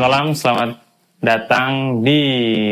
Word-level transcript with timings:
Selamat 0.00 0.16
malam, 0.16 0.32
selamat 0.32 0.70
datang 1.20 1.70
di 2.00 2.20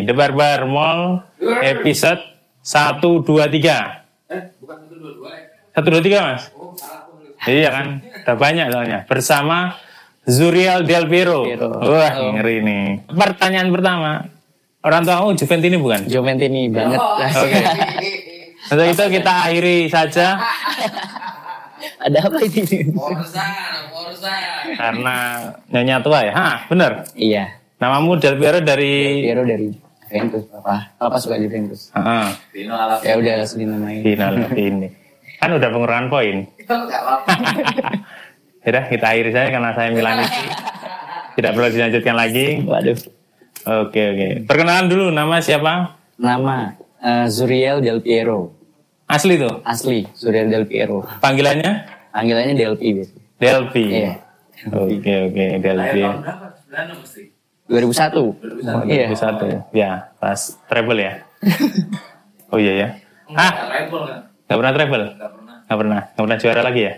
The 0.01 0.17
Barbar 0.17 0.65
Mall 0.65 1.21
episode 1.61 2.25
1, 2.65 3.05
2, 3.05 3.53
3. 3.53 4.33
Eh, 4.33 4.57
bukan 4.57 4.77
satu 4.89 4.95
dua 4.97 5.13
dua 5.13 5.31
ya? 5.37 5.45
1, 5.77 5.93
2, 5.93 6.09
3 6.09 6.25
mas? 6.25 6.43
Oh, 6.57 6.73
salah. 6.73 7.05
Iya 7.45 7.69
kan, 7.69 7.87
udah 8.01 8.33
banyak 8.41 8.67
soalnya. 8.73 8.99
Bersama 9.05 9.77
Zuriel 10.25 10.89
Del 10.89 11.05
Piero. 11.05 11.45
Piero. 11.45 11.69
Wah, 11.69 12.17
ngeri 12.33 12.65
nih. 12.65 13.13
Pertanyaan 13.13 13.69
pertama, 13.77 14.25
orang 14.81 15.05
tua 15.05 15.21
kamu 15.21 15.31
Juventini 15.37 15.77
bukan? 15.77 16.01
Juventini 16.09 16.73
banget. 16.73 16.97
Oh, 16.97 17.21
Oke. 17.21 17.61
Untuk 18.73 18.89
itu 18.89 19.05
kita 19.21 19.33
akhiri 19.45 19.93
saja 19.93 20.41
Ada 21.99 22.19
apa 22.25 22.39
ini? 22.41 22.63
Forza, 22.91 23.47
Forza. 23.91 24.35
karena 24.75 25.17
nyonya 25.69 25.97
tua 25.99 26.19
ya. 26.23 26.33
Hah, 26.33 26.57
bener. 26.67 27.03
iya. 27.13 27.59
Namamu 27.79 28.19
Del 28.19 28.35
Piero 28.37 28.59
dari 28.59 29.23
Piero 29.23 29.43
dari 29.43 29.71
Juventus, 30.03 30.43
papa. 30.47 30.91
Papa 30.95 31.17
suka 31.19 31.39
Juventus. 31.39 31.91
Heeh, 31.93 32.27
Dino 32.51 32.75
ala 32.75 32.99
Ya 33.03 33.15
udah 33.15 33.35
langsung 33.39 33.61
dinamain. 33.61 34.03
final 34.03 34.35
ini. 34.53 34.89
Kan 35.39 35.55
udah 35.55 35.69
pengurangan 35.69 36.07
poin. 36.09 36.37
Enggak 36.59 36.99
apa-apa. 36.99 37.31
Yaudah, 38.67 38.85
kita 38.87 39.07
akhiri 39.09 39.31
saja 39.31 39.49
karena 39.49 39.71
saya 39.73 39.89
Milanisti. 39.89 40.45
Tidak 41.35 41.51
perlu 41.55 41.69
dilanjutkan 41.71 42.15
lagi. 42.15 42.47
Waduh. 42.63 42.99
Oke, 43.87 44.03
oke. 44.03 44.27
Perkenalan 44.45 44.87
dulu, 44.87 45.07
nama 45.09 45.39
siapa? 45.39 45.95
Nama 46.19 46.75
eh, 46.99 47.27
Zuriel 47.29 47.79
Del 47.79 48.03
Piero. 48.03 48.58
Asli 49.09 49.41
tuh. 49.41 49.65
Asli 49.65 50.05
Zuriel 50.13 50.53
Del 50.53 50.69
Piero. 50.69 51.01
Panggilannya? 51.25 51.73
Panggilannya 52.13 52.55
Delpi 52.55 52.89
biasanya. 52.93 53.25
Delpi. 53.41 53.85
Iya. 53.89 54.13
Oke, 54.69 55.15
oke. 55.33 55.45
Delpi. 55.65 55.81
Lahir 55.81 56.05
tahun 56.05 56.21
berapa? 56.21 56.47
96 56.69 57.01
mesti. 57.01 57.23
2001. 57.69 58.85
Iya. 58.85 59.05
Iya. 59.09 59.17
Satu. 59.17 59.47
Ya, 59.73 59.91
pas 60.21 60.41
travel 60.69 60.99
ya. 61.01 61.13
oh 62.53 62.59
iya 62.61 62.73
ya. 62.77 62.89
Ah, 63.33 63.53
Enggak, 63.53 63.69
Rebel 63.73 64.01
kan? 64.05 64.21
nggak 64.49 64.59
pernah 64.61 64.73
travel? 64.73 65.03
Enggak 65.05 65.31
pernah. 65.33 65.57
Nggak 65.65 65.79
pernah. 65.79 66.01
Nggak 66.01 66.25
pernah 66.25 66.39
juara 66.41 66.61
lagi 66.65 66.81
ya? 66.85 66.95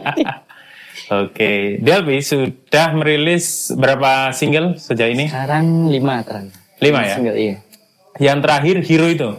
Oke, 1.24 1.82
Delpi 1.82 2.22
sudah 2.22 2.94
merilis 2.94 3.72
berapa 3.74 4.30
single 4.30 4.78
sejauh 4.78 5.10
ini? 5.10 5.26
Sekarang 5.26 5.90
lima 5.90 6.22
terakhir. 6.22 6.54
Lima 6.78 7.00
ya? 7.02 7.14
Single, 7.18 7.36
iya. 7.36 7.56
Yang 8.22 8.38
terakhir 8.46 8.76
Hero 8.86 9.06
itu. 9.10 9.30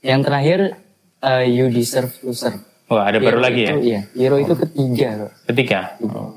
Yang 0.00 0.20
terakhir 0.24 0.58
eh, 1.20 1.44
You 1.46 1.66
Deserve 1.68 2.12
to 2.14 2.30
Serve. 2.30 2.62
Wah, 2.86 3.04
ada 3.04 3.18
baru 3.18 3.36
Hero 3.36 3.40
lagi 3.42 3.60
ya? 3.60 3.70
itu, 3.70 3.80
Iya. 3.84 4.00
Hero 4.14 4.36
itu 4.38 4.54
ketiga. 4.56 5.08
Bro. 5.14 5.28
Ketiga. 5.44 5.80
Oh. 6.00 6.32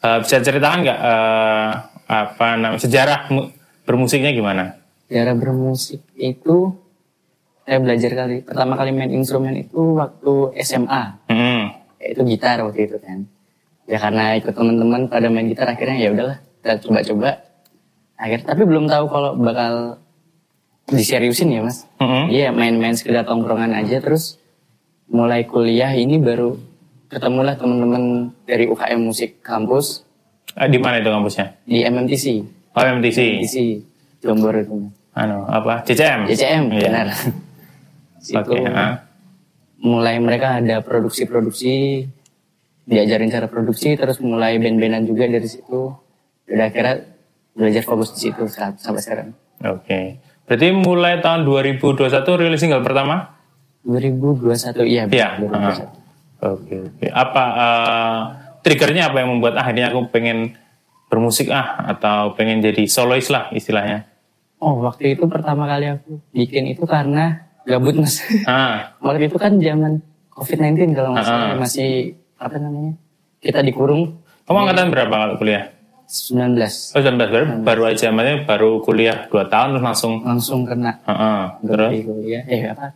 Eh, 0.00 0.18
bisa 0.18 0.36
ceritakan 0.38 0.78
nggak 0.80 0.98
eh, 0.98 1.70
apa 2.08 2.46
namanya 2.54 2.80
sejarah 2.80 3.20
mu- 3.28 3.52
bermusiknya 3.82 4.30
gimana? 4.30 4.80
Cara 5.06 5.32
bermusik 5.32 6.00
itu 6.14 6.72
saya 7.62 7.78
belajar 7.78 8.10
kali 8.16 8.40
pertama 8.40 8.74
kali 8.74 8.90
main 8.90 9.12
instrumen 9.12 9.54
itu 9.54 9.94
waktu 9.94 10.32
SMA 10.58 11.02
Hmm. 11.28 11.70
yaitu 11.96 12.26
gitar 12.26 12.58
waktu 12.58 12.90
itu 12.90 12.98
kan 12.98 13.22
ya 13.84 14.00
karena 14.00 14.34
ikut 14.34 14.50
teman-teman 14.50 15.06
pada 15.06 15.28
main 15.28 15.46
gitar 15.46 15.68
akhirnya 15.68 15.94
ya 15.96 16.10
udahlah 16.10 16.38
kita 16.58 16.82
coba-coba 16.82 17.38
akhir 18.16 18.42
tapi 18.42 18.62
belum 18.64 18.90
tahu 18.90 19.04
kalau 19.06 19.30
bakal 19.36 20.01
diseriusin 20.92 21.48
ya 21.50 21.60
mas 21.60 21.88
iya 22.28 22.48
main-main 22.48 22.92
sekedar 22.92 23.24
tongkrongan 23.24 23.72
aja 23.72 23.98
terus 23.98 24.36
mulai 25.06 25.42
kuliah 25.42 25.90
ini 25.90 26.16
baru 26.16 26.56
ketemulah 27.06 27.52
teman-teman 27.54 28.04
dari 28.42 28.64
UKM 28.64 29.00
musik 29.02 29.40
kampus 29.40 30.04
Eh, 30.52 30.68
di 30.68 30.76
mana 30.76 31.00
itu 31.00 31.08
kampusnya? 31.08 31.56
di 31.64 31.80
MMTC 31.80 32.26
Oh, 32.72 32.80
MTC. 32.82 33.18
MMTC 33.40 33.56
Jombor 34.20 34.52
itu 34.54 34.88
Anu, 35.12 35.44
apa? 35.44 35.80
CCM. 35.82 36.24
JCM 36.24 36.64
Iya. 36.70 36.88
benar 36.88 37.06
Situ 38.22 38.38
Oke. 38.38 38.64
ah. 38.64 39.04
mulai 39.78 40.16
mereka 40.16 40.56
ada 40.56 40.78
produksi-produksi 40.80 42.04
diajarin 42.82 43.28
cara 43.28 43.46
produksi 43.46 43.92
terus 43.92 44.18
mulai 44.18 44.56
band-bandan 44.56 45.04
juga 45.04 45.26
dari 45.26 45.44
situ 45.44 45.94
udah 46.44 46.66
akhirnya 46.66 47.02
belajar 47.52 47.82
fokus 47.82 48.12
di 48.12 48.28
situ 48.28 48.42
sampai 48.50 49.00
sekarang 49.00 49.28
Oke. 49.62 50.18
Berarti 50.52 50.68
mulai 50.68 51.16
tahun 51.16 51.48
2021 51.48 52.12
rilis 52.36 52.60
single 52.60 52.84
pertama? 52.84 53.40
2021 53.88 54.84
iya 54.84 55.08
Iya. 55.08 55.40
ah. 55.48 55.72
2021. 55.80 56.44
Oke, 56.44 56.74
oke. 56.92 57.06
Apa 57.08 57.44
eh, 57.56 58.20
triggernya 58.60 59.08
apa 59.08 59.24
yang 59.24 59.32
membuat 59.32 59.56
ah 59.56 59.64
ini 59.72 59.80
aku 59.80 60.12
pengen 60.12 60.52
bermusik 61.08 61.48
ah 61.48 61.88
atau 61.88 62.36
pengen 62.36 62.60
jadi 62.60 62.84
solois 62.84 63.32
lah 63.32 63.48
istilahnya? 63.48 64.04
oh 64.60 64.76
waktu 64.78 65.16
itu 65.16 65.24
pertama 65.24 65.64
kali 65.64 65.88
aku 65.88 66.20
bikin 66.30 66.68
itu 66.68 66.84
karena 66.84 67.48
gabut 67.64 67.96
mas 67.96 68.20
Ah, 68.44 68.92
waktu 69.04 69.32
itu 69.32 69.40
kan 69.40 69.56
zaman 69.56 70.04
COVID-19 70.36 70.92
kalau 70.92 71.16
nggak 71.16 71.24
salah 71.24 71.48
Ah. 71.48 71.56
masih 71.56 72.12
apa 72.36 72.60
namanya 72.60 72.92
kita 73.40 73.64
dikurung 73.64 74.20
kamu 74.44 74.58
angkatan 74.62 74.92
berapa 74.92 75.14
kalau 75.16 75.34
kuliah? 75.34 75.72
19 76.12 76.92
Oh, 76.92 77.00
19 77.00 77.16
baru, 77.26 77.46
baru 77.62 77.82
aja, 77.88 78.12
maksudnya 78.12 78.44
baru 78.44 78.70
kuliah 78.78 79.24
2 79.26 79.48
tahun 79.48 79.68
terus 79.72 79.80
langsung. 79.82 80.12
langsung 80.20 80.60
kena 80.62 81.00
Heeh. 81.02 81.40
terus? 81.64 81.88
berhenti 81.88 82.00
kuliah 82.04 82.42
eh 82.46 82.62
apa 82.68 82.86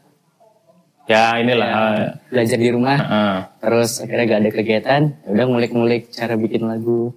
Ya 1.06 1.38
inilah. 1.38 1.68
eh, 1.70 2.08
belajar 2.28 2.58
di 2.58 2.68
rumah 2.68 2.98
heeh. 2.98 3.36
terus 3.58 3.90
akhirnya 3.98 4.24
gak 4.26 4.40
ada 4.42 4.50
kegiatan 4.52 5.02
ya 5.16 5.28
udah 5.30 5.44
ngulik-ngulik 5.46 6.10
cara 6.10 6.34
bikin 6.34 6.62
lagu 6.62 7.14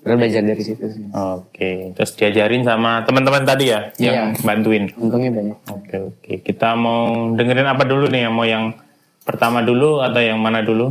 terus 0.00 0.16
belajar 0.16 0.42
dari 0.42 0.58
situ 0.60 0.84
sih 0.88 1.04
Oke, 1.12 1.92
terus 1.92 2.10
diajarin 2.12 2.64
sama 2.64 3.04
teman-teman 3.04 3.44
tadi 3.44 3.68
ya 3.68 3.94
yang 3.96 4.32
Iya. 4.32 4.42
bantuin. 4.42 4.90
untungnya 4.92 5.30
banyak 5.30 5.56
Oke, 5.70 5.96
oke. 6.08 6.32
Kita 6.42 6.74
mau 6.74 7.06
dengerin 7.30 7.68
apa 7.68 7.84
dulu 7.84 8.08
nih? 8.08 8.26
Mau 8.26 8.42
yang 8.42 8.74
pertama 9.22 9.62
dulu 9.62 10.00
atau 10.00 10.18
yang 10.18 10.36
mana 10.36 10.58
dulu? 10.60 10.90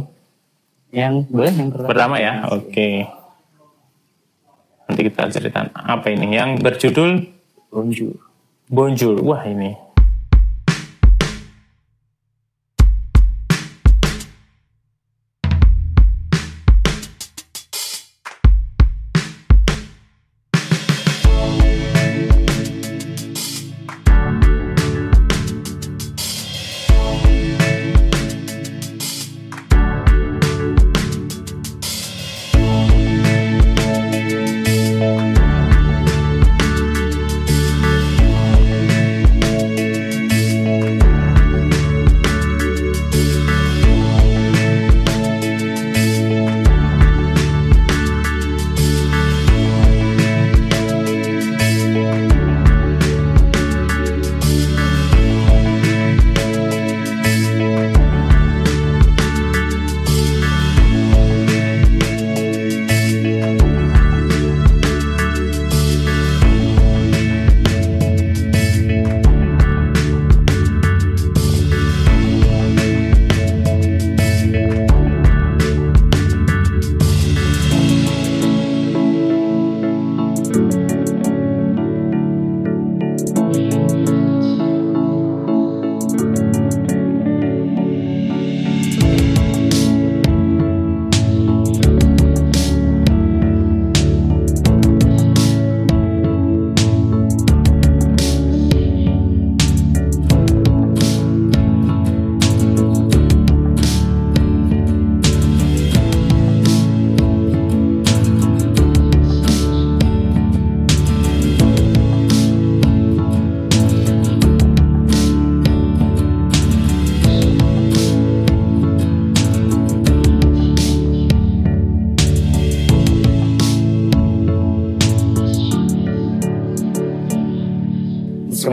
yang 0.90 1.24
boleh 1.26 1.52
yang 1.52 1.68
pertama 1.70 1.88
Pertama 1.90 2.16
ya. 2.18 2.34
Oke. 2.48 2.88
Nanti 4.92 5.08
kita 5.08 5.32
cerita 5.32 5.72
apa 5.72 6.12
ini? 6.12 6.36
Yang 6.36 6.60
berjudul 6.60 7.10
bonjour 7.72 8.32
Bonjour. 8.72 9.20
Wah, 9.28 9.44
ini. 9.44 9.76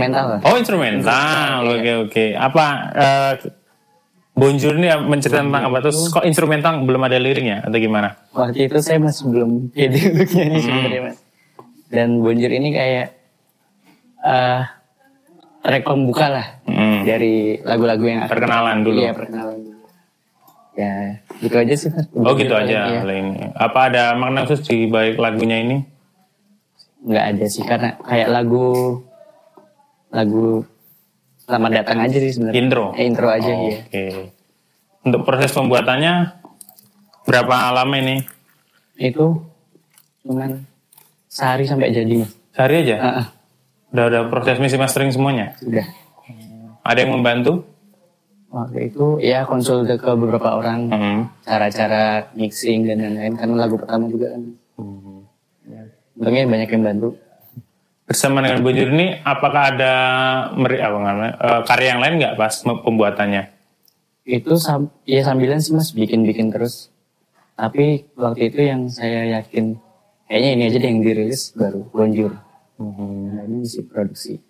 Instrumental 0.09 0.25
lah. 0.27 0.41
Oh 0.43 0.57
instrumental, 0.57 1.59
oke 1.69 1.93
oke. 2.07 2.25
Apa 2.33 2.65
eh, 2.91 3.33
Bonjour 4.33 4.71
ini 4.73 4.87
menceritakan 4.87 5.51
tentang 5.51 5.65
apa 5.67 5.77
terus 5.83 5.99
kok 6.09 6.23
instrumental 6.23 6.79
belum 6.81 7.03
ada 7.03 7.19
liriknya 7.19 7.59
atau 7.61 7.75
gimana? 7.75 8.15
Waktu 8.31 8.71
itu 8.71 8.79
saya 8.79 9.03
masih 9.03 9.27
belum 9.27 9.75
pede 9.75 9.99
untuk 10.07 10.25
Hmm. 10.25 10.37
nyanyi 10.39 10.59
sebenarnya 10.63 11.01
mas. 11.03 11.19
Dan 11.89 12.09
Bonjour 12.23 12.47
ini 12.49 12.69
kayak 12.71 13.07
eh 14.21 14.63
track 15.59 15.83
pembuka 15.83 16.31
lah 16.31 16.47
Hmm. 16.65 17.03
dari 17.03 17.59
lagu-lagu 17.61 18.05
yang 18.07 18.31
Perkenalan 18.31 18.87
dulu. 18.87 18.99
Iya 19.03 19.11
perkenalan 19.11 19.59
dulu. 19.59 19.83
Ya 20.79 20.95
gitu 21.37 21.57
aja 21.59 21.75
sih 21.75 21.89
mas. 21.91 22.07
Oh 22.15 22.39
gitu 22.39 22.55
aja 22.55 22.79
Iya. 22.95 23.03
ini. 23.11 23.43
Apa 23.59 23.91
ada 23.91 24.15
makna 24.15 24.47
khusus 24.47 24.63
di 24.63 24.87
balik 24.87 25.19
lagunya 25.19 25.59
ini? 25.59 25.83
Nggak 27.03 27.25
ada 27.35 27.45
sih 27.51 27.67
karena 27.67 27.99
kayak 27.99 28.31
lagu 28.31 29.03
lagu 30.09 30.65
selamat 31.41 31.71
datang 31.75 31.99
aja 32.01 32.17
sih 32.17 32.33
sebenarnya. 32.33 32.59
Intro. 32.59 32.85
Eh, 32.93 33.05
intro 33.05 33.27
aja 33.27 33.49
Oh, 33.49 33.67
iya. 33.67 33.79
Oke. 33.83 34.05
Untuk 35.01 35.21
proses 35.23 35.51
pembuatannya 35.51 36.15
berapa 37.25 37.57
lama 37.73 37.95
ini? 37.97 38.25
Itu 38.95 39.41
cuman 40.21 40.65
sehari 41.27 41.65
sampai 41.65 41.91
jadi 41.91 42.15
mas. 42.19 42.33
Sehari 42.51 42.75
aja? 42.83 42.97
Ah, 42.99 43.09
ah, 43.15 43.27
Udah 43.89 44.05
ada 44.07 44.21
proses 44.27 44.59
mixing 44.59 44.77
mastering 44.77 45.09
semuanya? 45.09 45.57
sudah. 45.57 45.87
Ada 46.83 46.99
yang 47.01 47.13
membantu? 47.15 47.65
Waktu 48.49 48.89
itu 48.89 49.21
ya 49.21 49.45
konsul 49.45 49.85
ke 49.85 50.01
beberapa 50.09 50.57
orang 50.57 50.89
Hmm. 50.89 51.21
cara-cara 51.41 52.33
mixing 52.33 52.85
dan 52.85 52.97
lain-lain 52.99 53.37
karena 53.37 53.55
lagu 53.59 53.77
pertama 53.77 54.09
juga 54.09 54.33
kan. 54.33 54.43
Ya, 55.69 55.83
untungnya 56.17 56.49
banyak 56.49 56.69
yang 56.71 56.83
bantu. 56.83 57.09
Bersama 58.09 58.41
dengan 58.41 58.65
Bonjour 58.65 58.89
ini, 58.89 59.21
apakah 59.21 59.77
ada 59.77 59.93
meri, 60.57 60.81
apa 60.81 60.97
namanya, 60.97 61.33
eh, 61.37 61.61
karya 61.69 61.89
yang 61.93 62.01
lain 62.01 62.15
nggak 62.17 62.35
pas 62.41 62.65
pembuatannya? 62.65 63.53
Itu 64.25 64.57
sam 64.57 64.89
ya 65.05 65.21
sambilan 65.21 65.61
sih 65.61 65.77
mas 65.77 65.93
bikin-bikin 65.93 66.49
terus. 66.49 66.89
Tapi 67.53 68.09
waktu 68.17 68.49
itu 68.49 68.61
yang 68.65 68.89
saya 68.89 69.29
yakin 69.41 69.77
kayaknya 70.25 70.51
ini 70.57 70.63
aja 70.73 70.77
deh 70.81 70.89
yang 70.89 71.01
dirilis 71.05 71.53
baru 71.53 71.85
Bonjour. 71.93 72.33
Nah, 72.81 73.45
ini 73.45 73.65
masih 73.65 73.85
produksi. 73.85 74.41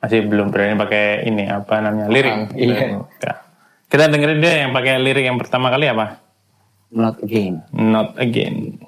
Masih 0.00 0.24
belum 0.24 0.48
berani 0.48 0.76
pakai 0.76 1.28
ini 1.28 1.44
apa 1.44 1.84
namanya 1.84 2.08
lirik. 2.08 2.32
Ah, 2.32 2.48
iya. 2.56 3.04
Oke. 3.04 3.32
Kita 3.88 4.08
dengerin 4.08 4.38
deh 4.40 4.54
yang 4.64 4.72
pakai 4.72 4.96
lirik 5.00 5.24
yang 5.28 5.36
pertama 5.36 5.68
kali 5.68 5.92
apa? 5.92 6.24
Not 6.88 7.20
again. 7.20 7.64
Not 7.72 8.16
again. 8.16 8.80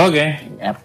Oke. 0.00 0.24
Yap. 0.60 0.76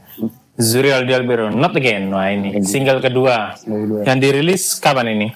Zuriel 0.55 1.03
Di 1.03 1.11
Albero, 1.11 1.51
Not 1.51 1.75
Again. 1.75 2.07
Wah 2.15 2.31
ini 2.31 2.63
single 2.63 3.03
kedua. 3.03 3.59
Single. 3.59 4.07
Yang 4.07 4.17
dirilis 4.23 4.63
kapan 4.79 5.11
ini? 5.11 5.27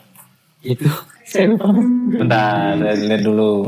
Itu 0.64 0.88
saya 1.28 1.52
lupa. 1.52 1.76
Bentar, 2.24 2.80
saya 2.80 2.96
lihat 2.96 3.24
dulu. 3.28 3.68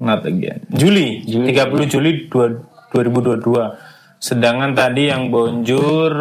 Not 0.00 0.24
Again. 0.24 0.64
Juli, 0.72 1.28
30 1.28 1.92
Juli 1.92 2.28
2 2.28 2.92
2022. 2.96 4.16
Sedangkan 4.16 4.72
tadi 4.72 5.12
yang 5.12 5.28
Bonjour 5.28 6.12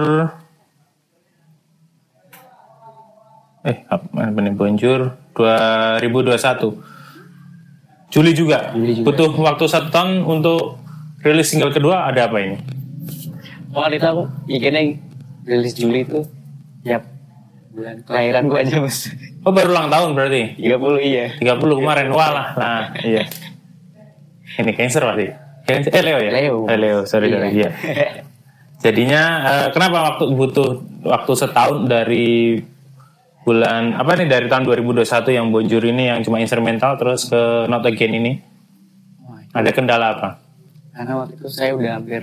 eh 3.65 3.81
apa 3.89 4.39
nih 4.43 4.53
Bonjour 4.53 5.15
2021. 5.31 6.75
Juli 8.12 8.31
juga. 8.36 8.75
Juli 8.75 9.00
juga. 9.00 9.05
Butuh 9.07 9.31
waktu 9.31 9.65
satu 9.65 9.89
tahun 9.89 10.27
untuk 10.27 10.85
rilis 11.25 11.50
single 11.50 11.74
kedua 11.74 12.05
ada 12.05 12.29
apa 12.29 12.38
ini? 12.38 12.58
Waktu 13.74 13.98
itu 13.98 14.05
aku 14.05 14.24
bikinnya 14.46 14.82
rilis 15.44 15.74
Juli 15.75 16.05
itu 16.05 16.24
Yap 16.86 17.03
Bulan 17.75 18.00
kelahiran 18.08 18.48
gua 18.48 18.63
aja 18.63 18.79
mas 18.79 19.12
Oh 19.44 19.51
baru 19.51 19.75
ulang 19.75 19.91
tahun 19.91 20.15
berarti? 20.15 20.55
30 20.58 20.72
iya 21.03 21.25
30 21.38 21.60
kemarin 21.60 22.08
walah 22.13 22.55
nah 22.55 22.84
iya 23.03 23.27
Ini 24.55 24.72
Cancer 24.72 25.03
pasti. 25.03 25.27
Cancer, 25.67 25.91
eh 25.91 26.03
Leo 26.05 26.20
ya? 26.24 26.32
Leo. 26.32 26.55
Eh, 26.72 26.77
Leo, 26.79 27.00
sorry, 27.03 27.27
sorry. 27.27 27.51
Iya. 27.60 27.70
Jadinya 28.79 29.22
eh, 29.44 29.67
kenapa 29.75 30.15
waktu 30.15 30.32
butuh 30.32 30.70
waktu 31.03 31.32
setahun 31.36 31.89
dari 31.89 32.63
bulan 33.44 34.00
apa 34.00 34.15
nih 34.15 34.32
dari 34.32 34.48
tahun 34.48 34.63
2021 34.63 35.03
yang 35.36 35.51
Bonjour 35.51 35.84
ini 35.84 36.08
yang 36.08 36.24
cuma 36.24 36.39
instrumental 36.39 36.96
terus 36.96 37.27
ke 37.27 37.67
Not 37.67 37.84
Again 37.84 38.13
ini 38.15 38.32
Wah, 39.27 39.44
ada 39.51 39.70
kendala 39.75 40.08
apa? 40.15 40.29
Karena 40.95 41.13
waktu 41.17 41.33
itu 41.35 41.47
saya 41.47 41.71
udah 41.71 41.91
hampir 41.93 42.21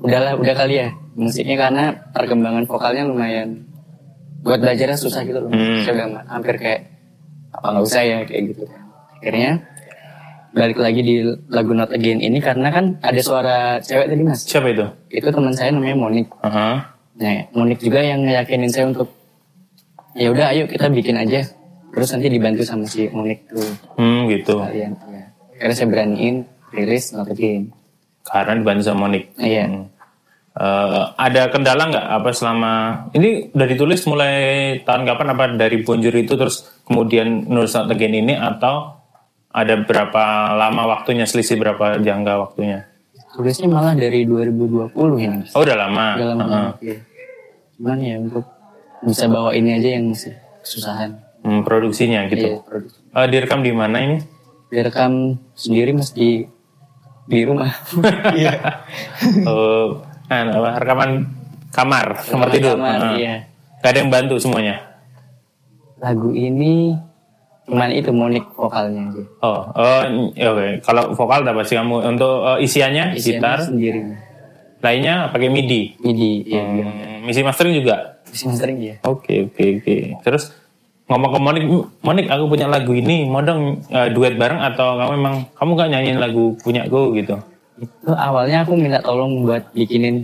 udahlah 0.00 0.32
udah 0.34 0.54
kali 0.56 0.74
ya 0.76 0.88
musiknya 1.12 1.56
karena 1.58 1.84
perkembangan 2.10 2.64
vokalnya 2.64 3.04
lumayan 3.04 3.62
buat 4.42 4.58
belajarnya 4.58 4.96
susah 4.96 5.22
gitu 5.22 5.38
loh 5.38 5.50
Hmm. 5.50 5.82
saya 5.82 5.92
udah 5.94 6.26
hampir 6.26 6.54
kayak 6.56 6.80
apa 7.52 7.66
nggak 7.68 7.84
usah 7.84 8.02
ya 8.02 8.18
kayak 8.24 8.42
gitu 8.50 8.62
akhirnya 9.14 9.50
balik 10.52 10.76
lagi 10.76 11.00
di 11.00 11.14
lagu 11.46 11.72
Not 11.72 11.88
Again 11.90 12.18
ini 12.18 12.36
karena 12.36 12.68
kan 12.68 12.98
ada 12.98 13.20
suara 13.20 13.56
cewek 13.78 14.04
tadi 14.06 14.20
mas 14.20 14.42
Siapa 14.42 14.68
itu? 14.68 14.84
itu 15.10 15.24
teman 15.26 15.52
saya 15.52 15.70
namanya 15.70 15.96
Monik 15.96 16.26
Aha. 16.40 16.96
nah 17.14 17.32
Monik 17.52 17.78
juga 17.78 18.00
yang 18.00 18.20
ngeyakinin 18.20 18.68
saya 18.68 18.88
untuk 18.88 19.08
ya 20.12 20.28
udah 20.28 20.50
ayo 20.50 20.66
kita 20.66 20.88
bikin 20.88 21.16
aja 21.16 21.46
terus 21.88 22.08
nanti 22.10 22.28
dibantu 22.28 22.64
sama 22.64 22.84
si 22.84 23.06
Monik 23.06 23.46
tuh 23.46 23.62
Hmm 23.94 24.26
gitu. 24.26 24.58
kalian 24.58 24.92
ya. 24.98 25.24
akhirnya 25.54 25.76
saya 25.76 25.88
beraniin 25.88 26.36
rilis 26.72 27.12
Not 27.12 27.28
Again 27.28 27.70
Karena 28.22 28.54
dibantu 28.54 28.82
sama 28.82 29.06
Monik. 29.06 29.32
iya 29.36 29.66
Hmm. 29.66 29.86
Eh, 30.52 31.04
ada 31.16 31.48
kendala 31.48 31.88
nggak 31.88 32.06
apa 32.12 32.28
selama 32.30 32.72
ini 33.10 33.48
udah 33.50 33.64
ditulis 33.66 34.04
mulai 34.04 34.34
tahun 34.80 35.08
kapan 35.08 35.28
apa 35.30 35.44
dari 35.56 35.80
Bonjour 35.80 36.12
itu 36.12 36.36
terus 36.36 36.68
kemudian 36.84 37.24
nulis 37.46 37.72
Not 37.72 37.88
Again 37.88 38.12
ini 38.18 38.34
atau 38.34 39.00
ada 39.48 39.80
berapa 39.80 40.22
lama 40.52 40.82
waktunya 40.90 41.24
selisih 41.24 41.56
berapa 41.56 41.96
jangka 41.98 42.32
waktunya? 42.38 42.84
tulisnya 43.32 43.64
malah 43.64 43.96
dari 43.96 44.28
2020 44.28 44.92
ini 45.16 45.36
Mas. 45.40 45.52
Oh 45.52 45.64
udah 45.64 45.72
lama. 45.78 46.06
Udah 46.14 46.26
lama 46.26 46.36
Heeh. 46.36 46.52
banget, 46.52 46.76
iya. 46.82 46.96
cuman 47.72 47.98
ya 47.98 48.14
untuk 48.20 48.44
bisa 49.00 49.24
bawa 49.26 49.50
ini 49.52 49.70
aja 49.72 49.88
yang 49.90 50.04
masih 50.06 50.36
kesusahan 50.60 51.10
Hmm, 51.40 51.64
produksinya 51.64 52.22
Iya, 52.22 52.30
gitu. 52.30 52.48
produksi. 52.62 53.00
Eh, 53.08 53.26
direkam 53.26 53.64
di 53.64 53.72
mana 53.72 53.96
ini? 53.98 54.16
direkam 54.68 55.12
sendiri 55.52 55.92
mas 55.92 56.12
di 56.12 56.44
di 57.24 57.38
rumah 57.42 57.70
iya 58.34 58.82
Oh, 59.44 60.02
nah, 60.26 60.42
apa, 60.48 60.70
rekaman 60.78 61.10
kamar, 61.68 62.06
kamar 62.20 62.48
tidur. 62.50 62.74
kamar, 62.74 62.98
Heeh. 62.98 63.14
iya. 63.18 63.34
Gak 63.78 63.90
ada 63.90 63.98
yang 63.98 64.10
bantu 64.10 64.36
semuanya. 64.36 64.76
lagu 65.96 66.30
ini 66.30 66.98
cuman 67.62 67.90
itu 67.90 68.10
monik 68.10 68.42
vokalnya 68.52 69.06
aja 69.06 69.22
Oh, 69.40 69.60
oh, 69.70 70.02
ya 70.32 70.50
oke. 70.50 70.82
Kalau 70.82 71.14
vokal 71.14 71.42
dapat 71.42 71.62
sih 71.64 71.74
kamu 71.74 72.02
untuk 72.08 72.42
eh, 72.44 72.58
isiannya, 72.60 73.14
Isiannya 73.14 73.38
gitar, 73.38 73.58
sendiri 73.60 74.00
lainnya 74.82 75.30
pakai 75.30 75.46
MIDI. 75.46 75.94
midi 76.00 76.42
ya 76.44 76.58
Hmm, 76.58 77.22
misi 77.22 77.38
mastering 77.40 77.70
juga. 77.76 78.18
bisa 78.24 78.50
mastering 78.50 78.76
dia 78.76 78.94
Oke, 79.04 79.46
oke, 79.46 79.62
oke. 79.78 79.96
Terus 80.20 80.50
ngomong 81.10 81.30
ke 81.34 81.38
Monik, 81.42 81.64
Monik 82.00 82.26
aku 82.30 82.44
punya 82.46 82.66
lagu 82.70 82.92
ini, 82.94 83.26
mau 83.26 83.42
dong 83.42 83.82
eh, 83.90 84.08
duet 84.14 84.38
bareng 84.38 84.62
atau 84.62 84.96
kamu 84.96 85.10
memang 85.18 85.34
kamu 85.54 85.70
gak 85.74 85.88
nyanyiin 85.92 86.18
lagu 86.22 86.54
punya 86.62 86.86
gue 86.86 87.02
gitu? 87.22 87.36
itu 87.82 88.12
awalnya 88.14 88.62
aku 88.62 88.78
minta 88.78 89.02
tolong 89.02 89.42
buat 89.42 89.74
bikinin 89.74 90.22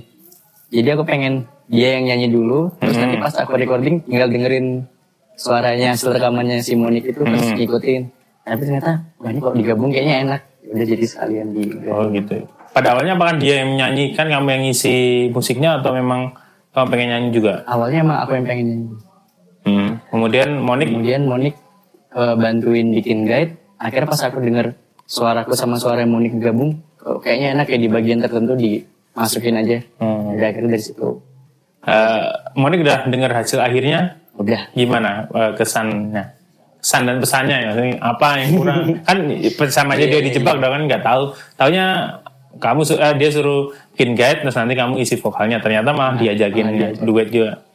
jadi 0.70 0.94
aku 0.94 1.02
pengen 1.02 1.48
dia 1.66 1.98
yang 1.98 2.06
nyanyi 2.06 2.28
dulu 2.30 2.70
terus 2.78 2.94
nanti 2.94 3.16
pas 3.18 3.34
aku 3.34 3.58
recording 3.58 3.98
tinggal 4.04 4.30
dengerin 4.30 4.86
suaranya 5.34 5.96
hasil 5.96 6.14
rekamannya 6.14 6.62
si 6.62 6.78
Monik 6.78 7.08
itu 7.08 7.18
terus 7.18 7.50
ngikutin 7.56 8.02
tapi 8.46 8.62
ternyata 8.62 9.02
wah 9.18 9.28
ini 9.32 9.38
kok 9.42 9.54
digabung 9.58 9.90
kayaknya 9.90 10.14
enak 10.28 10.40
udah 10.68 10.84
jadi 10.84 11.04
sekalian 11.08 11.46
di 11.56 11.64
Oh 11.88 12.04
gitu. 12.12 12.44
Pada 12.68 12.92
awalnya 12.92 13.16
apakah 13.16 13.40
dia 13.40 13.64
yang 13.64 13.72
menyanyikan, 13.74 14.28
kamu 14.28 14.48
yang 14.52 14.62
ngisi 14.68 14.96
musiknya 15.32 15.80
atau 15.80 15.96
memang 15.96 16.36
kamu 16.76 16.86
pengen 16.92 17.08
nyanyi 17.10 17.28
juga? 17.32 17.54
awalnya 17.64 17.98
emang 18.04 18.18
aku 18.22 18.30
yang 18.36 18.46
pengen 18.46 18.66
nyanyi 18.68 18.86
Hmm. 18.92 19.07
Kemudian 20.08 20.48
Monik, 20.58 20.88
kemudian 20.88 21.22
Monik 21.28 21.54
eh, 22.12 22.34
bantuin 22.34 22.88
bikin 22.92 23.28
guide 23.28 23.52
akhirnya 23.76 24.08
pas 24.08 24.22
aku 24.24 24.40
denger 24.40 24.72
suaraku 25.04 25.52
sama 25.52 25.76
suara 25.76 26.02
Monik 26.04 26.36
gabung 26.40 26.80
kok 26.96 27.20
kayaknya 27.22 27.54
enak 27.54 27.66
ya 27.68 27.78
di 27.78 27.88
bagian 27.88 28.18
tertentu 28.20 28.56
dimasukin 28.56 29.60
aja 29.60 29.78
Hmm. 30.00 30.34
udah 30.34 30.46
akhirnya 30.48 30.70
dari 30.74 30.84
situ 30.84 31.08
eh, 31.84 32.24
Monik 32.56 32.80
udah 32.82 32.98
dengar 33.06 33.30
hasil 33.36 33.60
akhirnya 33.60 34.16
udah 34.38 34.70
gimana 34.72 35.26
eh, 35.28 35.52
kesannya? 35.54 36.38
Kesan 36.78 37.10
dan 37.10 37.18
pesannya 37.18 37.56
ya, 37.58 37.70
apa 37.98 38.38
yang 38.38 38.50
kurang? 38.54 38.80
kan 39.06 39.18
sama 39.66 39.98
aja 39.98 40.06
dia 40.06 40.22
dijebak, 40.22 40.62
udah 40.62 40.70
kan 40.70 40.82
nggak 40.86 41.02
tahu. 41.02 41.34
Taunya 41.58 41.86
kamu 42.62 42.86
eh, 42.94 43.14
dia 43.18 43.30
suruh 43.34 43.74
bikin 43.98 44.14
guide, 44.14 44.46
terus 44.46 44.54
nanti 44.54 44.78
kamu 44.78 45.02
isi 45.02 45.18
vokalnya. 45.18 45.58
Ternyata 45.58 45.90
malah 45.90 46.14
diajakin 46.14 46.70
duet 47.02 47.34
juga. 47.34 47.66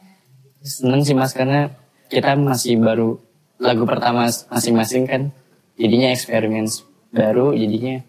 seneng 0.64 1.04
sih 1.04 1.12
mas 1.12 1.36
karena 1.36 1.68
kita 2.14 2.38
masih 2.38 2.78
baru 2.78 3.18
lagu 3.58 3.82
pertama 3.82 4.30
masing-masing 4.30 5.04
kan 5.10 5.22
jadinya 5.74 6.14
eksperimen 6.14 6.70
baru 7.10 7.50
jadinya 7.54 8.02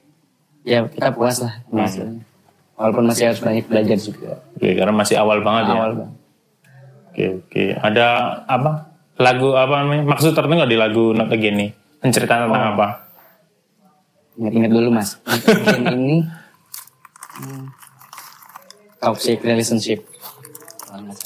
ya 0.62 0.85
kita 0.85 1.09
puas 1.13 1.41
lah 1.41 1.53
hasilnya 1.74 2.21
walaupun 2.77 3.03
masih 3.09 3.33
harus 3.33 3.41
banyak 3.41 3.65
belajar 3.65 3.97
juga 3.97 4.41
Oke, 4.55 4.77
karena 4.77 4.93
masih 4.93 5.15
awal 5.17 5.41
banget 5.41 5.74
ya. 5.74 5.74
awal 5.74 5.91
bang 5.97 6.12
Oke, 7.15 7.47
oke. 7.47 7.63
Ada 7.79 8.07
apa? 8.43 8.91
Lagu 9.24 9.55
apa 9.55 9.88
namanya? 9.88 10.03
Maksud 10.03 10.35
tertentu 10.35 10.59
nggak 10.59 10.67
di 10.67 10.75
lagu 10.75 11.15
Not 11.15 11.31
Again 11.31 11.55
nih? 11.55 11.71
Menceritakan 12.03 12.51
tentang 12.51 12.75
apa? 12.75 12.88
ingat-ingat 14.35 14.71
dulu 14.71 14.89
mas 14.91 15.15
ini 15.79 16.27
hmm, 17.39 17.63
toxic 19.00 19.39
relationship 19.41 20.03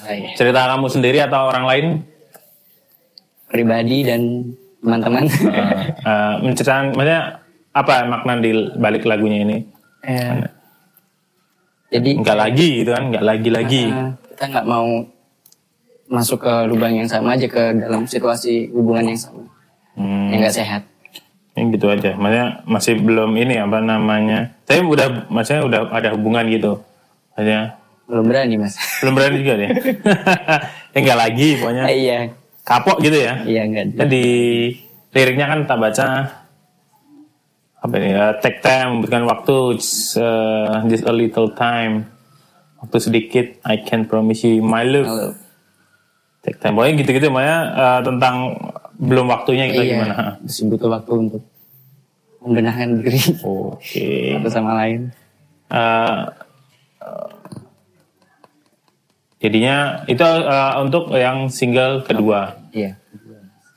ya 0.05 0.33
Cerita 0.33 0.65
kamu 0.65 0.89
sendiri 0.89 1.21
atau 1.21 1.45
orang 1.45 1.65
lain? 1.69 1.85
Pribadi 3.49 4.05
dan 4.05 4.21
teman-teman 4.79 5.25
Eh, 5.27 5.73
eh, 6.09 6.33
menceritakan, 6.45 6.95
maksudnya 6.95 7.21
apa 7.75 7.93
makna 8.07 8.39
di 8.39 8.51
balik 8.77 9.03
lagunya 9.03 9.43
ini? 9.43 9.57
Eh, 10.05 10.39
jadi 11.89 12.09
Nggak 12.21 12.37
lagi 12.37 12.67
gitu 12.85 12.91
kan? 12.93 13.03
Nggak 13.11 13.25
lagi-lagi. 13.25 13.83
Nah, 13.89 14.13
kita 14.29 14.43
nggak 14.55 14.67
mau 14.69 14.87
masuk 16.09 16.41
ke 16.41 16.53
lubang 16.65 16.93
yang 16.95 17.09
sama 17.09 17.37
aja 17.37 17.45
ke 17.45 17.63
dalam 17.77 18.05
situasi 18.09 18.73
hubungan 18.73 19.13
yang 19.13 19.19
sama 19.19 19.45
Hmm, 19.99 20.31
yang 20.31 20.39
nggak 20.47 20.55
sehat 20.55 20.81
ini 21.59 21.75
gitu 21.75 21.91
aja. 21.91 22.15
Maksudnya 22.15 22.63
masih 22.63 22.93
belum 23.03 23.35
ini 23.35 23.59
apa 23.59 23.83
namanya? 23.83 24.55
Saya 24.63 24.79
udah, 24.79 25.27
maksudnya 25.27 25.61
udah 25.67 25.79
ada 25.91 26.09
hubungan 26.15 26.47
gitu. 26.47 26.79
Maksudnya 27.35 27.75
belum 28.09 28.25
berani 28.25 28.55
mas 28.57 28.73
belum 29.03 29.13
berani 29.13 29.37
juga 29.43 29.53
deh. 29.59 29.69
ya 30.95 30.97
nggak 31.03 31.19
lagi 31.19 31.47
pokoknya. 31.59 31.83
Iya 31.91 32.19
Kapok 32.69 33.01
gitu 33.01 33.17
ya. 33.17 33.41
iya 33.49 33.65
nggak 33.65 33.97
Kan 33.97 34.07
di 34.13 34.25
liriknya 35.09 35.49
kan 35.49 35.59
tak 35.65 35.81
baca. 35.81 36.07
Apa 37.81 37.93
ini 37.97 38.13
ya 38.13 38.37
take 38.37 38.61
time 38.61 39.01
memberikan 39.01 39.25
waktu 39.25 39.81
just, 39.81 40.21
uh, 40.21 40.85
just 40.85 41.09
a 41.09 41.13
little 41.15 41.49
time. 41.57 42.05
Waktu 42.77 42.97
sedikit 43.01 43.47
I 43.65 43.81
can 43.81 44.05
promise 44.05 44.45
you 44.45 44.61
my 44.61 44.85
love. 44.85 45.33
Take 46.45 46.61
time. 46.61 46.77
Pokoknya 46.77 46.93
gitu-gitu 47.01 47.27
makanya 47.33 47.59
uh, 47.73 47.99
tentang 48.05 48.35
belum 49.01 49.25
waktunya 49.33 49.65
kita 49.73 49.81
iya 49.81 49.91
gimana. 49.97 50.15
masih 50.43 50.69
butuh 50.69 50.89
waktu 50.93 51.13
untuk 51.17 51.43
membenahkan 52.45 53.01
diri. 53.01 53.21
Oke. 53.41 54.37
Satu 54.37 54.49
sama 54.53 54.77
lain. 54.85 55.09
Uh, 55.73 56.29
uh, 57.01 57.33
jadinya 59.41 60.05
itu 60.05 60.21
uh, 60.21 60.77
untuk 60.83 61.09
yang 61.17 61.49
single 61.49 62.05
kedua 62.05 62.58
iya 62.71 62.91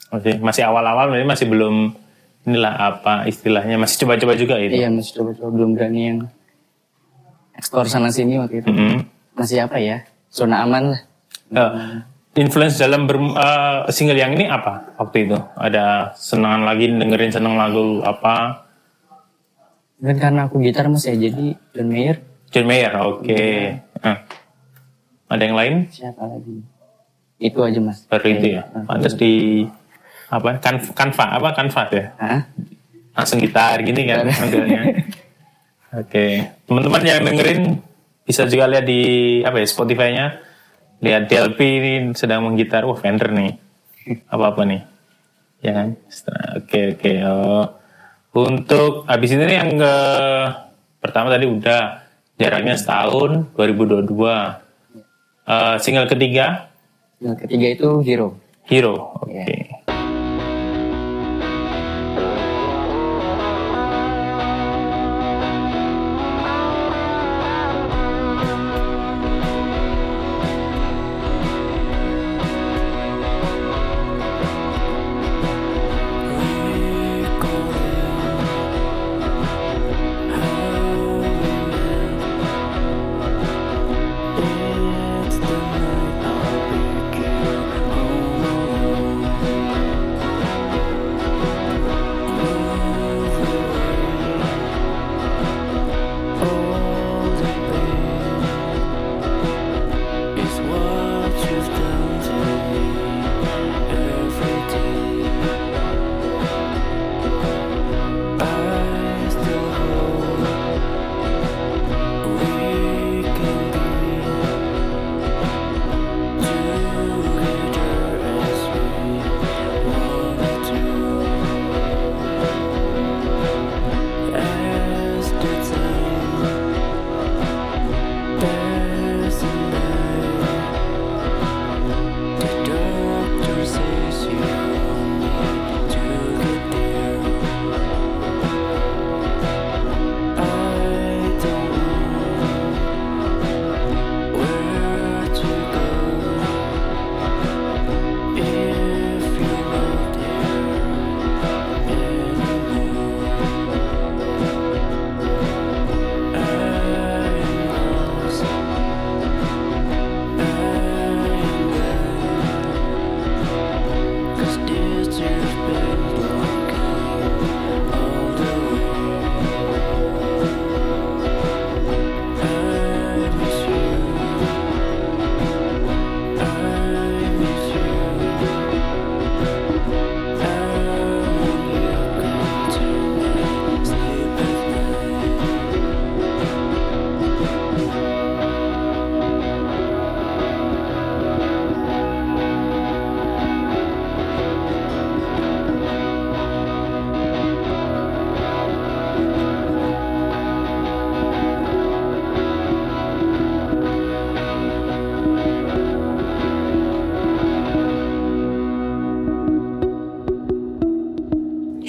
Oke, 0.08 0.36
masih 0.36 0.60
awal-awal, 0.62 1.08
berarti 1.08 1.24
masih 1.24 1.46
belum 1.46 1.96
inilah 2.44 2.74
apa 2.76 3.24
istilahnya 3.24 3.76
masih 3.76 4.04
coba-coba 4.04 4.34
juga 4.34 4.58
itu. 4.58 4.74
iya 4.74 4.88
masih 4.88 5.12
coba-coba 5.16 5.48
belum 5.50 5.70
berani 5.72 6.00
yang 6.04 6.18
ekspor 7.54 7.86
sana 7.86 8.08
sini 8.08 8.36
waktu 8.36 8.60
itu 8.60 8.68
Mm-mm. 8.68 9.08
masih 9.32 9.62
apa 9.62 9.78
ya 9.78 10.04
zona 10.28 10.60
aman 10.60 10.92
lah 10.92 11.00
Eh, 11.48 11.70
influence 12.34 12.76
dalam 12.76 13.04
ber- 13.04 13.20
eh, 13.30 13.78
single 13.88 14.16
yang 14.16 14.32
ini 14.32 14.48
apa 14.48 14.96
waktu 14.96 15.26
itu? 15.26 15.36
Ada 15.54 16.12
senangan 16.14 16.64
lagi 16.64 16.88
dengerin 16.88 17.28
seneng 17.30 17.54
lagu 17.54 18.00
apa? 18.02 18.64
dan 19.96 20.16
karena 20.18 20.40
aku 20.44 20.58
gitar 20.58 20.88
mas 20.88 21.04
ya 21.04 21.14
jadi 21.14 21.54
John 21.70 21.86
Mayer 21.86 22.16
John 22.48 22.66
Mayer, 22.66 22.92
oke. 22.98 23.36
Eh, 24.02 24.16
Ada 25.26 25.42
yang 25.42 25.54
lain? 25.54 25.74
siapa 25.88 26.26
lagi 26.26 26.58
itu 27.42 27.58
aja 27.58 27.78
mas 27.82 28.06
Baru 28.06 28.26
itu 28.30 28.46
ya. 28.58 28.62
Pantas 28.86 29.18
di 29.18 29.66
apa? 30.30 30.62
Kan 30.62 30.78
kanva 30.94 31.42
apa 31.42 31.48
kanvas 31.52 31.88
ya? 31.90 32.04
Hah? 32.22 32.40
Langsung 33.12 33.42
gitar 33.42 33.82
gini 33.82 34.06
kan 34.06 34.30
ambilnya. 34.30 34.80
Oke, 36.00 36.48
teman-teman 36.64 37.04
yang 37.04 37.20
dengerin 37.20 37.84
bisa 38.24 38.48
juga 38.48 38.64
lihat 38.64 38.88
di 38.88 39.02
apa 39.44 39.60
ya 39.60 39.66
Spotify-nya. 39.68 40.26
Lihat 41.02 41.28
DLP 41.28 41.58
ini 41.60 41.92
sedang 42.16 42.48
menggitar. 42.48 42.86
Wah, 42.88 42.96
Fender 42.96 43.28
nih. 43.28 43.58
Apa-apa 44.32 44.64
nih. 44.64 44.80
Ya 45.60 45.76
kan? 45.76 45.88
Oke, 46.56 46.96
oke. 46.96 47.12
Oh. 47.28 47.66
Untuk 48.32 49.04
habis 49.04 49.36
ini 49.36 49.44
yang 49.44 49.76
ke 49.76 49.96
pertama 51.02 51.28
tadi 51.28 51.44
udah 51.44 52.08
jaraknya 52.40 52.78
setahun 52.80 53.52
2022. 53.52 54.08
Eh, 55.42 55.76
single 55.82 56.08
ketiga 56.08 56.71
Yang 57.22 57.36
ketiga 57.46 57.66
itu 57.78 57.88
Hero. 58.02 58.28
Hero. 58.66 59.14
Oke. 59.22 59.30
Iya. 59.30 59.46
It's 59.78 59.81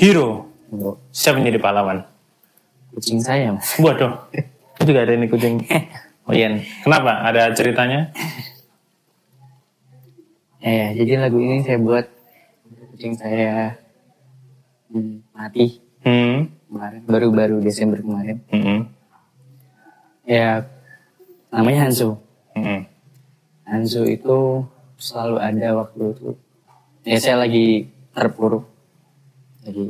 Hero. 0.04 0.52
Siapa 1.16 1.40
menjadi 1.40 1.64
pahlawan? 1.64 2.04
Kucing 2.92 3.24
saya, 3.24 3.56
Mas. 3.56 3.80
Waduh. 3.80 4.20
Itu 4.76 4.92
juga 4.92 5.08
ada 5.08 5.16
ini 5.16 5.32
kucing. 5.32 5.64
Oh 6.24 6.32
iya. 6.32 6.56
Kenapa? 6.88 7.20
Ada 7.20 7.52
ceritanya? 7.52 8.08
Ya, 10.64 10.72
ya, 10.72 10.88
jadi 10.96 11.20
lagu 11.20 11.36
ini 11.36 11.60
saya 11.68 11.76
buat 11.84 12.08
kucing 12.96 13.12
saya 13.20 13.76
hmm, 14.88 15.20
mati 15.36 15.84
Hmm. 16.08 16.48
kemarin, 16.72 17.04
baru-baru 17.04 17.60
Desember 17.60 18.00
kemarin. 18.00 18.40
Hmm. 18.48 18.88
Ya, 20.24 20.64
namanya 21.52 21.92
Hanzo. 21.92 22.24
Hmm. 22.56 22.88
Hanzo 23.68 24.08
itu 24.08 24.64
selalu 24.96 25.44
ada 25.44 25.68
waktu 25.76 26.04
itu. 26.16 26.30
Ya 27.04 27.20
saya 27.20 27.44
lagi 27.44 27.92
terpuruk. 28.16 28.73
Lagi 29.64 29.86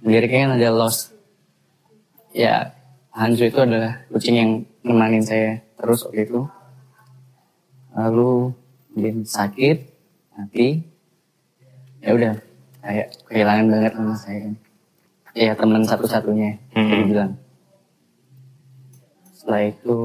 liriknya 0.00 0.40
kan 0.48 0.52
ada 0.58 0.70
lost. 0.72 1.12
Ya 2.30 2.74
Hanzo 3.10 3.42
itu 3.46 3.58
adalah 3.58 4.06
kucing 4.10 4.36
yang 4.38 4.50
nemanin 4.86 5.22
saya 5.22 5.58
terus 5.78 6.06
waktu 6.06 6.30
itu. 6.30 6.40
Lalu 7.90 8.54
dia 8.94 9.12
sakit, 9.26 9.76
mati. 10.38 10.82
Ya 12.00 12.10
udah, 12.16 12.32
kayak 12.80 13.06
kehilangan 13.28 13.66
banget 13.66 13.92
sama 13.98 14.14
saya. 14.14 14.46
Ya 15.34 15.52
teman 15.54 15.82
satu-satunya, 15.84 16.58
Hmm. 16.74 16.90
dia 16.90 17.02
bilang. 17.06 17.32
Setelah 19.34 19.62
itu 19.68 19.98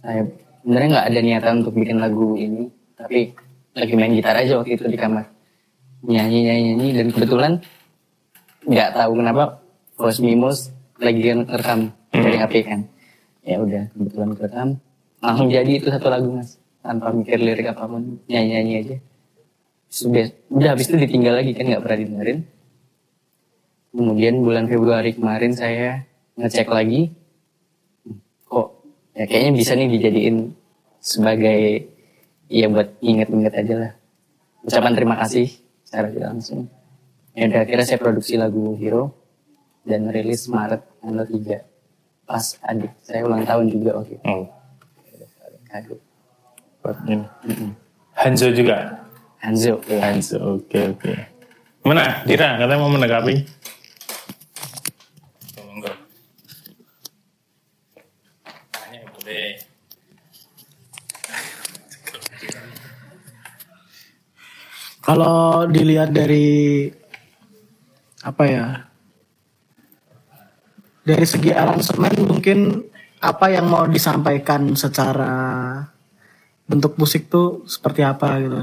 saya 0.00 0.22
sebenarnya 0.60 0.88
nggak 0.96 1.08
ada 1.12 1.20
niatan 1.20 1.54
untuk 1.64 1.74
bikin 1.76 1.98
lagu 2.00 2.36
ini 2.36 2.68
tapi 2.96 3.32
lagi 3.76 3.94
main 3.96 4.12
gitar 4.16 4.36
aja 4.36 4.60
waktu 4.60 4.76
itu 4.76 4.84
di 4.88 4.96
kamar 4.96 5.28
nyanyi 6.04 6.38
nyanyi 6.46 6.62
nyanyi. 6.74 6.88
Dan 6.96 7.06
kebetulan 7.12 7.52
nggak 8.64 8.90
tahu 8.96 9.12
kenapa 9.16 9.44
voice 9.96 10.20
memos 10.20 10.72
lagi 11.00 11.20
rekam 11.32 11.92
dari 12.12 12.36
HP 12.36 12.54
kan. 12.64 12.80
Ya 13.44 13.56
udah 13.60 13.88
kebetulan 13.96 14.30
rekam 14.36 14.68
langsung 15.20 15.48
jadi 15.52 15.70
itu 15.76 15.88
satu 15.92 16.08
lagu 16.08 16.32
mas. 16.32 16.56
Tanpa 16.80 17.12
mikir 17.12 17.36
lirik 17.36 17.68
apa 17.72 17.84
pun 17.84 18.20
nyanyi 18.24 18.48
nyanyi 18.56 18.72
aja. 18.80 18.96
Sudah 19.90 20.32
udah 20.48 20.68
habis 20.72 20.88
itu 20.88 20.96
ditinggal 20.96 21.36
lagi 21.40 21.52
kan 21.52 21.68
nggak 21.68 21.82
pernah 21.84 21.98
didengerin. 22.00 22.40
Kemudian 23.90 24.34
bulan 24.40 24.64
Februari 24.70 25.10
kemarin 25.12 25.52
saya 25.52 26.06
ngecek 26.38 26.68
lagi. 26.70 27.10
Kok 28.48 28.68
ya 29.18 29.24
kayaknya 29.28 29.52
bisa 29.52 29.72
nih 29.76 29.88
dijadiin 29.92 30.36
sebagai 31.00 31.90
ya 32.48 32.66
buat 32.70 32.88
inget-inget 33.02 33.54
aja 33.56 33.74
lah. 33.76 33.92
Ucapan 34.64 34.92
terima 34.96 35.16
kasih 35.20 35.48
secara 35.90 36.06
tidak 36.14 36.28
langsung 36.38 36.70
ya 37.34 37.50
udah 37.50 37.60
akhirnya 37.66 37.82
saya 37.82 37.98
produksi 37.98 38.38
lagu 38.38 38.78
Hero 38.78 39.10
dan 39.82 40.06
rilis 40.06 40.46
Maret 40.46 40.86
tanggal 41.02 41.26
3 41.26 41.66
pas 42.22 42.44
adik 42.62 42.94
saya 43.02 43.26
ulang 43.26 43.42
tahun 43.42 43.66
juga 43.74 43.98
waktu 43.98 44.14
itu 44.14 44.22
Oh. 44.22 44.46
kado 45.66 45.98
Buat 46.80 46.96
ini. 47.04 47.76
Hanzo 48.16 48.48
juga. 48.56 49.04
Hanzo 49.44 49.84
ya. 49.84 50.00
Hanzo. 50.00 50.56
Oke 50.56 50.96
oke. 50.96 51.12
Mana? 51.84 52.24
Dira 52.24 52.56
katanya 52.56 52.80
mau 52.80 52.88
menanggapi. 52.88 53.36
Monggo. 55.60 55.92
Tanya 58.72 59.00
boleh. 59.12 59.60
Kalau 65.10 65.66
dilihat 65.66 66.14
dari 66.14 66.86
apa 68.22 68.44
ya? 68.46 68.66
Dari 71.02 71.26
segi 71.26 71.50
aransemen 71.50 72.14
mungkin 72.30 72.86
apa 73.18 73.50
yang 73.50 73.66
mau 73.66 73.90
disampaikan 73.90 74.70
secara 74.78 75.34
bentuk 76.62 76.94
musik 76.94 77.26
tuh 77.26 77.66
seperti 77.66 78.06
apa 78.06 78.38
gitu. 78.38 78.62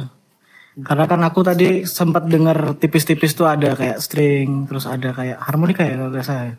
Karena 0.87 1.03
kan 1.03 1.19
aku 1.27 1.43
tadi 1.43 1.83
sempat 1.83 2.31
dengar 2.31 2.79
tipis-tipis 2.79 3.35
tuh 3.35 3.51
ada 3.51 3.75
kayak 3.75 3.99
string, 3.99 4.71
terus 4.71 4.87
ada 4.87 5.11
kayak 5.11 5.43
harmonika 5.43 5.83
ya 5.83 5.99
kalau 5.99 6.15
nggak 6.15 6.23
salah. 6.23 6.55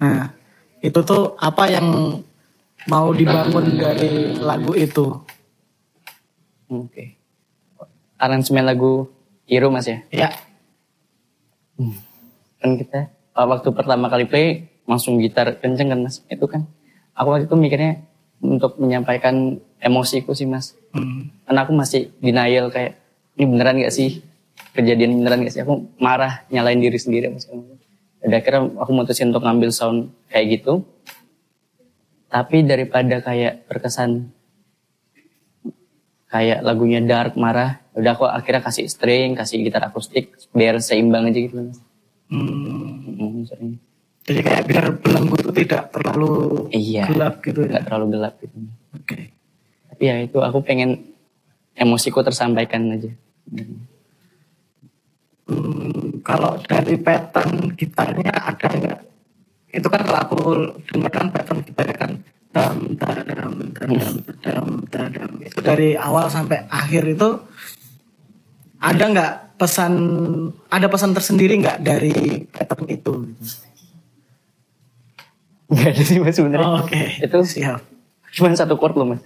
Nah, 0.00 0.32
itu 0.80 0.98
tuh 1.04 1.36
apa 1.36 1.68
yang 1.68 2.16
mau 2.88 3.12
dibangun 3.12 3.76
dari 3.76 4.40
lagu 4.40 4.72
itu? 4.72 5.20
Oke. 6.72 7.15
Aransemen 8.16 8.64
lagu 8.64 9.12
Hero 9.46 9.70
mas 9.70 9.86
ya? 9.86 10.02
Ya, 10.10 10.28
Kan 12.58 12.80
kita 12.80 13.12
uh, 13.36 13.46
waktu 13.46 13.68
pertama 13.70 14.08
kali 14.08 14.24
play 14.26 14.46
langsung 14.88 15.20
gitar 15.20 15.60
kenceng 15.60 15.92
kan 15.92 16.00
mas? 16.00 16.24
Itu 16.26 16.48
kan. 16.48 16.64
Aku 17.16 17.32
waktu 17.32 17.48
itu 17.48 17.56
mikirnya 17.56 18.00
untuk 18.40 18.76
menyampaikan 18.80 19.60
emosiku 19.80 20.32
sih 20.32 20.48
mas. 20.48 20.72
hmm, 20.96 21.46
Karena 21.46 21.60
aku 21.64 21.72
masih 21.76 22.12
denial 22.20 22.72
kayak 22.72 22.96
ini 23.36 23.44
beneran 23.44 23.80
gak 23.80 23.92
sih? 23.92 24.24
Kejadian 24.72 25.20
beneran 25.20 25.44
gak 25.44 25.52
sih? 25.52 25.62
Aku 25.64 25.88
marah 26.00 26.44
nyalain 26.48 26.80
diri 26.80 26.96
sendiri 26.96 27.28
mas. 27.32 27.44
Dan 27.46 28.32
akhirnya 28.32 28.72
aku 28.80 28.90
mutusin 28.96 29.30
untuk 29.30 29.44
ngambil 29.44 29.70
sound 29.72 30.10
kayak 30.32 30.60
gitu. 30.60 30.84
Tapi 32.26 32.66
daripada 32.66 33.22
kayak 33.22 33.68
berkesan 33.70 34.32
kayak 36.26 36.62
lagunya 36.62 37.00
dark 37.00 37.38
marah, 37.38 37.78
udah 37.94 38.12
aku 38.12 38.24
akhirnya 38.26 38.62
kasih 38.62 38.86
string, 38.90 39.34
kasih 39.34 39.62
gitar 39.62 39.86
akustik 39.86 40.34
biar 40.50 40.82
seimbang 40.82 41.30
aja 41.30 41.38
gitu. 41.38 41.56
Hmm. 42.26 43.46
Hmm, 43.46 43.78
jadi 44.26 44.40
kayak 44.42 44.62
biar 44.66 44.84
belenggu 44.98 45.38
tuh 45.38 45.54
tidak 45.54 45.94
terlalu 45.94 46.66
Iya. 46.74 47.06
gelap 47.06 47.38
gitu 47.46 47.62
ya. 47.62 47.78
Nggak 47.78 47.84
terlalu 47.86 48.06
gelap 48.18 48.34
gitu. 48.42 48.56
Oke. 48.90 49.18
Tapi 49.86 50.02
ya 50.02 50.16
itu 50.18 50.38
aku 50.42 50.58
pengen 50.66 51.14
emosiku 51.78 52.26
tersampaikan 52.26 52.90
aja. 52.90 53.14
Hmm, 55.46 56.18
kalau 56.26 56.58
dari 56.66 56.98
pattern 56.98 57.70
gitarnya 57.78 58.34
ada 58.34 58.66
nggak? 58.66 59.00
Itu 59.70 59.86
kan 59.86 60.02
kalau 60.02 60.18
aku 60.26 60.38
dengar 60.90 61.12
kan 61.14 61.26
pattern 61.30 61.62
gitarnya 61.62 61.94
kan 61.96 62.10
dam 62.56 62.76
tadam 62.96 63.52
tadam 63.76 63.92
tadam 64.40 64.68
tadam 64.88 65.30
itu 65.44 65.58
dari 65.60 65.92
awal 65.92 66.32
sampai 66.32 66.64
akhir 66.72 67.04
itu 67.12 67.36
ada 68.80 69.04
nggak 69.12 69.32
pesan 69.56 69.92
ada 70.68 70.86
pesan 70.88 71.16
tersendiri 71.16 71.60
nggak 71.64 71.78
dari 71.80 72.44
pattern 72.48 72.86
itu? 72.92 73.12
Gak 75.66 75.90
ada 75.98 76.02
sih 76.06 76.22
mas 76.22 76.38
sebenarnya. 76.38 76.62
Oh, 76.62 76.84
Oke. 76.86 77.18
Itu 77.18 77.42
siap. 77.42 77.82
cuma 78.36 78.52
satu 78.52 78.76
chord 78.78 78.94
loh 78.94 79.16
mas. 79.16 79.22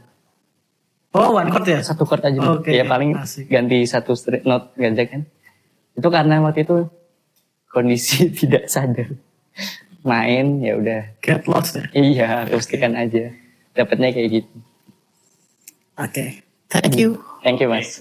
Oh 1.13 1.35
one 1.35 1.51
chord 1.51 1.67
ya? 1.67 1.83
Satu 1.83 2.07
chord 2.07 2.23
aja. 2.23 2.39
Oke, 2.57 2.71
ya 2.73 2.87
paling 2.87 3.19
asik. 3.19 3.51
ganti 3.51 3.83
satu 3.85 4.15
string 4.15 4.47
note 4.47 4.73
aja 4.79 5.05
kan. 5.05 5.27
Itu 5.99 6.09
karena 6.09 6.39
waktu 6.41 6.65
itu 6.65 6.89
kondisi 7.69 8.31
tidak 8.39 8.71
sadar. 8.71 9.11
Main 10.01 10.65
ya 10.65 10.77
udah. 10.77 11.03
Get 11.21 11.45
lost 11.45 11.77
ya. 11.77 11.85
Iya 11.93 12.27
akustikan 12.49 12.97
aja. 12.97 13.31
Dapatnya 13.73 14.11
kayak 14.11 14.29
gitu. 14.41 14.57
Oke. 15.97 16.41
Thank 16.71 16.97
you. 16.97 17.21
Thank 17.43 17.61
you 17.61 17.69
mas. 17.69 18.01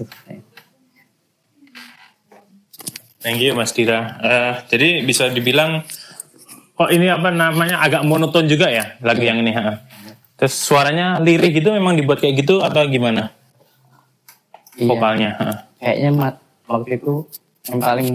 Thank 3.20 3.44
you 3.44 3.52
Mas 3.52 3.76
Dira. 3.76 4.16
Eh, 4.24 4.54
jadi 4.72 5.04
bisa 5.04 5.28
dibilang 5.28 5.84
kok 6.74 6.88
ini 6.88 7.12
apa 7.12 7.28
namanya 7.28 7.84
agak 7.84 8.08
monoton 8.08 8.48
juga 8.48 8.72
ya 8.72 8.96
lagu 9.04 9.20
yang 9.20 9.44
ini. 9.44 9.52
ha? 9.52 9.84
Terus 10.40 10.56
suaranya 10.56 11.20
lirik 11.20 11.60
gitu 11.60 11.76
memang 11.76 12.00
dibuat 12.00 12.24
kayak 12.24 12.40
gitu 12.40 12.64
atau 12.64 12.88
gimana 12.88 13.36
Iya. 14.80 14.88
vokalnya? 14.88 15.30
ha? 15.36 15.48
Kayaknya 15.84 16.10
mat 16.16 16.36
waktu 16.64 16.96
itu 16.96 17.28
yang 17.68 17.80
paling 17.84 18.08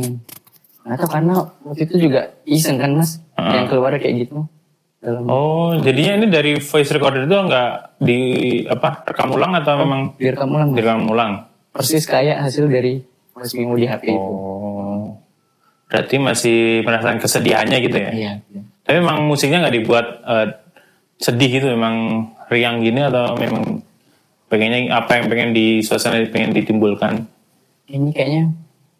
nggak 0.84 0.98
tahu 1.00 1.10
karena 1.10 1.34
waktu 1.64 1.82
itu 1.88 1.94
juga 1.96 2.20
iseng 2.44 2.76
kan 2.76 2.92
mas 2.92 3.16
Heeh. 3.40 3.52
yang 3.56 3.66
keluar 3.72 3.96
kayak 3.96 4.28
gitu 4.28 4.44
dalam 5.00 5.24
Oh, 5.28 5.76
jadinya 5.80 6.12
ini 6.20 6.26
dari 6.28 6.52
voice 6.56 6.92
recorder 6.92 7.24
itu 7.24 7.36
nggak 7.36 7.70
di 8.00 8.20
apa 8.68 9.04
rekam 9.04 9.32
ulang 9.32 9.52
atau 9.56 9.80
memang 9.80 10.00
biar 10.16 10.36
kamu 10.36 10.54
lang 10.56 10.68
direkam 10.72 11.04
ulang? 11.08 11.32
persis 11.74 12.06
kayak 12.06 12.38
hasil 12.38 12.70
dari 12.70 13.02
voice 13.34 13.52
memo 13.58 13.74
di 13.74 13.84
HP 13.84 14.06
itu. 14.06 14.14
Oh, 14.14 15.18
berarti 15.90 16.16
masih 16.22 16.86
merasakan 16.86 17.18
kesedihannya 17.18 17.78
gitu 17.82 17.98
ya? 17.98 18.10
Iya. 18.14 18.32
Tapi 18.86 18.96
memang 19.02 19.26
musiknya 19.26 19.66
nggak 19.66 19.74
dibuat 19.74 20.06
eh, 20.22 20.46
sedih 21.18 21.50
gitu, 21.60 21.66
memang 21.74 22.28
riang 22.46 22.78
gini 22.78 23.02
atau 23.02 23.34
memang 23.34 23.82
pengennya 24.46 24.94
apa 24.94 25.18
yang 25.18 25.26
pengen 25.26 25.50
di 25.50 25.82
suasana 25.82 26.22
pengen 26.30 26.54
ditimbulkan? 26.54 27.26
Ini 27.90 28.08
kayaknya 28.14 28.42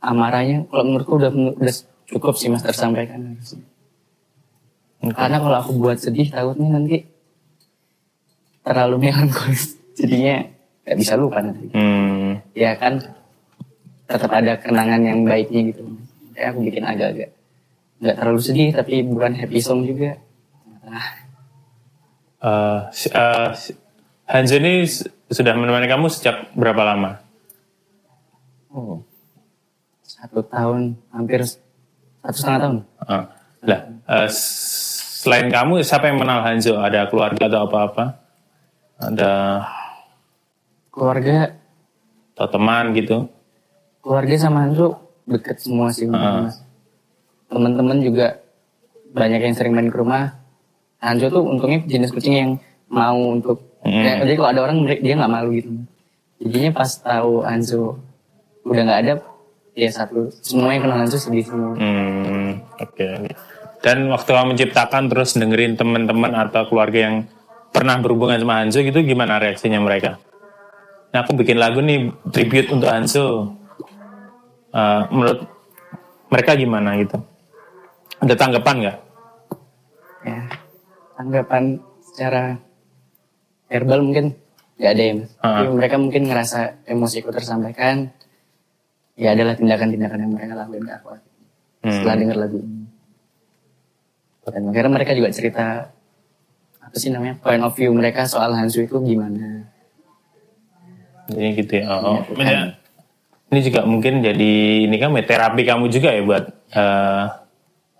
amarahnya 0.04 0.68
kalau 0.68 0.84
menurutku 0.84 1.16
udah 1.16 1.30
udah 1.32 1.74
cukup 2.06 2.34
sih 2.36 2.52
mas 2.52 2.60
tersampaikan. 2.60 3.36
Karena 5.04 5.36
kalau 5.36 5.56
aku 5.60 5.72
buat 5.76 6.00
sedih 6.00 6.32
takutnya 6.32 6.68
nanti 6.72 7.04
terlalu 8.64 9.08
melankolis. 9.08 9.76
Jadinya 9.98 10.48
nggak 10.84 10.96
bisa 10.96 11.12
lupa 11.16 11.40
nanti. 11.40 11.68
Hmm, 11.72 12.40
Ya 12.52 12.76
kan 12.76 13.00
tetap 14.04 14.30
ada 14.32 14.56
kenangan 14.60 15.00
yang 15.00 15.24
baiknya 15.24 15.72
gitu. 15.72 15.82
Ya 16.34 16.50
aku 16.52 16.64
bikin 16.66 16.84
agak-agak 16.84 17.30
nggak 18.00 18.16
terlalu 18.20 18.40
sedih 18.42 18.68
tapi 18.74 19.00
bukan 19.00 19.32
happy 19.36 19.60
song 19.60 19.84
juga. 19.86 20.18
Nah, 20.84 21.08
eh, 22.42 22.78
si- 22.92 23.12
eh, 23.12 23.48
Hanzo 24.24 24.56
ini 24.56 24.84
sudah 25.28 25.52
menemani 25.56 25.84
kamu 25.84 26.08
sejak 26.08 26.52
berapa 26.56 26.80
lama? 26.80 27.20
oh, 28.74 28.98
satu 30.24 30.40
tahun 30.42 30.80
hampir 31.10 31.44
satu 31.44 32.32
setengah 32.32 32.58
tahun. 32.58 32.76
Ah, 32.98 33.24
lah, 33.60 33.80
s- 34.24 35.20
selain 35.20 35.46
kamu 35.46 35.80
siapa 35.80 36.08
yang 36.08 36.16
kenal 36.16 36.40
Hanzo? 36.40 36.80
Ada 36.80 37.04
keluarga 37.06 37.44
atau 37.44 37.60
apa-apa? 37.62 38.04
Ada 38.96 39.32
Keluarga 40.88 41.52
atau 42.32 42.48
teman 42.48 42.94
gitu? 42.94 43.28
keluarga 43.98 44.36
sama 44.38 44.64
Hanzo 44.64 44.96
deket 45.24 45.56
semua 45.58 45.88
sih. 45.88 46.04
Mas. 46.04 46.60
teman-teman 47.46 48.00
juga 48.00 48.36
banyak 49.10 49.40
yang 49.40 49.54
sering 49.54 49.72
main 49.72 49.86
ke 49.86 49.96
rumah 49.96 50.36
Hanzo 50.98 51.28
tuh 51.28 51.40
untungnya 51.40 51.84
jenis 51.84 52.10
kucing 52.10 52.34
yang 52.34 52.50
mau 52.86 53.16
untuk 53.30 53.60
Hmm. 53.80 54.00
ya, 54.00 54.16
jadi 54.18 54.32
kalau 54.34 54.48
ada 54.48 54.60
orang 54.62 54.76
dia 54.96 55.12
nggak 55.12 55.28
malu 55.30 55.52
gitu 55.52 55.68
jadinya 56.38 56.72
pas 56.74 56.88
tahu 56.90 57.44
Hanzo 57.44 58.00
udah 58.62 58.82
nggak 58.82 59.00
ada 59.02 59.12
ya 59.74 59.90
satu 59.90 60.30
semua 60.40 60.74
yang 60.74 60.86
kenal 60.86 61.02
Hanzo 61.02 61.18
sedih 61.18 61.44
semua 61.44 61.74
Hmm, 61.74 62.62
oke. 62.78 63.08
Dan 63.84 64.08
waktu 64.08 64.30
kamu 64.32 64.46
menciptakan 64.56 65.12
terus 65.12 65.36
dengerin 65.36 65.76
teman-teman 65.76 66.32
atau 66.48 66.64
keluarga 66.64 67.10
yang 67.10 67.16
pernah 67.68 68.00
berhubungan 68.00 68.40
sama 68.40 68.64
Hanzo 68.64 68.80
gitu, 68.80 69.04
gimana 69.04 69.36
reaksinya 69.36 69.76
mereka? 69.82 70.16
Nah, 71.12 71.22
aku 71.22 71.36
bikin 71.36 71.60
lagu 71.60 71.84
nih 71.84 72.08
tribute 72.32 72.72
untuk 72.72 72.88
Hanzo. 72.88 73.52
Eh, 74.74 75.02
menurut 75.12 75.44
mereka 76.32 76.56
gimana 76.56 76.96
gitu? 76.98 77.20
Ada 78.24 78.34
tanggapan 78.34 78.76
nggak? 78.80 78.98
ya 80.24 80.40
tanggapan 81.20 81.64
secara 82.00 82.56
verbal 83.68 84.00
mungkin 84.00 84.32
nggak 84.80 84.92
ada 84.96 85.02
ya 85.04 85.14
mas 85.20 85.30
Ah. 85.44 85.60
Tapi 85.60 85.70
mereka 85.76 85.96
mungkin 86.00 86.22
ngerasa 86.26 86.60
emosiku 86.88 87.28
tersampaikan 87.28 88.08
ya 89.14 89.32
adalah 89.32 89.54
tindakan-tindakan 89.54 90.18
yang 90.20 90.32
mereka 90.34 90.52
lakuin 90.54 90.82
ke 90.82 90.92
aku 90.92 91.08
setelah 91.84 92.14
denger 92.16 92.36
lagu 92.36 92.58
ini 92.58 92.82
dan 94.44 94.62
akhirnya 94.68 94.92
mereka 94.92 95.12
juga 95.12 95.28
cerita 95.30 95.64
apa 96.80 96.96
sih 96.98 97.08
namanya 97.08 97.40
point 97.40 97.62
of 97.62 97.72
view 97.72 97.90
mereka 97.92 98.26
soal 98.26 98.52
Hansu 98.52 98.84
itu 98.84 98.96
gimana 99.00 99.64
Jadi 101.24 101.56
gitu 101.56 101.72
ya. 101.80 101.84
Oh, 101.88 102.20
Iya, 102.36 102.36
maksudnya 102.36 102.60
ini 103.48 103.60
juga 103.64 103.80
mungkin 103.88 104.20
jadi 104.20 104.52
ini 104.84 104.96
kan 105.00 105.08
terapi 105.16 105.64
kamu 105.64 105.88
juga 105.88 106.12
ya 106.12 106.20
buat 106.20 106.44
eh, 106.68 107.24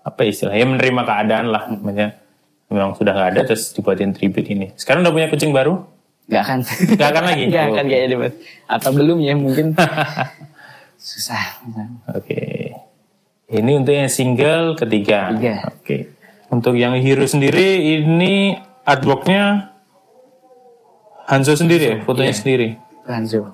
apa 0.05 0.21
istilahnya 0.21 0.61
menerima 0.69 1.01
keadaan 1.01 1.49
lah. 1.49 1.65
Maksudnya 1.65 2.21
memang 2.69 2.93
sudah 2.93 3.17
nggak 3.17 3.29
ada 3.33 3.41
terus 3.49 3.73
dibuatin 3.73 4.13
tribute 4.13 4.45
ini. 4.45 4.69
Sekarang 4.77 5.01
udah 5.01 5.09
punya 5.09 5.27
kucing 5.33 5.49
baru? 5.49 5.81
Gak 6.29 6.41
akan 6.45 6.59
Nggak 6.93 7.09
akan 7.09 7.23
lagi? 7.25 7.43
Gak 7.49 7.63
Oh. 7.65 7.73
akan 7.73 7.85
kayaknya 7.89 8.07
deh 8.13 8.19
mas 8.29 8.33
atau 8.69 8.89
belum 8.93 9.17
ya 9.17 9.33
mungkin 9.33 9.65
susah 11.05 11.61
Oke. 12.09 12.73
Ini 13.45 13.71
untuk 13.77 13.93
yang 13.93 14.09
single 14.09 14.73
ketiga. 14.73 15.29
Ketiga. 15.29 15.69
Oke. 15.69 15.97
Untuk 16.49 16.73
yang 16.73 16.97
hero 16.97 17.29
sendiri 17.29 18.01
ini 18.01 18.57
artworknya 18.81 19.69
Hanzo 21.25 21.53
sendiri 21.53 21.85
ya, 21.85 21.95
fotonya 22.01 22.33
Iya. 22.33 22.37
sendiri. 22.37 22.67
Hansu 23.05 23.45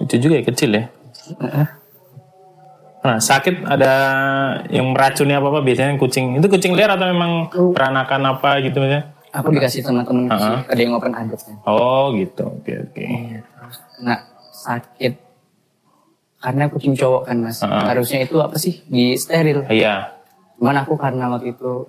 Itu 0.00 0.14
juga 0.18 0.40
ya 0.40 0.44
kecil 0.44 0.70
ya. 0.72 0.84
Nah, 3.02 3.18
sakit 3.18 3.66
ada 3.66 3.92
yang 4.68 4.92
meracuni 4.92 5.32
apa 5.32 5.48
apa 5.48 5.60
biasanya 5.60 5.96
kucing. 5.96 6.36
Itu 6.36 6.48
kucing 6.48 6.72
liar 6.72 6.92
atau 6.92 7.08
memang 7.08 7.48
peranakan 7.72 8.36
apa 8.36 8.60
gitu 8.60 8.80
ya? 8.84 9.08
aku 9.32 9.48
dikasih 9.48 9.80
teman-teman 9.80 10.28
Ah. 10.28 10.60
ada 10.60 10.76
yang 10.76 10.92
open 10.92 11.16
adoption 11.16 11.56
Oh 11.64 12.12
gitu. 12.12 12.52
Oke 12.52 12.84
oke. 12.84 13.04
kena 13.96 14.28
sakit 14.52 15.16
karena 16.42 16.66
kucing 16.66 16.92
cowok 16.92 17.22
kan 17.24 17.36
mas 17.40 17.58
Heeh. 17.58 17.84
harusnya 17.86 18.18
itu 18.20 18.36
apa 18.36 18.58
sih 18.58 18.82
di 18.84 19.14
steril 19.14 19.62
Iya. 19.64 20.10
cuman 20.58 20.82
aku 20.82 20.94
karena 20.94 21.30
waktu 21.30 21.54
itu 21.54 21.86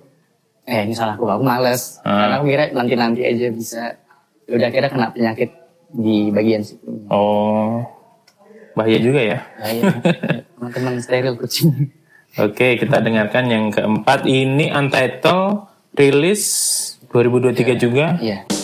eh 0.64 0.80
ini 0.80 0.94
salah 0.94 1.12
aku 1.12 1.26
aku 1.26 1.42
males 1.42 1.98
Heeh. 2.00 2.14
karena 2.16 2.34
aku 2.38 2.46
kira 2.46 2.64
nanti 2.70 2.94
nanti 2.94 3.20
aja 3.22 3.46
bisa 3.50 3.82
Ya 4.44 4.54
udah 4.54 4.68
kira 4.68 4.86
kena 4.86 5.08
penyakit 5.08 5.50
di 5.90 6.28
bagian 6.28 6.60
situ 6.60 6.84
Oh, 7.08 7.80
bahaya 8.72 8.98
juga 8.98 9.18
ya. 9.18 9.38
iya. 9.62 9.88
teman-teman 10.54 11.00
steril 11.00 11.34
kucing 11.34 11.90
Oke, 12.34 12.74
kita 12.74 12.98
dengarkan 12.98 13.46
yang 13.46 13.70
keempat. 13.70 14.26
Ini 14.26 14.74
Untitled 14.74 15.70
rilis 15.94 16.42
2023 17.08 17.78
juga. 17.78 18.18
iya 18.18 18.42
I'm 18.42 18.63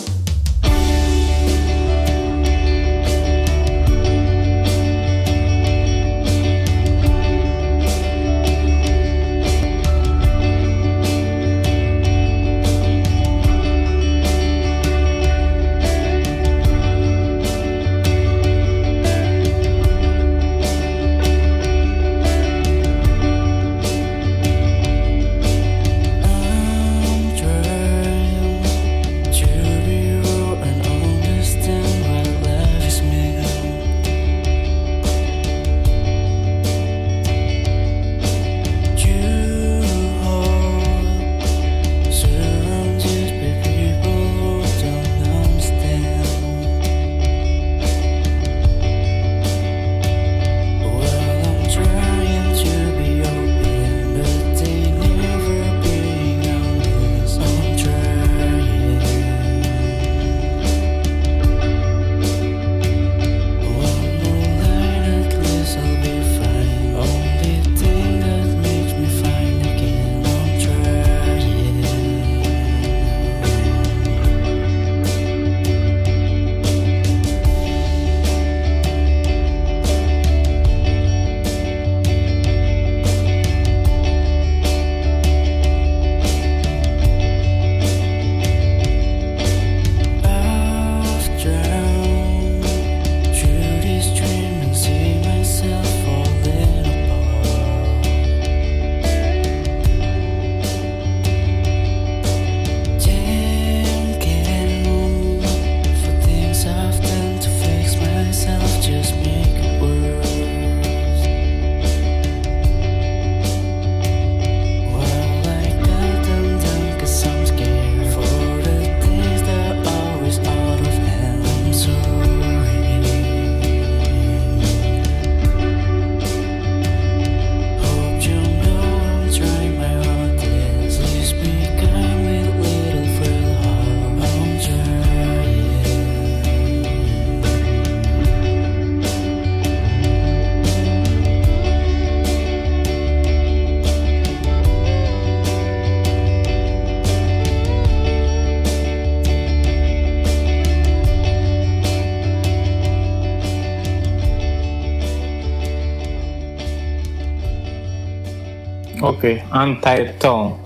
Oke, 159.21 159.37
Untitled. 159.53 160.57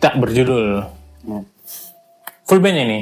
Tak 0.00 0.16
berjudul. 0.16 0.80
Nah, 1.28 1.44
Full 2.48 2.56
band 2.56 2.88
ini. 2.88 3.00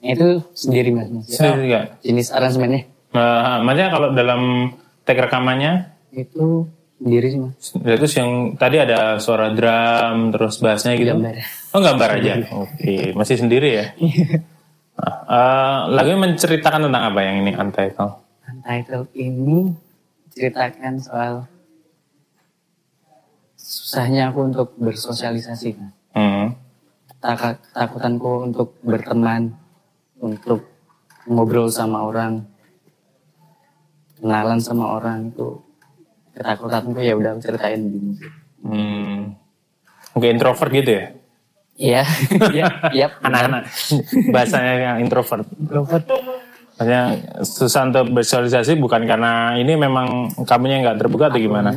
itu 0.00 0.40
sendiri 0.56 0.96
mas. 0.96 1.12
Sendiri 1.28 1.68
juga. 1.68 1.80
jenis 2.00 2.32
aransemennya 2.32 2.88
Nah, 3.12 3.60
maksudnya 3.60 3.92
kalau 3.92 4.08
dalam 4.16 4.72
tag 5.04 5.20
rekamannya 5.20 5.92
itu 6.16 6.64
sendiri 6.96 7.26
sih 7.28 7.40
mas 7.44 7.76
terus 7.76 8.16
yang 8.16 8.56
tadi 8.56 8.80
ada 8.80 9.20
suara 9.20 9.52
drum 9.52 10.32
terus 10.32 10.56
bassnya 10.56 10.96
gitu. 10.96 11.12
Gambar. 11.12 11.36
Oh 11.76 11.80
gambar 11.84 12.08
aja. 12.16 12.32
Oke, 12.56 13.12
masih 13.12 13.36
sendiri 13.36 13.68
ya. 13.76 13.86
Nah, 14.96 15.14
eh, 15.28 15.78
lagunya 15.92 16.32
menceritakan 16.32 16.88
tentang 16.88 17.12
apa 17.12 17.20
yang 17.20 17.44
ini 17.44 17.52
Untitled? 17.52 18.24
Untitled 18.48 19.12
ini 19.12 19.76
ceritakan 20.32 20.96
soal 20.96 21.44
susahnya 23.68 24.32
aku 24.32 24.48
untuk 24.48 24.72
bersosialisasi 24.80 25.68
kan. 25.76 25.90
Hmm. 26.16 26.46
Tak- 27.20 27.60
Ketakutanku 27.68 28.48
untuk 28.48 28.80
berteman, 28.80 29.52
untuk 30.16 30.64
ngobrol 31.28 31.68
sama 31.68 32.00
orang, 32.02 32.48
kenalan 34.16 34.58
sama 34.58 34.96
orang 34.96 35.28
itu 35.28 35.60
ketakutanku 36.32 36.98
ya 36.98 37.12
udah 37.12 37.36
aku 37.36 37.40
ceritain 37.44 37.82
di 37.84 37.98
musik. 38.00 38.32
Hmm. 38.64 39.36
Oke, 40.14 40.32
introvert 40.32 40.72
gitu 40.72 40.90
ya? 40.90 41.04
Iya, 41.78 42.02
iya, 42.56 42.66
iya. 42.90 43.06
Anak-anak 43.20 43.68
bahasanya 44.32 44.72
yang 44.74 44.96
introvert. 44.98 45.46
Introvert. 45.52 46.04
Maksudnya 46.74 47.02
susah 47.42 47.90
untuk 47.90 48.06
bersosialisasi 48.14 48.78
bukan 48.78 49.02
karena 49.04 49.54
ini 49.54 49.74
memang 49.74 50.06
kamunya 50.46 50.78
nggak 50.80 50.98
terbuka 50.98 51.26
atau 51.26 51.38
gimana? 51.38 51.74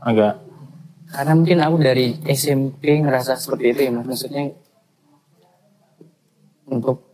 Agak. 0.00 0.43
Karena 1.14 1.32
mungkin 1.38 1.58
aku 1.62 1.76
dari 1.78 2.18
SMP 2.26 2.98
ngerasa 2.98 3.38
seperti 3.38 3.64
itu 3.70 3.80
ya 3.86 3.90
mas. 3.94 4.06
Maksudnya 4.10 4.50
untuk 6.66 7.06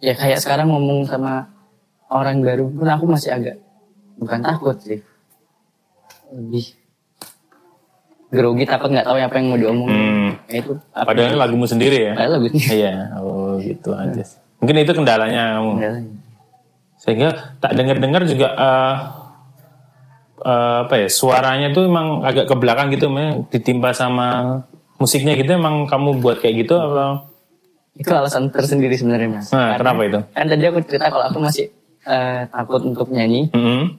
ya 0.00 0.16
kayak 0.16 0.40
sekarang 0.40 0.72
ngomong 0.72 1.04
sama 1.04 1.52
orang 2.08 2.40
baru 2.40 2.72
pun 2.72 2.88
aku 2.88 3.04
masih 3.04 3.36
agak 3.36 3.60
bukan 4.16 4.40
takut 4.40 4.76
sih. 4.80 5.04
Lebih 6.32 6.72
grogi 8.32 8.64
takut 8.64 8.88
nggak 8.88 9.04
tahu 9.04 9.20
apa 9.20 9.36
yang 9.36 9.46
mau 9.52 9.60
diomongin. 9.60 10.00
Hmm. 10.00 10.30
Ya 10.48 10.56
itu 10.64 10.72
apa 10.96 11.06
Padahal 11.12 11.28
ini 11.28 11.36
lagumu 11.36 11.66
sendiri 11.68 11.98
ya? 12.00 12.12
Padahal 12.16 12.32
lagu. 12.40 12.46
Iya. 12.80 12.94
Oh 13.20 13.60
gitu 13.60 13.90
aja. 13.92 14.22
sih. 14.24 14.40
Mungkin 14.64 14.76
itu 14.80 14.92
kendalanya 14.96 15.60
kamu. 15.60 15.72
Sehingga 16.96 17.28
tak 17.60 17.76
dengar-dengar 17.76 18.24
juga 18.24 18.48
eh, 18.56 18.94
eh, 20.44 20.76
apa 20.84 20.94
ya 21.00 21.08
suaranya 21.08 21.72
tuh 21.72 21.88
emang 21.88 22.20
agak 22.22 22.44
ke 22.46 22.54
belakang 22.54 22.92
gitu, 22.92 23.08
memang 23.08 23.48
ditimpa 23.48 23.96
sama 23.96 24.60
musiknya 25.00 25.34
gitu. 25.40 25.56
Emang 25.56 25.88
kamu 25.88 26.20
buat 26.20 26.38
kayak 26.44 26.68
gitu 26.68 26.76
atau? 26.76 27.24
Itu 27.96 28.10
alasan 28.12 28.52
tersendiri 28.52 28.94
sebenarnya 28.98 29.28
mas. 29.40 29.48
Nah, 29.54 29.78
kenapa 29.80 30.00
itu? 30.04 30.20
Kan 30.34 30.46
tadi 30.50 30.62
aku 30.66 30.78
cerita 30.84 31.08
kalau 31.08 31.24
aku 31.30 31.38
masih 31.40 31.72
eh, 32.04 32.46
takut 32.52 32.82
untuk 32.84 33.08
nyanyi. 33.08 33.48
Hmm. 33.56 33.96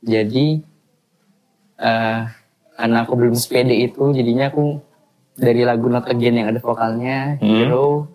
Jadi 0.00 0.62
eh 1.80 2.20
karena 2.80 3.04
aku 3.04 3.12
belum 3.12 3.36
sepede 3.36 3.76
itu, 3.76 4.00
jadinya 4.16 4.48
aku 4.48 4.80
dari 5.36 5.68
lagu 5.68 5.92
Not 5.92 6.08
Again 6.08 6.40
yang 6.40 6.48
ada 6.48 6.60
vokalnya, 6.60 7.36
Hmm. 7.40 7.68
Hero, 7.68 8.08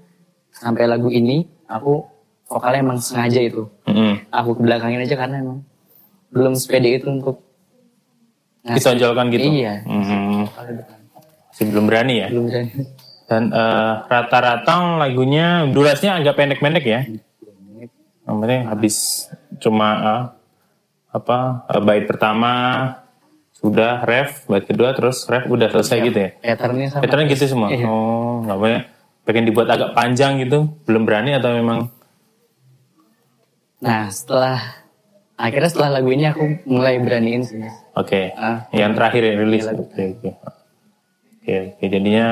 sampai 0.50 0.90
lagu 0.90 1.14
ini, 1.14 1.46
aku 1.70 2.02
vokalnya 2.50 2.82
emang 2.82 2.98
sengaja 2.98 3.46
itu. 3.46 3.70
Hmm. 3.86 4.22
Aku 4.34 4.58
kebelakangin 4.58 5.06
aja 5.06 5.14
karena 5.18 5.42
emang 5.42 5.62
belum 6.34 6.58
sepede 6.58 6.98
itu 6.98 7.08
untuk 7.14 7.45
ngasih- 8.66 8.82
Ditonjolkan 8.82 9.26
gitu. 9.30 9.46
Iya. 9.48 9.74
Depan. 9.86 11.00
Masih 11.48 11.66
belum 11.70 11.86
berani 11.86 12.14
ya. 12.18 12.28
Belum 12.28 12.46
berani. 12.50 12.70
Dan 13.26 13.44
eh, 13.50 13.94
rata-rata 14.04 14.74
lagunya 15.00 15.66
durasinya 15.66 16.20
agak 16.20 16.36
pendek-pendek 16.36 16.86
ya. 16.86 17.02
Yang 18.26 18.36
penting 18.42 18.62
habis 18.66 18.96
cuma 19.60 19.88
eh, 19.96 20.24
apa 21.10 21.38
eh, 21.68 21.82
bait 21.82 22.04
pertama 22.04 22.52
sudah 23.56 24.04
ref, 24.04 24.46
bait 24.46 24.62
kedua 24.62 24.94
terus 24.94 25.26
ref 25.26 25.48
udah 25.48 25.70
selesai 25.72 25.98
gitu 26.04 26.20
ya. 26.20 26.30
Patternnya 26.36 26.88
sama. 26.92 27.02
Patternnya 27.02 27.28
gitu 27.32 27.44
semua. 27.48 27.70
Iya. 27.70 27.86
Oh, 27.86 28.44
nggak 28.44 28.58
boleh. 28.58 28.82
Pengen 29.24 29.46
dibuat 29.46 29.66
agak 29.68 29.94
panjang 29.94 30.38
gitu, 30.38 30.70
belum 30.86 31.02
berani 31.02 31.34
atau 31.34 31.50
memang 31.52 31.90
Nah 33.78 34.06
setelah 34.08 34.85
akhirnya 35.36 35.70
setelah 35.70 36.00
lagu 36.00 36.10
ini 36.10 36.26
aku 36.26 36.44
mulai 36.66 36.96
beraniin 36.98 37.44
sih. 37.44 37.60
Mas. 37.60 37.76
oke. 37.94 38.22
Ah. 38.34 38.68
Yang 38.72 38.92
terakhir 38.96 39.22
ya 39.22 39.34
rilis. 39.36 39.64
Iya, 39.64 39.74
Oke, 39.76 40.04
oke. 40.16 40.30
Oke, 41.36 41.56
oke. 41.72 41.84
Jadinya 41.86 42.28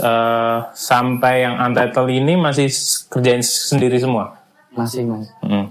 eh, 0.00 0.58
sampai 0.72 1.34
yang 1.42 1.54
untitled 1.60 2.10
ini 2.10 2.34
masih 2.34 2.68
kerjain 3.08 3.42
sendiri 3.42 3.98
semua. 3.98 4.38
Masih 4.72 5.04
mas. 5.04 5.28
Hmm. 5.38 5.70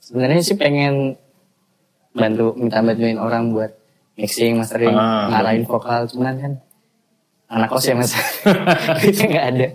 Sebenarnya 0.00 0.40
sih 0.40 0.56
pengen 0.56 1.16
bantu 2.12 2.54
minta 2.54 2.78
bantuin 2.78 3.18
orang 3.18 3.50
buat 3.50 3.72
mixing, 4.14 4.56
mastering, 4.56 4.94
Ah. 4.94 5.28
ngarahin 5.28 5.66
vokal, 5.66 6.06
cuman 6.06 6.34
kan 6.38 6.52
anak 7.50 7.68
kos 7.68 7.84
ya 7.84 7.94
mas, 7.94 8.14
itu 9.08 9.22
nggak 9.24 9.46
ada. 9.50 9.66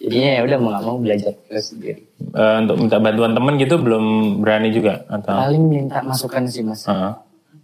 Jadinya 0.00 0.30
ya 0.32 0.40
udah 0.48 0.56
mau 0.56 0.68
nggak 0.72 0.84
mau 0.86 0.96
belajar 0.96 1.32
terus 1.46 1.70
sendiri. 1.70 2.09
Eh, 2.20 2.56
untuk 2.62 2.76
minta 2.78 3.00
bantuan 3.00 3.32
temen 3.32 3.56
gitu 3.56 3.80
belum 3.80 4.04
berani 4.44 4.68
juga 4.70 5.02
atau? 5.08 5.34
Paling 5.48 5.64
minta 5.66 5.98
masukan 6.04 6.44
sih 6.46 6.62
mas. 6.62 6.84
Heeh. 6.84 7.12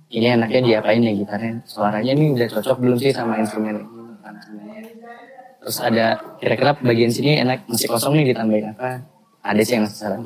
Ini 0.06 0.40
anaknya 0.40 0.60
diapain 0.64 1.02
ya 1.04 1.12
gitarnya? 1.12 1.60
Suaranya 1.68 2.12
ini 2.16 2.34
udah 2.34 2.48
cocok 2.50 2.76
belum 2.80 2.96
sih 2.98 3.12
sama 3.12 3.36
instrumen? 3.38 3.84
Terus 5.60 5.78
ada 5.82 6.18
kira-kira 6.38 6.78
bagian 6.78 7.10
sini 7.10 7.42
enak 7.42 7.66
masih 7.68 7.90
kosong 7.90 8.16
nih 8.16 8.32
ditambahin 8.32 8.74
apa? 8.74 9.02
Ada 9.44 9.60
sih 9.62 9.72
yang 9.78 9.82
ngasih 9.86 9.98
saran. 9.98 10.20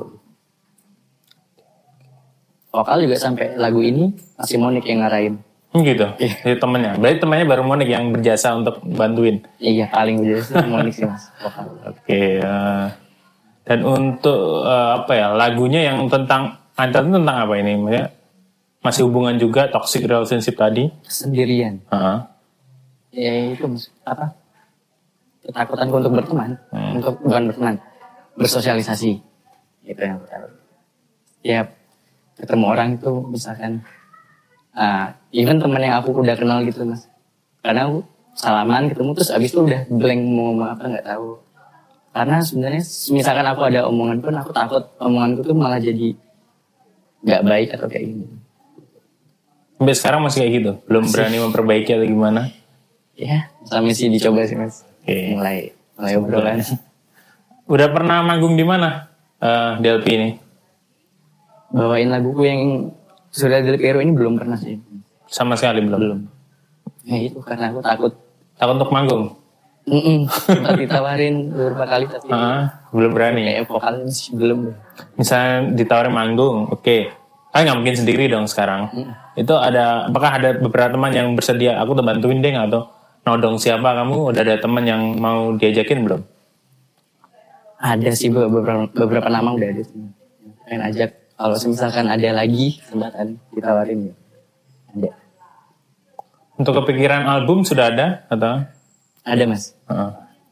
Vokal 2.70 2.98
juga 3.02 3.16
sampai 3.18 3.58
lagu 3.58 3.82
ini 3.82 4.14
masih 4.38 4.56
Monik 4.62 4.84
yang 4.86 5.02
ngarahin. 5.02 5.34
Hmm, 5.74 5.82
gitu. 5.82 6.06
Jadi 6.18 6.56
temennya. 6.60 6.92
Berarti 6.96 7.18
temennya 7.18 7.46
baru 7.50 7.62
Monik 7.66 7.88
yang 7.90 8.04
berjasa 8.14 8.54
untuk 8.54 8.78
bantuin. 8.84 9.42
Iya 9.58 9.90
paling 9.90 10.22
sih 10.22 10.54
Monik 10.70 10.92
sih 10.94 11.04
mas 11.08 11.28
vokal. 11.42 11.66
Oke. 11.88 12.40
eh, 12.40 12.86
dan 13.70 13.86
untuk 13.86 14.66
eh, 14.66 14.90
apa 14.98 15.12
ya 15.14 15.30
lagunya 15.30 15.94
yang 15.94 16.10
tentang 16.10 16.58
itu 16.74 16.98
tentang 16.98 17.36
apa 17.46 17.54
ini? 17.54 17.78
Maksudnya 17.78 18.10
masih 18.82 19.02
hubungan 19.06 19.38
juga 19.38 19.70
toxic 19.70 20.10
relationship 20.10 20.58
tadi. 20.58 20.90
Sendirian. 21.06 21.78
Heeh. 21.86 22.18
Ya 23.14 23.32
itu 23.54 23.70
apa? 24.02 24.34
Ketakutanku 25.46 26.02
untuk 26.02 26.12
berteman, 26.18 26.58
untuk 26.98 27.14
bukan 27.22 27.54
berteman, 27.54 27.74
bersosialisasi. 28.34 29.22
Itu 29.86 30.02
yang 30.02 30.18
pertama. 30.18 30.50
Ya 31.46 31.70
ketemu 32.42 32.64
orang 32.74 32.88
itu 32.98 33.10
misalkan, 33.30 33.86
ah 34.74 35.14
even 35.30 35.62
teman 35.62 35.78
yang 35.78 36.02
aku 36.02 36.10
udah 36.18 36.34
kenal 36.34 36.58
gitu 36.66 36.82
mas. 36.82 37.06
Karena 37.62 37.86
aku 37.86 38.02
salaman 38.34 38.90
ketemu 38.90 39.10
terus 39.14 39.30
abis 39.30 39.54
itu 39.54 39.62
udah 39.62 39.86
blank 39.94 40.20
mau 40.26 40.50
ngomong 40.50 40.68
apa 40.74 40.82
nggak 40.90 41.06
tahu. 41.06 41.38
Karena 42.10 42.42
sebenarnya 42.42 42.82
misalkan 43.14 43.46
aku 43.46 43.62
ada 43.70 43.86
omongan 43.86 44.18
pun 44.18 44.34
aku 44.34 44.50
takut 44.50 44.82
omonganku 44.98 45.46
tuh 45.46 45.54
malah 45.54 45.78
jadi 45.78 46.18
nggak 47.22 47.42
baik 47.46 47.68
atau 47.78 47.86
kayak 47.86 48.04
gini. 48.10 48.26
Sampai 49.78 49.94
sekarang 49.96 50.20
masih 50.26 50.38
kayak 50.44 50.52
gitu. 50.58 50.72
Belum 50.90 51.04
berani 51.08 51.38
memperbaiki 51.40 51.90
atau 51.94 52.04
gimana? 52.04 52.50
Ya, 53.14 53.48
sampai 53.64 53.94
sih 53.94 54.10
dicoba 54.10 54.44
sih 54.44 54.58
mas. 54.58 54.82
Oke. 55.04 55.38
Mulai 55.38 55.72
mulai 55.96 56.12
obrolan. 56.18 56.58
Udah 57.72 57.88
pernah 57.94 58.20
manggung 58.26 58.58
di 58.58 58.66
mana? 58.66 59.06
eh 59.40 59.72
DLP 59.80 60.06
ini. 60.20 60.30
bawain 61.70 62.10
laguku 62.12 62.42
yang 62.44 62.90
sudah 63.30 63.62
dari 63.62 63.78
Hero 63.78 64.02
ini 64.02 64.12
belum 64.12 64.36
pernah 64.36 64.58
sih. 64.58 64.76
Sama 65.30 65.54
sekali 65.54 65.80
belum. 65.86 65.96
Belum. 66.02 66.20
Ya 67.06 67.16
itu 67.22 67.38
karena 67.40 67.70
aku 67.70 67.80
takut. 67.80 68.12
Takut 68.58 68.74
untuk 68.76 68.90
manggung. 68.90 69.39
Mm 69.90 70.30
Sempat 70.30 70.78
ditawarin 70.78 71.50
beberapa 71.50 71.84
kali 71.84 72.06
tapi 72.06 72.30
Heeh, 72.30 72.60
belum 72.94 73.10
berani. 73.10 73.42
kayak 73.42 73.66
vokal 73.66 73.94
sih 74.06 74.30
belum. 74.38 74.70
Misalnya 75.18 75.74
ditawarin 75.74 76.14
manggung, 76.14 76.70
oke. 76.70 77.10
Kan 77.50 77.66
nggak 77.66 77.78
mungkin 77.82 77.96
sendiri 77.98 78.30
dong 78.30 78.46
sekarang. 78.46 78.86
Itu 79.34 79.58
ada, 79.58 80.06
apakah 80.06 80.38
ada 80.38 80.54
beberapa 80.62 80.94
teman 80.94 81.10
yang 81.10 81.34
bersedia? 81.34 81.82
Aku 81.82 81.98
tuh 81.98 82.06
bantuin 82.06 82.38
deh 82.38 82.54
atau 82.54 82.86
nodong 83.26 83.58
siapa 83.58 83.90
kamu? 83.98 84.30
Udah 84.30 84.46
ada 84.46 84.56
teman 84.62 84.86
yang 84.86 85.18
mau 85.18 85.58
diajakin 85.58 86.06
belum? 86.06 86.22
Ada 87.82 88.14
sih 88.14 88.30
beberapa 88.30 88.86
beberapa 88.94 89.26
nama 89.26 89.50
udah 89.50 89.68
ada. 89.74 89.82
sih. 89.82 89.98
Pengen 90.68 90.82
ajak 90.86 91.10
kalau 91.34 91.56
misalkan 91.66 92.06
ada 92.06 92.28
lagi 92.30 92.78
kesempatan 92.78 93.40
ditawarin 93.50 93.98
ya. 94.06 94.14
Ada. 94.94 95.10
Untuk 96.54 96.76
kepikiran 96.84 97.24
album 97.26 97.64
sudah 97.66 97.90
ada 97.90 98.06
atau? 98.30 98.62
Ada 99.22 99.44
mas. 99.44 99.74
Heeh, 99.86 100.10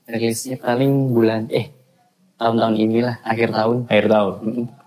Rilisnya 0.09 0.57
paling 0.57 1.13
bulan 1.13 1.53
eh 1.53 1.69
tahun-tahun 2.37 2.75
inilah 2.77 3.21
akhir 3.23 3.53
tahun. 3.53 3.77
akhir 3.89 4.07
tahun. 4.09 4.33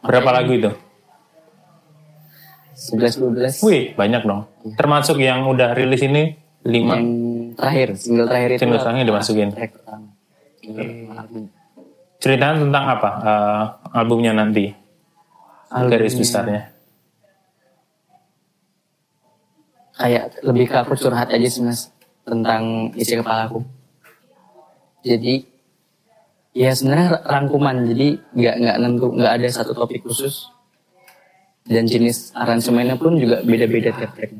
Berapa 0.01 0.29
lagu 0.33 0.51
itu? 0.51 0.71
11 2.73 3.61
12 3.61 3.61
Wih, 3.61 3.93
banyak 3.93 4.25
dong. 4.25 4.49
Termasuk 4.73 5.21
yang 5.21 5.45
udah 5.45 5.77
rilis 5.77 6.01
ini 6.01 6.33
lima 6.65 6.97
yang 6.97 7.09
terakhir 7.53 7.93
single 7.93 8.25
terakhir 8.25 8.49
itu 8.53 8.61
Single 8.65 8.81
terakhir 8.81 9.05
dimasukin. 9.05 9.49
track 9.53 9.71
pertama. 9.77 10.07
Album. 11.13 11.43
Ceritanya 12.17 12.55
tentang 12.61 12.85
apa 12.87 13.09
eh, 13.21 13.63
albumnya 13.93 14.33
nanti? 14.33 14.73
Garis 15.71 16.17
besarnya. 16.17 16.73
kayak 19.93 20.41
lebih 20.41 20.65
ke 20.65 20.77
aku 20.81 20.97
curhat 20.97 21.29
aja 21.29 21.45
sih 21.45 21.61
mas 21.61 21.93
tentang 22.31 22.63
isi 22.95 23.13
kepalaku 23.13 23.59
jadi 25.01 25.43
ya 26.51 26.71
sebenarnya 26.71 27.19
rangkuman 27.21 27.83
jadi 27.85 28.07
nggak 28.31 28.55
nggak 28.57 28.77
nentu 28.77 29.07
nggak 29.11 29.33
ada 29.35 29.47
satu 29.49 29.71
topik 29.71 29.99
khusus 30.01 30.47
dan 31.63 31.83
jenis 31.83 32.31
aransemennya 32.33 32.95
pun 32.95 33.15
juga 33.15 33.39
beda-beda 33.41 33.91
tiap 33.91 34.11
track 34.13 34.31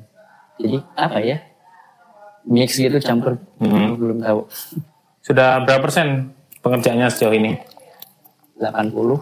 jadi 0.56 0.78
apa 0.94 1.20
ya 1.20 1.38
mix 2.44 2.74
gitu 2.74 2.98
campur 2.98 3.36
Mhm. 3.60 3.96
belum 3.96 4.18
tahu 4.20 4.42
Sudah 5.22 5.62
berapa 5.62 5.84
persen 5.84 6.34
pengerjaannya 6.58 7.06
sejauh 7.08 7.30
ini? 7.32 7.54
80 8.58 9.22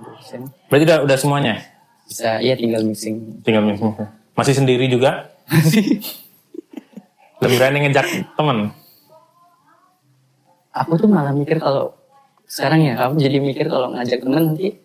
persen 0.00 0.48
Berarti 0.66 0.84
udah, 0.86 0.98
udah 1.02 1.16
semuanya? 1.16 1.54
bisa 2.02 2.40
ya 2.40 2.52
tinggal 2.54 2.80
mixing 2.80 3.40
Tinggal 3.40 3.60
mixing. 3.62 3.92
Masih 4.32 4.54
sendiri 4.54 4.84
juga? 4.86 5.28
Lebih 7.42 7.56
berani 7.58 7.78
ngejak 7.82 8.06
temen? 8.32 8.58
aku 10.72 10.96
tuh 10.96 11.04
malah 11.04 11.36
mikir 11.36 11.60
kalau 11.60 11.92
sekarang 12.48 12.80
ya 12.80 12.96
aku 12.96 13.20
jadi 13.20 13.38
mikir 13.38 13.68
kalau 13.68 13.92
ngajak 13.92 14.24
temen 14.24 14.56
nanti 14.56 14.80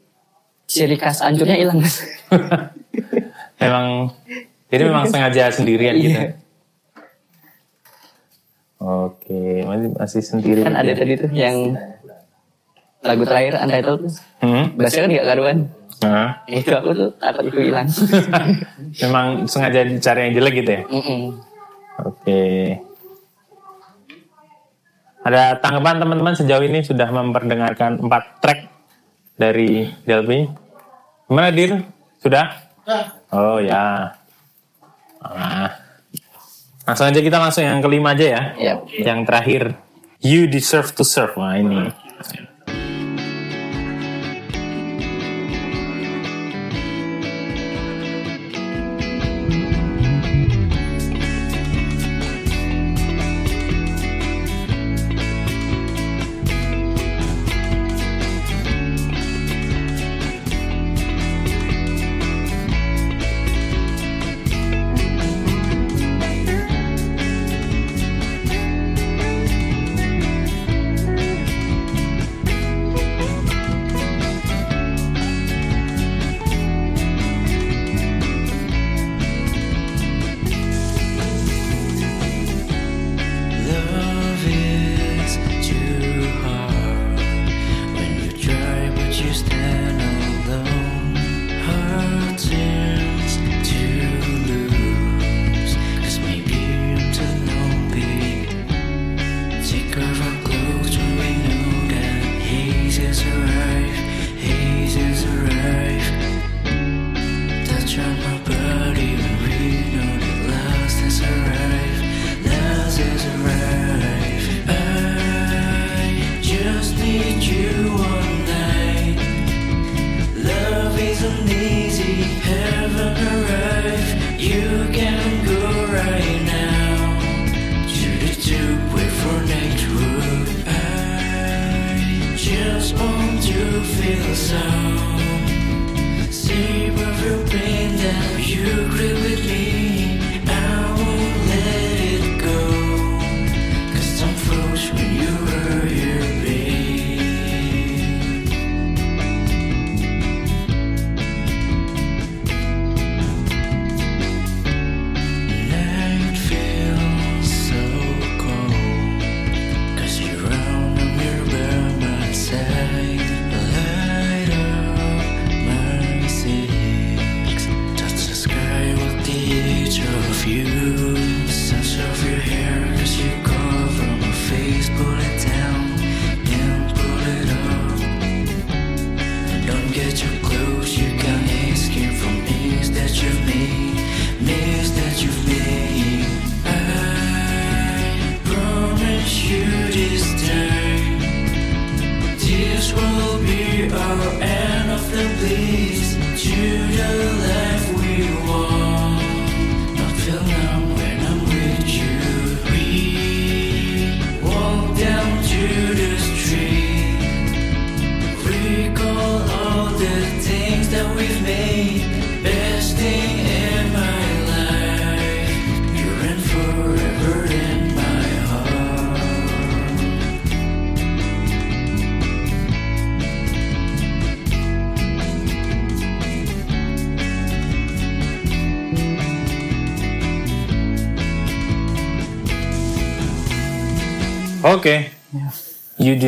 ciri 0.67 0.99
khas 0.99 1.23
ancurnya 1.23 1.55
hilang 1.55 1.79
Memang, 3.63 4.11
jadi 4.67 4.83
memang 4.85 5.07
sengaja 5.07 5.49
sendirian 5.49 5.95
gitu? 5.95 6.11
Iya. 6.13 6.35
Oke, 8.77 9.63
masih, 9.63 9.89
masih 9.95 10.21
sendiri. 10.21 10.61
kan 10.61 10.75
ada 10.75 10.91
tadi 10.93 11.17
tuh 11.17 11.31
yang 11.31 11.73
lagu 13.01 13.23
terakhir 13.23 13.53
Untitled 13.57 13.99
tuh 14.03 14.13
Hmm? 14.37 14.65
bahasnya 14.75 15.01
kan 15.01 15.15
gak 15.15 15.27
karuan 15.27 15.57
Nah, 15.97 16.29
itu 16.45 16.69
aku 16.69 16.93
tuh 16.93 17.09
takut 17.17 17.49
itu 17.49 17.57
hilang 17.63 17.89
memang 19.01 19.49
sengaja 19.49 19.81
cari 19.97 20.29
yang 20.29 20.33
jelek 20.35 20.53
gitu 20.61 20.71
ya? 20.77 20.81
Mm-mm. 20.85 21.21
Oke. 22.05 22.77
Ada 25.25 25.59
tanggapan 25.59 25.99
teman-teman 25.99 26.35
sejauh 26.37 26.63
ini 26.63 26.85
sudah 26.85 27.09
memperdengarkan 27.11 27.99
empat 27.99 28.23
track 28.39 28.59
dari 29.35 29.89
Delphi. 30.07 30.47
Gimana 31.27 31.51
Dir? 31.51 31.83
Sudah? 32.23 32.47
Oh 33.35 33.59
ya. 33.59 34.15
Ah. 35.19 35.69
Langsung 36.87 37.11
aja 37.11 37.19
kita 37.19 37.35
langsung 37.35 37.67
yang 37.67 37.83
kelima 37.83 38.15
aja 38.15 38.25
ya. 38.25 38.41
Yap. 38.55 38.79
Yang 38.95 39.19
terakhir, 39.27 39.63
You 40.23 40.47
Deserve 40.47 40.95
to 40.95 41.03
Serve. 41.03 41.35
Wah 41.35 41.59
ini. 41.59 41.91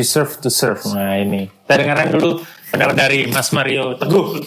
Deserve 0.00 0.32
to 0.40 0.48
serve. 0.48 0.80
Nah 0.96 1.20
ini. 1.20 1.52
Kita 1.52 1.76
dengarkan 1.76 2.08
dulu 2.16 2.30
pendapat 2.72 2.96
dari 2.96 3.18
Mas 3.28 3.52
Mario 3.52 3.92
Teguh. 4.00 4.40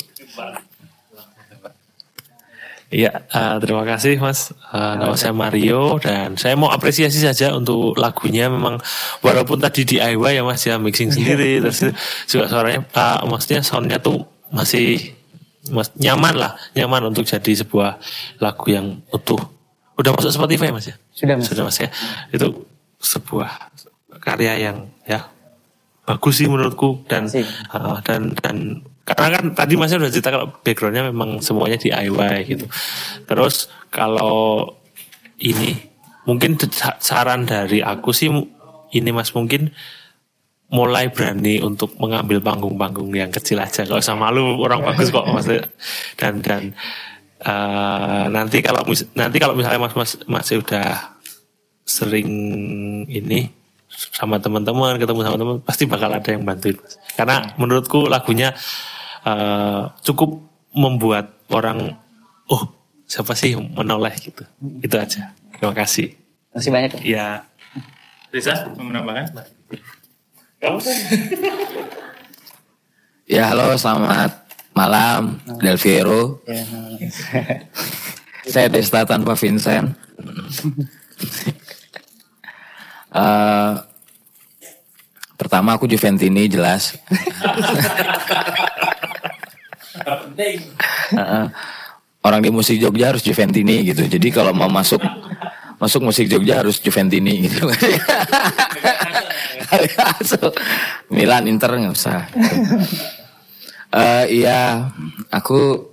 Iya, 2.93 3.25
eh, 3.25 3.55
terima 3.57 3.81
kasih 3.89 4.21
Mas. 4.21 4.53
Eh, 4.53 4.93
nama 5.01 5.17
saya 5.17 5.33
Mario 5.33 5.97
dan 5.97 6.37
saya 6.37 6.53
mau 6.53 6.69
apresiasi 6.69 7.25
saja 7.25 7.49
untuk 7.57 7.97
lagunya 7.97 8.53
memang 8.53 8.77
walaupun 9.25 9.57
tadi 9.57 9.81
DIY 9.81 10.37
ya 10.37 10.43
Mas 10.45 10.61
ya 10.61 10.77
mixing 10.77 11.09
sendiri 11.09 11.57
terus 11.65 11.89
juga 12.29 12.45
suaranya 12.45 12.85
eh, 12.85 13.19
maksudnya 13.25 13.65
soundnya 13.65 13.97
tuh 13.97 14.21
masih 14.53 15.17
mas, 15.73 15.89
nyaman 15.97 16.37
lah, 16.37 16.53
nyaman 16.77 17.09
untuk 17.09 17.25
jadi 17.25 17.65
sebuah 17.65 17.97
lagu 18.37 18.65
yang 18.69 19.01
utuh. 19.09 19.41
Udah 19.97 20.13
masuk 20.13 20.29
Spotify 20.29 20.69
Mas 20.69 20.93
ya? 20.93 20.95
Sudah, 21.17 21.33
Mas. 21.33 21.49
Sudah 21.49 21.63
Mas 21.65 21.77
ya. 21.81 21.89
Itu 22.29 22.69
sebuah 23.01 23.73
karya 24.21 24.69
yang 24.69 24.77
ya 25.09 25.32
bagus 26.03 26.43
sih 26.43 26.47
menurutku. 26.47 27.07
Dan 27.07 27.27
uh, 27.71 27.97
dan 28.03 28.35
dan 28.37 28.83
karena 29.03 29.27
kan 29.35 29.43
tadi 29.51 29.73
masnya 29.75 29.99
udah 29.99 30.11
cerita 30.11 30.31
kalau 30.31 30.47
backgroundnya 30.63 31.11
memang 31.11 31.43
semuanya 31.43 31.75
DIY 31.75 32.37
gitu. 32.47 32.65
Terus 33.27 33.67
kalau 33.91 34.67
ini 35.43 35.75
mungkin 36.23 36.55
sa- 36.71 36.99
saran 37.03 37.43
dari 37.43 37.83
aku 37.83 38.15
sih 38.15 38.31
ini 38.95 39.09
mas 39.11 39.35
mungkin 39.35 39.75
mulai 40.73 41.11
berani 41.11 41.61
untuk 41.61 41.93
mengambil 42.01 42.41
panggung-panggung 42.41 43.11
yang 43.13 43.29
kecil 43.29 43.59
aja. 43.59 43.83
Gak 43.83 43.99
usah 43.99 44.15
malu 44.15 44.57
orang 44.63 44.81
bagus 44.81 45.11
kok 45.11 45.27
maksudnya 45.27 45.67
dan 46.17 46.39
dan 46.39 46.63
eh, 47.43 48.25
nanti 48.31 48.63
kalau 48.63 48.81
nanti 49.13 49.37
kalau 49.37 49.53
misalnya 49.53 49.83
mas 49.83 49.93
mas 49.93 50.11
masih 50.25 50.63
udah 50.63 51.13
sering 51.83 52.31
ini 53.11 53.62
sama 53.93 54.41
teman-teman 54.41 54.97
ketemu 54.97 55.21
sama 55.21 55.37
teman 55.37 55.55
pasti 55.61 55.83
bakal 55.85 56.09
ada 56.09 56.29
yang 56.29 56.43
bantuin. 56.43 56.77
Karena 57.13 57.53
menurutku 57.55 58.09
lagunya 58.09 58.51
eh, 59.25 59.81
cukup 60.01 60.41
membuat 60.73 61.37
orang 61.53 61.93
oh 62.49 62.63
siapa 63.05 63.37
sih 63.37 63.53
yang 63.53 63.69
menoleh? 63.73 64.13
gitu. 64.17 64.43
Itu 64.81 64.95
aja. 64.97 65.31
Terima 65.57 65.73
kasih. 65.77 66.17
Masih 66.53 66.69
banyak. 66.73 66.91
ya 67.05 67.45
Risa, 68.33 68.65
mau 68.73 68.89
menambahkan? 68.89 69.29
Ya 73.29 73.51
halo 73.53 73.77
selamat 73.77 74.43
malam 74.73 75.37
Del 75.61 75.77
Fiero. 75.77 76.41
Saya 78.43 78.67
Desta 78.67 79.05
tanpa 79.05 79.37
Vincent. 79.37 79.93
Eh, 83.13 83.73
pertama 85.37 85.77
aku 85.77 85.85
Juventini 85.85 86.49
jelas. 86.49 86.97
Heeh. 91.13 91.45
Orang 92.23 92.39
di 92.41 92.49
musik 92.49 92.79
Jogja 92.81 93.13
harus 93.13 93.21
Juventini 93.21 93.85
gitu. 93.85 94.07
Jadi 94.07 94.27
kalau 94.33 94.55
mau 94.55 94.71
masuk 94.71 95.03
masuk 95.77 96.09
musik 96.09 96.25
Jogja 96.31 96.63
harus 96.63 96.81
Juventini 96.81 97.45
gitu. 97.45 97.69
Masuk. 99.93 100.51
Milan 101.13 101.45
Inter 101.45 101.75
nggak 101.77 101.93
usah. 101.93 102.25
Eh 103.93 104.41
iya, 104.41 104.89
aku 105.29 105.85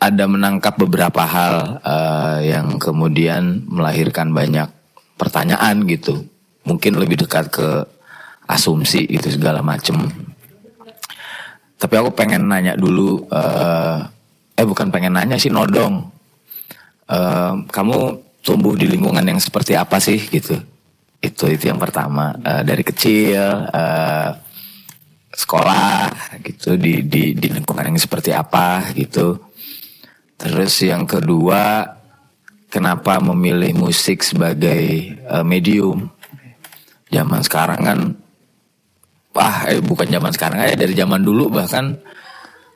ada 0.00 0.24
menangkap 0.24 0.80
beberapa 0.80 1.26
hal 1.28 1.84
eh, 1.84 2.56
yang 2.56 2.80
kemudian 2.80 3.68
melahirkan 3.68 4.32
banyak 4.32 4.72
pertanyaan 5.20 5.84
gitu. 5.84 6.31
Mungkin 6.62 6.94
lebih 6.98 7.26
dekat 7.26 7.50
ke 7.50 7.68
asumsi 8.46 9.06
gitu 9.06 9.28
segala 9.32 9.62
macem. 9.62 9.96
Tapi 11.78 11.94
aku 11.98 12.14
pengen 12.14 12.46
nanya 12.46 12.78
dulu, 12.78 13.26
eh, 13.26 13.98
eh 14.54 14.66
bukan 14.66 14.94
pengen 14.94 15.18
nanya 15.18 15.34
sih 15.34 15.50
nodong. 15.50 16.06
Eh, 17.10 17.52
kamu 17.66 17.98
tumbuh 18.42 18.74
di 18.78 18.86
lingkungan 18.86 19.26
yang 19.26 19.42
seperti 19.42 19.74
apa 19.74 19.98
sih 19.98 20.18
gitu? 20.30 20.54
Itu 21.22 21.46
itu 21.50 21.70
yang 21.70 21.78
pertama 21.82 22.34
Eh, 22.42 22.62
dari 22.62 22.82
kecil. 22.86 23.42
eh, 23.74 24.30
sekolah 25.32 26.12
gitu 26.44 26.76
di 26.76 27.00
di 27.08 27.32
di 27.32 27.48
lingkungan 27.48 27.88
yang 27.88 27.96
seperti 27.96 28.36
apa 28.36 28.84
gitu. 28.92 29.40
Terus 30.36 30.76
yang 30.84 31.08
kedua 31.08 31.88
kenapa 32.68 33.16
memilih 33.18 33.72
musik 33.80 34.20
sebagai 34.20 35.16
eh, 35.18 35.44
medium? 35.44 36.12
Zaman 37.12 37.40
sekarang 37.44 37.80
kan 37.84 37.98
wah 39.36 39.68
eh, 39.68 39.80
bukan 39.80 40.08
zaman 40.08 40.32
sekarang 40.32 40.58
aja 40.64 40.76
dari 40.76 40.96
zaman 40.96 41.20
dulu 41.20 41.52
bahkan 41.52 41.96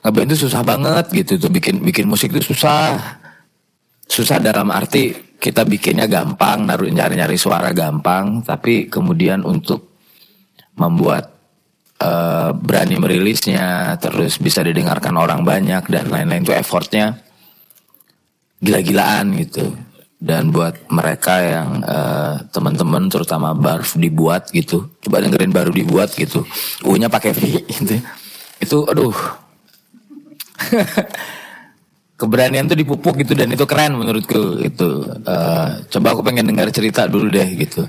ngeband 0.05 0.29
itu 0.33 0.47
susah 0.47 0.61
banget 0.61 1.05
gitu 1.13 1.41
tuh 1.41 1.49
bikin 1.49 1.81
bikin 1.81 2.05
musik 2.05 2.31
itu 2.33 2.53
susah. 2.53 3.17
Susah 4.07 4.39
dalam 4.39 4.71
arti 4.71 5.11
kita 5.37 5.67
bikinnya 5.67 6.07
gampang, 6.07 6.65
naruh 6.65 6.89
nyari-nyari 6.89 7.35
suara 7.37 7.75
gampang, 7.75 8.41
tapi 8.41 8.87
kemudian 8.87 9.43
untuk 9.43 9.99
membuat 10.79 11.27
eh, 11.99 12.49
berani 12.55 12.95
merilisnya, 12.97 13.99
terus 13.99 14.39
bisa 14.39 14.63
didengarkan 14.63 15.13
orang 15.17 15.43
banyak 15.43 15.83
dan 15.91 16.07
lain-lain 16.07 16.45
itu 16.45 16.55
effortnya 16.55 17.19
gila-gilaan 18.63 19.37
gitu. 19.37 19.86
Dan 20.17 20.49
buat 20.49 20.89
mereka 20.89 21.37
yang 21.45 21.85
eh, 21.85 22.41
teman-teman 22.49 23.05
terutama 23.05 23.53
Barf 23.53 23.93
dibuat 23.93 24.49
gitu, 24.49 24.89
coba 25.05 25.21
dengerin 25.21 25.53
baru 25.53 25.69
dibuat 25.69 26.17
gitu. 26.17 26.41
U-nya 26.89 27.05
pakai 27.05 27.37
V 27.37 27.61
gitu. 27.69 28.01
Itu 28.57 28.77
aduh. 28.89 29.13
Keberanian 32.17 32.65
tuh 32.65 32.73
dipupuk 32.73 33.21
gitu 33.21 33.37
dan 33.37 33.53
itu 33.53 33.61
keren 33.69 33.93
menurutku 33.93 34.57
itu. 34.65 35.05
Eh, 35.05 35.69
coba 35.85 36.17
aku 36.17 36.25
pengen 36.25 36.49
dengar 36.49 36.65
cerita 36.73 37.05
dulu 37.05 37.29
deh 37.29 37.45
gitu. 37.53 37.85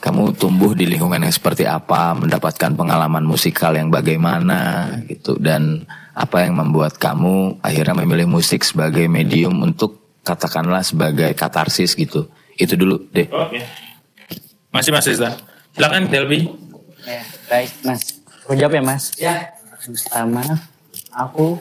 Kamu 0.00 0.32
tumbuh 0.32 0.72
di 0.72 0.88
lingkungan 0.88 1.20
yang 1.20 1.32
seperti 1.32 1.68
apa, 1.68 2.16
mendapatkan 2.16 2.72
pengalaman 2.72 3.24
musikal 3.28 3.76
yang 3.76 3.92
bagaimana 3.92 4.88
gitu 5.04 5.36
dan 5.36 5.84
apa 6.16 6.48
yang 6.48 6.56
membuat 6.56 6.96
kamu 6.96 7.60
akhirnya 7.60 7.92
memilih 8.00 8.24
musik 8.24 8.64
sebagai 8.64 9.04
medium 9.04 9.60
untuk 9.60 10.05
katakanlah 10.26 10.82
sebagai 10.82 11.30
katarsis 11.38 11.94
gitu. 11.94 12.26
Itu 12.58 12.74
dulu 12.74 13.06
deh. 13.14 13.30
Oke. 13.30 13.62
Masih 14.74 14.90
Mas 14.90 15.06
Rizwan. 15.06 15.38
Silakan 15.78 16.10
Delby. 16.10 16.50
Ya, 17.06 17.22
baik 17.46 17.70
mas. 17.86 18.18
Aku 18.42 18.58
jawab 18.58 18.74
ya 18.74 18.82
mas. 18.82 19.14
Ya. 19.14 19.54
Pertama, 19.86 20.42
aku 21.14 21.54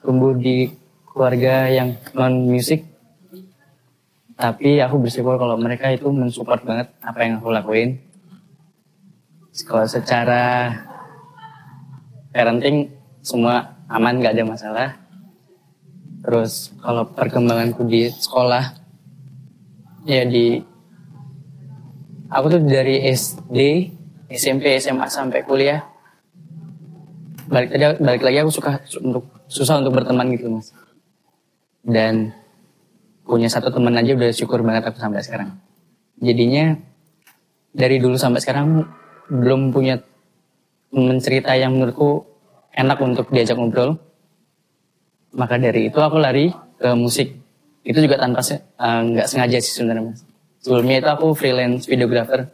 tumbuh 0.00 0.32
di 0.32 0.72
keluarga 1.04 1.68
yang 1.68 1.92
non 2.16 2.48
musik, 2.48 2.80
tapi 4.40 4.80
aku 4.80 5.04
bersyukur 5.04 5.36
kalau 5.36 5.60
mereka 5.60 5.92
itu 5.92 6.08
mensupport 6.08 6.64
banget 6.64 6.88
apa 7.04 7.18
yang 7.20 7.36
aku 7.36 7.52
lakuin. 7.52 8.00
Kalau 9.68 9.84
secara 9.84 10.72
parenting 12.32 12.88
semua 13.20 13.76
aman 13.92 14.24
nggak 14.24 14.34
ada 14.40 14.44
masalah. 14.48 14.88
Terus 16.24 16.72
kalau 16.80 17.04
perkembanganku 17.04 17.84
di 17.84 18.08
sekolah, 18.08 18.72
ya 20.08 20.24
di 20.24 20.56
aku 22.32 22.46
tuh 22.48 22.62
dari 22.64 23.04
SD, 23.12 23.58
SMP, 24.32 24.80
SMA 24.80 25.04
sampai 25.12 25.44
kuliah. 25.44 25.84
Balik 27.44 27.76
tadi 27.76 27.84
balik 28.00 28.22
lagi 28.24 28.38
aku 28.40 28.50
suka 28.50 28.80
su- 28.88 29.04
untuk 29.04 29.28
susah 29.52 29.84
untuk 29.84 30.00
berteman 30.00 30.32
gitu 30.32 30.48
mas. 30.48 30.72
Dan 31.84 32.32
punya 33.28 33.52
satu 33.52 33.68
teman 33.68 33.92
aja 34.00 34.16
udah 34.16 34.32
syukur 34.32 34.64
banget 34.64 34.88
aku 34.88 34.96
sampai 34.96 35.20
sekarang. 35.20 35.52
Jadinya 36.24 36.72
dari 37.76 38.00
dulu 38.00 38.16
sampai 38.16 38.40
sekarang 38.40 38.88
belum 39.28 39.76
punya 39.76 40.00
teman 40.88 41.20
cerita 41.20 41.52
yang 41.52 41.76
menurutku 41.76 42.24
enak 42.72 42.96
untuk 43.04 43.28
diajak 43.28 43.60
ngobrol. 43.60 44.00
Maka 45.34 45.58
dari 45.58 45.88
itu 45.88 45.98
aku 45.98 46.16
lari 46.16 46.48
ke 46.74 46.88
musik. 46.94 47.34
Itu 47.82 47.98
juga 47.98 48.16
tanpa 48.16 48.40
se- 48.40 48.62
eh, 48.62 49.00
nggak 49.04 49.26
sengaja 49.26 49.58
sih 49.58 49.74
sebenarnya 49.74 50.08
mas. 50.08 50.20
Sebelumnya 50.58 50.96
itu 50.98 51.08
aku 51.10 51.26
freelance 51.32 51.84
videographer 51.84 52.48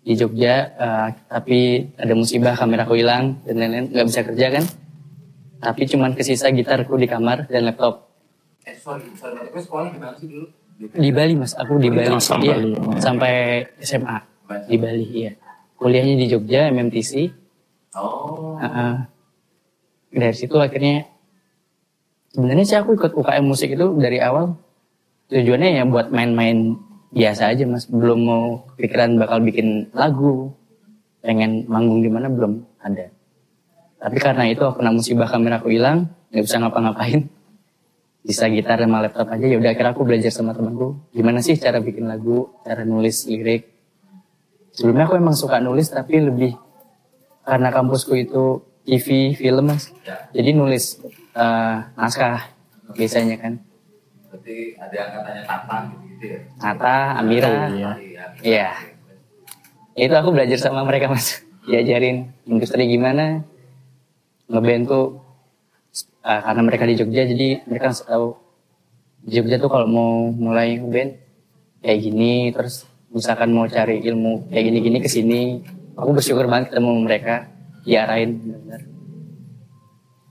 di 0.00 0.14
Jogja, 0.14 0.54
eh, 0.70 1.08
tapi 1.26 1.58
ada 1.94 2.12
musibah 2.12 2.54
kameraku 2.54 2.94
hilang 2.94 3.40
dan 3.42 3.58
lain-lain, 3.58 3.86
nggak 3.90 4.06
bisa 4.06 4.20
kerja 4.22 4.46
kan. 4.50 4.64
Tapi 5.58 5.82
cuman 5.84 6.14
kesisa 6.14 6.48
gitarku 6.48 6.94
di 6.94 7.04
kamar 7.04 7.44
dan 7.46 7.66
laptop. 7.66 8.06
Eh, 8.62 8.76
sorry, 8.76 9.10
sorry. 9.12 9.42
Tapi 9.42 9.58
sekolah 9.58 9.88
di 9.90 9.98
mana 9.98 10.14
sih 10.14 10.28
dulu? 10.28 10.46
Di 10.78 11.10
Bali 11.10 11.34
mas, 11.34 11.58
aku 11.58 11.74
di 11.76 11.90
Bali. 11.90 12.14
Sampai 12.16 12.46
Iya, 12.46 12.54
Bali. 12.54 12.70
sampai 13.02 13.32
SMA 13.82 14.18
di 14.64 14.76
Bali, 14.78 15.06
iya. 15.10 15.32
Kuliahnya 15.74 16.14
di 16.14 16.26
Jogja, 16.28 16.70
MMTC. 16.70 17.12
Oh. 17.94 18.54
Heeh. 18.56 18.94
dari 20.10 20.32
situ 20.32 20.56
akhirnya 20.56 21.04
sebenarnya 22.32 22.64
sih 22.64 22.78
aku 22.78 22.96
ikut 22.96 23.12
UKM 23.16 23.44
musik 23.44 23.72
itu 23.72 23.86
dari 23.96 24.18
awal. 24.20 24.56
Tujuannya 25.28 25.80
ya 25.80 25.84
buat 25.84 26.08
main-main 26.08 26.76
biasa 27.12 27.52
aja 27.52 27.64
mas. 27.68 27.84
Belum 27.88 28.20
mau 28.24 28.44
pikiran 28.80 29.20
bakal 29.20 29.44
bikin 29.44 29.92
lagu. 29.92 30.52
Pengen 31.20 31.68
manggung 31.68 32.00
di 32.00 32.08
mana 32.08 32.32
belum 32.32 32.64
ada. 32.80 33.12
Tapi 33.98 34.16
karena 34.22 34.46
itu 34.48 34.62
aku 34.62 34.80
kena 34.80 34.94
musibah 34.94 35.26
kamera 35.26 35.58
aku 35.58 35.74
hilang 35.74 36.08
nggak 36.30 36.44
bisa 36.46 36.56
ngapa-ngapain. 36.62 37.20
Bisa 38.22 38.44
gitar 38.52 38.80
sama 38.80 39.02
laptop 39.04 39.28
aja. 39.32 39.44
Ya 39.44 39.56
udah 39.58 39.70
akhirnya 39.72 39.92
aku 39.92 40.02
belajar 40.04 40.30
sama 40.32 40.54
temanku. 40.54 40.96
Gimana 41.12 41.42
sih 41.42 41.58
cara 41.58 41.82
bikin 41.82 42.06
lagu 42.06 42.48
cara 42.62 42.84
nulis 42.86 43.26
lirik? 43.26 43.68
Sebelumnya 44.72 45.10
aku 45.10 45.18
emang 45.18 45.34
suka 45.34 45.58
nulis 45.58 45.90
tapi 45.90 46.22
lebih 46.22 46.54
karena 47.48 47.72
kampusku 47.72 48.12
itu 48.14 48.60
TV 48.88 49.36
film 49.36 49.68
mas. 49.68 49.92
Jadi 50.32 50.56
nulis 50.56 50.96
eh, 51.36 51.76
naskah 51.92 52.48
biasanya 52.96 53.36
kan. 53.36 53.60
Berarti 54.32 54.80
ada 54.80 54.94
yang 54.96 55.10
katanya 55.12 55.42
tatang 55.44 55.84
gitu 56.16 56.24
ya. 56.24 56.40
Nata 56.56 56.96
Amira. 57.20 57.52
Iya. 57.68 57.92
iya. 58.40 58.70
Itu 59.92 60.14
aku 60.16 60.32
belajar 60.32 60.56
sama 60.56 60.88
mereka 60.88 61.12
mas. 61.12 61.44
Diajarin 61.68 62.32
industri 62.48 62.88
gimana 62.88 63.44
ngeband 64.48 64.88
tuh 64.88 65.20
eh, 66.24 66.40
karena 66.40 66.62
mereka 66.64 66.88
di 66.88 66.96
Jogja 66.96 67.28
jadi 67.28 67.68
mereka 67.68 67.92
tahu. 67.92 68.40
Di 69.20 69.36
Jogja 69.36 69.60
tuh 69.60 69.68
kalau 69.68 69.84
mau 69.84 70.32
mulai 70.32 70.80
ngeband 70.80 71.12
kayak 71.84 71.98
gini 72.00 72.56
terus 72.56 72.88
misalkan 73.12 73.52
mau 73.52 73.68
cari 73.68 74.00
ilmu 74.00 74.48
kayak 74.48 74.64
gini-gini 74.68 74.98
ke 75.00 75.08
sini 75.08 75.62
aku 75.96 76.10
bersyukur 76.12 76.44
banget 76.50 76.74
ketemu 76.74 76.92
mereka 77.00 77.48
diarahin 77.88 78.36
benar-benar 78.44 78.82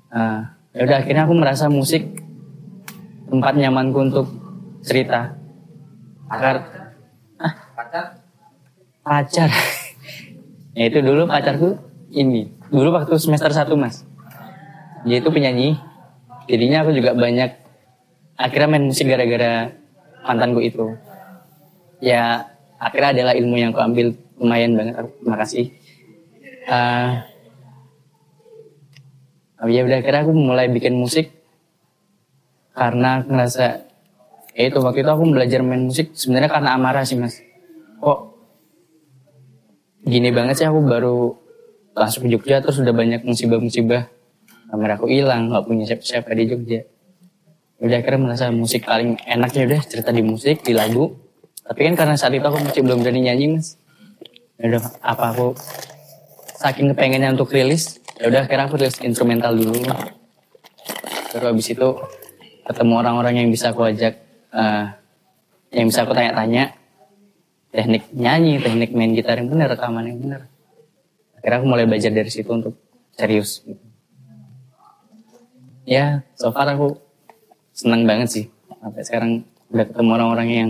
Ah, 0.07 0.55
ya 0.71 0.87
udah 0.87 0.97
akhirnya 1.03 1.27
aku 1.27 1.35
merasa 1.35 1.67
musik 1.67 2.23
tempat 3.27 3.59
nyamanku 3.59 4.07
untuk 4.07 4.25
cerita. 4.79 5.35
Akar 6.31 6.63
ah 7.37 7.53
Pacar? 7.75 8.05
pacar. 9.03 9.49
Ya 10.71 10.87
itu 10.87 11.03
dulu 11.03 11.27
pacarku 11.27 11.75
ini. 12.15 12.47
Dulu 12.71 12.95
waktu 12.95 13.19
semester 13.19 13.51
1 13.51 13.67
mas. 13.75 14.07
Dia 15.03 15.19
itu 15.19 15.27
penyanyi. 15.27 15.75
Jadinya 16.47 16.87
aku 16.87 16.95
juga 16.95 17.11
banyak 17.11 17.51
akhirnya 18.39 18.67
main 18.71 18.87
musik 18.87 19.11
gara-gara 19.11 19.75
mantanku 20.23 20.63
itu. 20.63 20.95
Ya 21.99 22.47
akhirnya 22.79 23.11
adalah 23.11 23.33
ilmu 23.35 23.59
yang 23.59 23.75
aku 23.75 23.83
ambil. 23.83 24.07
Lumayan 24.39 24.71
banget. 24.79 24.95
Terima 25.03 25.35
kasih. 25.35 25.65
Oh 26.71 27.36
ya 29.65 29.81
udah 29.81 29.97
akhirnya 29.97 30.21
aku 30.21 30.33
mulai 30.37 30.69
bikin 30.69 30.93
musik. 30.93 31.33
Karena 32.77 33.25
ngerasa 33.25 33.89
ya 34.53 34.63
itu 34.69 34.77
waktu 34.77 35.01
itu 35.01 35.09
aku 35.09 35.23
belajar 35.33 35.65
main 35.65 35.89
musik 35.89 36.13
sebenarnya 36.13 36.49
karena 36.53 36.77
amarah 36.77 37.01
sih 37.01 37.17
mas. 37.17 37.41
Kok 37.97 38.19
gini 40.05 40.29
banget 40.29 40.61
sih 40.61 40.67
aku 40.69 40.85
baru 40.85 41.33
langsung 41.97 42.29
ke 42.29 42.37
Jogja 42.37 42.61
terus 42.61 42.77
udah 42.77 42.93
banyak 42.93 43.25
musibah-musibah. 43.25 44.13
Kamera 44.69 44.93
aku 44.99 45.09
hilang 45.09 45.49
nggak 45.49 45.63
punya 45.65 45.89
siapa-siapa 45.89 46.37
di 46.37 46.43
Jogja. 46.45 46.81
Udah 47.81 47.97
akhirnya 47.97 48.21
merasa 48.21 48.53
musik 48.53 48.85
paling 48.85 49.17
enaknya 49.25 49.73
udah 49.73 49.81
cerita 49.89 50.13
di 50.13 50.21
musik 50.21 50.61
di 50.61 50.77
lagu. 50.77 51.17
Tapi 51.65 51.81
kan 51.81 51.93
karena 51.97 52.15
saat 52.15 52.33
itu 52.37 52.45
aku 52.45 52.61
masih 52.61 52.85
belum 52.85 53.01
berani 53.01 53.25
nyanyi 53.25 53.57
mas. 53.57 53.81
Ya 54.61 54.73
udah 54.73 54.81
apa 55.01 55.33
aku 55.33 55.57
saking 56.61 56.93
kepengennya 56.93 57.33
untuk 57.33 57.53
rilis 57.53 58.01
ya 58.17 58.23
udah 58.29 58.41
akhirnya 58.45 58.65
aku 58.69 58.75
rilis 58.81 58.97
instrumental 59.01 59.53
dulu. 59.53 59.77
Baru 61.33 61.45
habis 61.53 61.67
itu 61.69 61.87
ketemu 62.67 62.93
orang-orang 62.99 63.33
yang 63.45 63.49
bisa 63.53 63.71
aku 63.71 63.87
ajak 63.87 64.17
eh, 64.53 64.85
yang 65.73 65.87
bisa 65.89 66.03
aku 66.03 66.13
tanya-tanya. 66.17 66.73
Teknik 67.67 68.09
nyanyi 68.15 68.57
teknik 68.63 68.91
main 68.95 69.13
gitar 69.13 69.37
yang 69.37 69.51
benar 69.51 69.69
rekaman 69.69 70.07
yang 70.07 70.17
benar 70.23 70.41
akhirnya 71.47 71.63
aku 71.63 71.67
mulai 71.71 71.87
belajar 71.87 72.11
dari 72.11 72.27
situ 72.27 72.51
untuk 72.51 72.75
serius. 73.15 73.63
Ya 75.87 76.27
so 76.35 76.51
far 76.51 76.67
aku 76.67 76.99
senang 77.71 78.03
banget 78.03 78.27
sih. 78.27 78.45
Sampai 78.83 79.07
sekarang 79.07 79.31
udah 79.71 79.85
ketemu 79.87 80.09
orang-orang 80.11 80.49
yang 80.51 80.69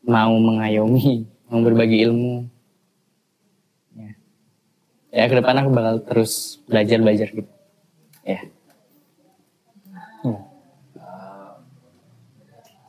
mau 0.00 0.32
mengayomi 0.40 1.28
mau 1.52 1.60
berbagi 1.60 2.08
ilmu 2.08 2.48
ya 5.10 5.26
ke 5.26 5.34
depan 5.38 5.58
aku 5.58 5.70
bakal 5.74 5.96
terus 6.06 6.62
belajar 6.70 6.98
belajar 7.02 7.28
gitu. 7.34 7.50
Ya. 8.22 8.40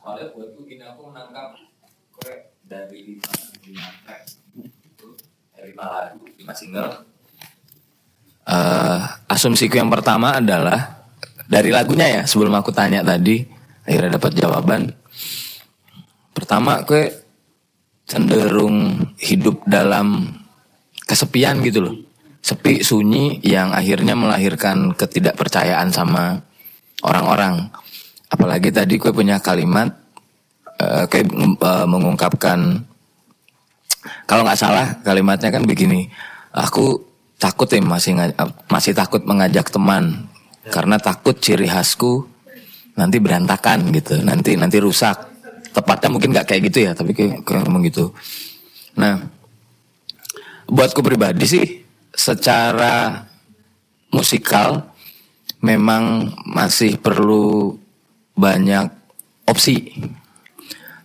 Soalnya 0.02 0.26
buatku 0.34 0.60
gini 0.66 0.82
aku 0.86 1.10
menangkap 1.10 1.58
kue 2.14 2.34
dari 2.66 2.98
lima 3.18 3.30
lima 3.66 3.86
track 4.06 4.22
dari 5.58 5.72
lagu 5.74 6.26
lima 6.38 6.54
single. 6.54 6.90
Eh, 8.42 9.00
asumsiku 9.30 9.78
yang 9.78 9.90
pertama 9.90 10.38
adalah 10.38 11.06
dari 11.46 11.70
lagunya 11.70 12.06
ya 12.18 12.22
sebelum 12.26 12.54
aku 12.58 12.74
tanya 12.74 13.02
tadi 13.02 13.46
akhirnya 13.86 14.18
dapat 14.18 14.32
jawaban. 14.34 14.82
Pertama 16.34 16.82
gue 16.82 17.10
cenderung 18.06 18.98
hidup 19.22 19.62
dalam 19.66 20.26
kesepian 21.06 21.62
gitu 21.62 21.78
loh 21.82 22.11
sepi 22.42 22.82
sunyi 22.82 23.38
yang 23.46 23.70
akhirnya 23.70 24.18
melahirkan 24.18 24.92
ketidakpercayaan 24.98 25.94
sama 25.94 26.42
orang-orang. 27.06 27.70
Apalagi 28.26 28.74
tadi 28.74 28.98
gue 28.98 29.14
punya 29.14 29.38
kalimat 29.38 29.94
eh, 30.82 31.06
kayak 31.06 31.30
eh, 31.62 31.86
mengungkapkan 31.86 32.82
kalau 34.26 34.42
nggak 34.42 34.58
salah 34.58 34.98
kalimatnya 35.06 35.54
kan 35.54 35.62
begini 35.62 36.10
aku 36.50 36.98
takut 37.38 37.70
ya 37.70 37.78
masih 37.78 38.18
masih 38.66 38.92
takut 38.98 39.22
mengajak 39.22 39.70
teman 39.70 40.26
karena 40.66 40.98
takut 40.98 41.38
ciri 41.38 41.70
khasku 41.70 42.26
nanti 42.98 43.22
berantakan 43.22 43.94
gitu 43.94 44.18
nanti 44.20 44.58
nanti 44.58 44.82
rusak. 44.82 45.30
Tepatnya 45.72 46.12
mungkin 46.12 46.36
nggak 46.36 46.52
kayak 46.52 46.62
gitu 46.68 46.78
ya 46.84 46.92
tapi 46.92 47.16
kayak, 47.16 47.48
kayak 47.48 47.64
gitu. 47.88 48.12
Nah 48.98 49.24
buatku 50.68 51.00
pribadi 51.00 51.46
sih 51.48 51.81
secara 52.12 53.24
musikal 54.12 54.92
memang 55.64 56.28
masih 56.44 57.00
perlu 57.00 57.76
banyak 58.36 58.88
opsi. 59.48 59.96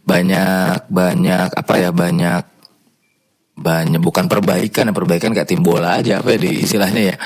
Banyak 0.08 0.88
banyak 0.88 1.50
apa 1.52 1.74
ya 1.76 1.92
banyak 1.92 2.44
banyak 3.58 4.00
bukan 4.00 4.30
perbaikan 4.30 4.94
perbaikan 4.96 5.34
kayak 5.34 5.50
tim 5.50 5.66
bola 5.66 6.00
aja 6.00 6.24
apa 6.24 6.36
ya 6.36 6.40
di 6.40 6.52
istilahnya 6.64 7.04
ya. 7.12 7.18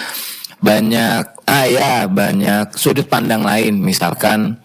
Banyak 0.62 1.24
ah 1.46 1.66
ya 1.66 1.94
banyak 2.10 2.74
sudut 2.74 3.06
pandang 3.06 3.46
lain. 3.46 3.78
Misalkan 3.82 4.58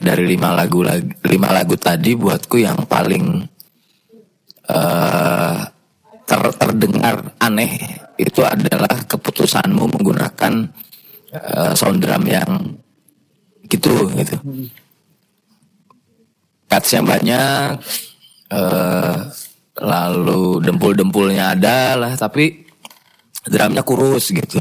dari 0.00 0.24
lima 0.26 0.50
lagu 0.56 0.82
lag- 0.82 1.18
lima 1.26 1.52
lagu 1.54 1.76
tadi 1.78 2.16
buatku 2.18 2.56
yang 2.58 2.88
paling 2.90 3.46
eh 4.70 5.58
ter- 6.26 6.56
terdengar 6.58 7.34
aneh 7.42 7.99
itu 8.20 8.44
adalah 8.44 9.04
keputusanmu 9.08 9.84
menggunakan 9.96 10.52
eh, 11.32 11.72
sound 11.72 12.04
drum 12.04 12.24
yang 12.28 12.50
gitu 13.70 14.10
gitu. 14.18 14.36
Cuts-nya 16.70 17.00
banyak 17.02 17.68
eh 18.50 19.18
lalu 19.80 20.60
dempul-dempulnya 20.60 21.56
ada 21.56 21.96
lah 21.96 22.12
tapi 22.18 22.66
drumnya 23.46 23.80
kurus 23.80 24.34
gitu. 24.34 24.60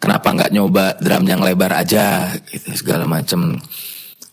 Kenapa 0.00 0.32
nggak 0.32 0.52
nyoba 0.52 0.96
drum 1.00 1.24
yang 1.28 1.40
lebar 1.44 1.72
aja 1.76 2.32
gitu 2.48 2.72
segala 2.76 3.04
macem. 3.04 3.60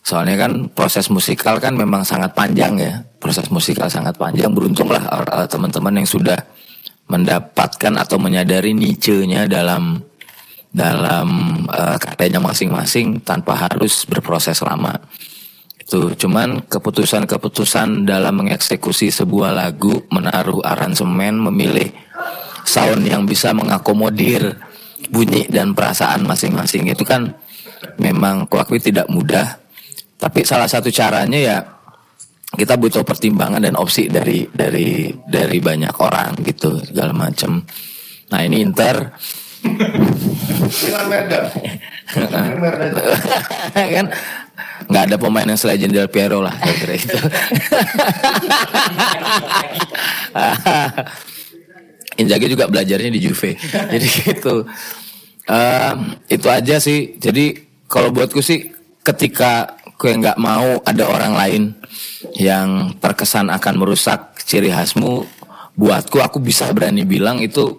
Soalnya 0.04 0.48
kan 0.48 0.52
proses 0.72 1.12
musikal 1.12 1.60
kan 1.60 1.76
memang 1.76 2.00
sangat 2.00 2.32
panjang 2.32 2.80
ya. 2.80 2.94
Proses 3.20 3.52
musikal 3.52 3.92
sangat 3.92 4.16
panjang. 4.16 4.48
Beruntunglah 4.52 5.04
eh, 5.04 5.46
teman-teman 5.48 6.00
yang 6.00 6.08
sudah 6.08 6.38
mendapatkan 7.08 7.96
atau 7.96 8.20
menyadari 8.20 8.76
niche-nya 8.76 9.48
dalam 9.48 10.00
dalam 10.68 11.28
eh, 11.68 11.96
karyanya 11.96 12.40
masing-masing 12.44 13.24
tanpa 13.24 13.56
harus 13.56 14.04
berproses 14.04 14.60
lama. 14.60 14.92
Itu 15.80 16.12
cuman 16.12 16.68
keputusan-keputusan 16.68 18.04
dalam 18.04 18.44
mengeksekusi 18.44 19.08
sebuah 19.08 19.56
lagu 19.56 20.04
menaruh 20.12 20.60
aransemen 20.60 21.40
memilih 21.48 21.88
sound 22.68 23.08
yang 23.08 23.24
bisa 23.24 23.56
mengakomodir 23.56 24.52
bunyi 25.08 25.48
dan 25.48 25.72
perasaan 25.72 26.28
masing-masing. 26.28 26.92
Itu 26.92 27.08
kan 27.08 27.32
memang 27.96 28.44
kuakui 28.52 28.76
tidak 28.84 29.08
mudah. 29.08 29.56
Tapi 30.20 30.44
salah 30.44 30.68
satu 30.68 30.92
caranya 30.92 31.38
ya 31.40 31.56
kita 32.56 32.80
butuh 32.80 33.04
pertimbangan 33.04 33.60
dan 33.60 33.76
opsi 33.76 34.08
dari 34.08 34.48
dari 34.48 35.12
dari 35.28 35.60
banyak 35.60 35.92
orang 36.00 36.32
gitu 36.46 36.80
segala 36.80 37.12
macam 37.12 37.60
nah 38.28 38.44
ini 38.44 38.60
inter. 38.64 39.12
Kan? 43.74 44.06
Nggak 44.88 45.04
ada 45.10 45.16
pemain 45.20 45.44
yang 45.44 45.60
selain 45.60 45.90
Del 45.90 46.08
Piero 46.08 46.40
lah 46.40 46.54
saya 46.56 46.72
kira 46.78 46.94
itu. 46.96 47.18
Inzaghi 52.18 52.50
juga 52.50 52.66
belajarnya 52.66 53.14
di 53.14 53.20
Juve. 53.22 53.54
Jadi 53.94 54.06
gitu. 54.06 54.66
Em, 55.48 55.98
itu 56.26 56.46
aja 56.50 56.82
sih. 56.82 57.14
Jadi 57.16 57.54
kalau 57.86 58.10
buatku 58.10 58.42
sih 58.42 58.74
ketika 59.06 59.78
gue 59.98 60.12
nggak 60.14 60.38
mau 60.38 60.78
ada 60.86 61.04
orang 61.10 61.34
lain 61.34 61.62
yang 62.38 62.94
terkesan 63.02 63.50
akan 63.50 63.74
merusak 63.82 64.38
ciri 64.46 64.70
khasmu. 64.70 65.26
Buatku 65.74 66.22
aku 66.22 66.38
bisa 66.38 66.70
berani 66.70 67.02
bilang 67.02 67.42
itu 67.42 67.74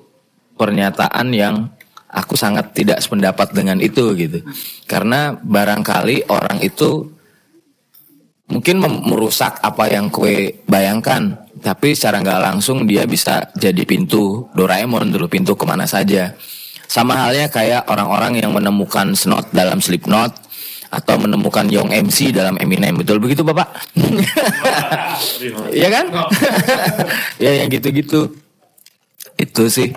pernyataan 0.60 1.32
yang 1.32 1.72
aku 2.12 2.36
sangat 2.36 2.76
tidak 2.76 3.00
sependapat 3.00 3.56
dengan 3.56 3.80
itu 3.80 4.12
gitu. 4.20 4.44
Karena 4.84 5.32
barangkali 5.36 6.28
orang 6.28 6.60
itu 6.60 7.08
mungkin 8.52 8.84
merusak 8.84 9.64
apa 9.64 9.88
yang 9.88 10.12
kue 10.12 10.60
bayangkan 10.66 11.38
tapi 11.60 11.94
secara 11.94 12.24
nggak 12.24 12.42
langsung 12.42 12.88
dia 12.88 13.06
bisa 13.06 13.52
jadi 13.54 13.84
pintu 13.84 14.48
Doraemon 14.56 15.12
dulu 15.12 15.28
pintu 15.32 15.56
ke 15.56 15.64
mana 15.64 15.88
saja. 15.88 16.36
Sama 16.90 17.16
halnya 17.16 17.48
kayak 17.48 17.86
orang-orang 17.86 18.42
yang 18.42 18.52
menemukan 18.52 19.14
snot 19.14 19.54
dalam 19.54 19.78
Slipknot 19.78 20.49
atau 20.90 21.16
menemukan 21.22 21.70
Young 21.70 21.94
MC 21.94 22.34
dalam 22.34 22.58
Eminem. 22.58 22.98
Betul 22.98 23.22
begitu 23.22 23.46
bapak? 23.46 23.70
Iya 25.70 25.88
kan? 25.92 26.06
Ya 27.44 27.52
yang 27.64 27.70
gitu-gitu. 27.70 28.34
Itu 29.38 29.70
sih. 29.70 29.94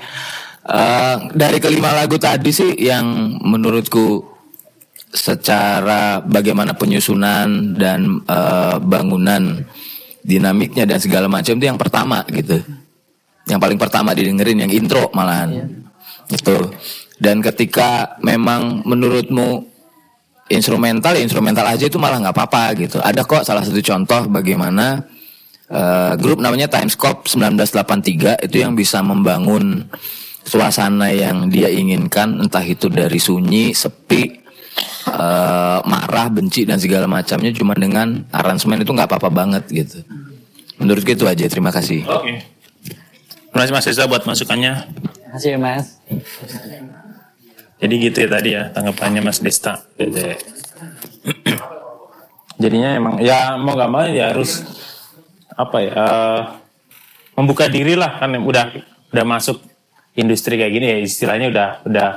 Eh, 0.63 1.17
dari 1.35 1.59
kelima 1.59 1.91
lagu 1.91 2.21
tadi 2.21 2.55
sih 2.55 2.77
yang 2.79 3.35
menurutku 3.43 4.23
secara 5.13 6.23
bagaimana 6.23 6.77
penyusunan 6.77 7.75
dan 7.75 8.23
eh, 8.23 8.77
bangunan 8.79 9.65
dinamiknya 10.23 10.87
dan 10.87 11.03
segala 11.03 11.27
macam 11.27 11.59
itu 11.59 11.67
yang 11.67 11.81
pertama 11.81 12.23
gitu. 12.31 12.63
Yang 13.51 13.59
paling 13.59 13.79
pertama 13.81 14.15
didengerin 14.15 14.63
yang 14.63 14.71
intro 14.71 15.11
malahan. 15.11 15.67
Itu 16.31 16.71
dan 17.23 17.39
ketika 17.39 18.19
memang 18.23 18.83
menurutmu 18.83 19.72
instrumental 20.53 21.17
ya 21.17 21.23
instrumental 21.25 21.65
aja 21.65 21.89
itu 21.89 21.97
malah 21.97 22.21
nggak 22.21 22.37
apa-apa 22.37 22.65
gitu 22.79 22.97
ada 23.01 23.25
kok 23.25 23.43
salah 23.43 23.65
satu 23.65 23.81
contoh 23.81 24.29
bagaimana 24.29 25.03
eh, 25.67 26.13
grup 26.21 26.39
namanya 26.39 26.69
Timescope 26.69 27.27
1983 27.27 28.45
itu 28.47 28.57
yang 28.61 28.77
bisa 28.77 29.01
membangun 29.01 29.89
suasana 30.45 31.09
yang 31.11 31.49
dia 31.49 31.73
inginkan 31.73 32.39
entah 32.43 32.63
itu 32.63 32.93
dari 32.93 33.17
sunyi 33.17 33.73
sepi 33.73 34.23
eh, 35.09 35.79
marah 35.83 36.29
benci 36.29 36.69
dan 36.69 36.77
segala 36.77 37.09
macamnya 37.09 37.51
cuma 37.57 37.73
dengan 37.73 38.29
aransemen 38.31 38.85
itu 38.85 38.93
nggak 38.93 39.09
apa-apa 39.09 39.31
banget 39.33 39.65
gitu 39.73 40.05
menurut 40.77 41.03
itu 41.09 41.25
aja 41.25 41.49
terima 41.49 41.73
kasih 41.73 42.05
Oke. 42.05 42.53
Terima 43.53 43.69
kasih 43.69 43.77
Mas 43.77 43.85
Reza 43.85 44.09
buat 44.09 44.25
masukannya. 44.25 44.73
Makasih 45.29 45.51
ya 45.53 45.59
mas. 45.61 46.01
Jadi 47.83 47.95
gitu 47.99 48.17
ya 48.23 48.29
tadi 48.31 48.51
ya 48.55 48.63
tanggapannya 48.71 49.21
Mas 49.27 49.43
Desta. 49.43 49.83
Jadi, 49.99 50.39
jadinya 52.63 52.91
emang 52.95 53.15
ya 53.19 53.59
mau 53.59 53.75
gak 53.75 53.91
mau 53.91 54.07
ya 54.07 54.31
harus 54.31 54.63
apa 55.53 55.77
ya 55.83 55.93
eh, 55.93 56.41
membuka 57.35 57.67
diri 57.67 57.99
lah 57.99 58.23
kan 58.23 58.39
udah 58.39 58.71
udah 59.11 59.25
masuk 59.27 59.59
industri 60.15 60.55
kayak 60.57 60.73
gini 60.73 60.87
ya 60.87 60.99
istilahnya 61.03 61.51
udah 61.51 61.69
udah 61.85 62.09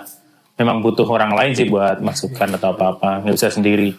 memang 0.61 0.86
butuh 0.86 1.07
orang 1.09 1.34
lain 1.34 1.51
sih 1.57 1.68
buat 1.68 1.99
masukan 1.99 2.55
atau 2.61 2.78
apa 2.78 2.86
apa 2.95 3.09
nggak 3.26 3.36
bisa 3.36 3.49
sendiri. 3.49 3.97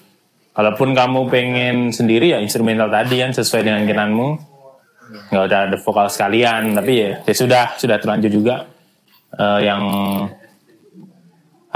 Kalaupun 0.57 0.97
kamu 0.97 1.29
pengen 1.29 1.77
sendiri 1.93 2.33
ya 2.33 2.39
instrumental 2.41 2.89
tadi 2.89 3.21
kan 3.21 3.35
sesuai 3.35 3.67
dengan 3.67 3.85
keinginanmu 3.85 4.29
nggak 5.35 5.43
udah 5.51 5.61
ada 5.71 5.77
vokal 5.79 6.09
sekalian 6.11 6.75
tapi 6.75 6.93
ya, 6.99 7.11
ya 7.23 7.35
sudah 7.37 7.65
sudah 7.79 7.97
terlanjur 8.01 8.33
juga 8.33 8.67
Eh, 9.37 9.61
yang 9.69 9.83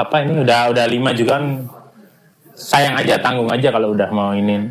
apa 0.07 0.25
ini 0.25 0.41
udah 0.41 0.73
udah 0.73 0.85
lima 0.89 1.11
juga 1.13 1.39
kan 1.39 1.45
sayang 2.57 2.97
aja 2.97 3.21
tanggung 3.21 3.49
aja 3.49 3.69
kalau 3.73 3.93
udah 3.97 4.09
mau 4.13 4.33
ini 4.37 4.69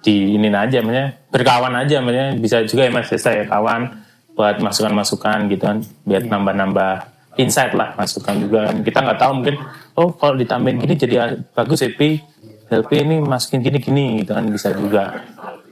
di 0.00 0.38
ini 0.38 0.48
aja 0.52 0.80
maksudnya 0.80 1.06
berkawan 1.28 1.74
aja 1.76 1.98
maksudnya 1.98 2.28
bisa 2.38 2.56
juga 2.64 2.86
ya 2.86 2.90
mas 2.94 3.10
Desta 3.10 3.34
ya 3.34 3.44
kawan 3.48 4.06
buat 4.36 4.60
masukan-masukan 4.60 5.48
gitu 5.48 5.64
kan 5.64 5.78
biar 6.04 6.22
nambah-nambah 6.28 7.16
insight 7.40 7.72
lah 7.76 7.96
masukan 7.96 8.36
juga. 8.36 8.72
Kita 8.84 8.98
nggak 9.04 9.18
tahu 9.20 9.32
mungkin 9.40 9.56
oh 9.96 10.12
kalau 10.16 10.34
ditambahin 10.36 10.80
gini 10.80 10.94
jadi 10.96 11.14
bagus 11.52 11.84
LP 11.84 12.20
LP 12.66 12.90
ini 13.00 13.16
masukin 13.22 13.64
gini-gini 13.64 14.24
gitu 14.24 14.36
kan 14.36 14.44
bisa 14.52 14.72
juga. 14.76 15.24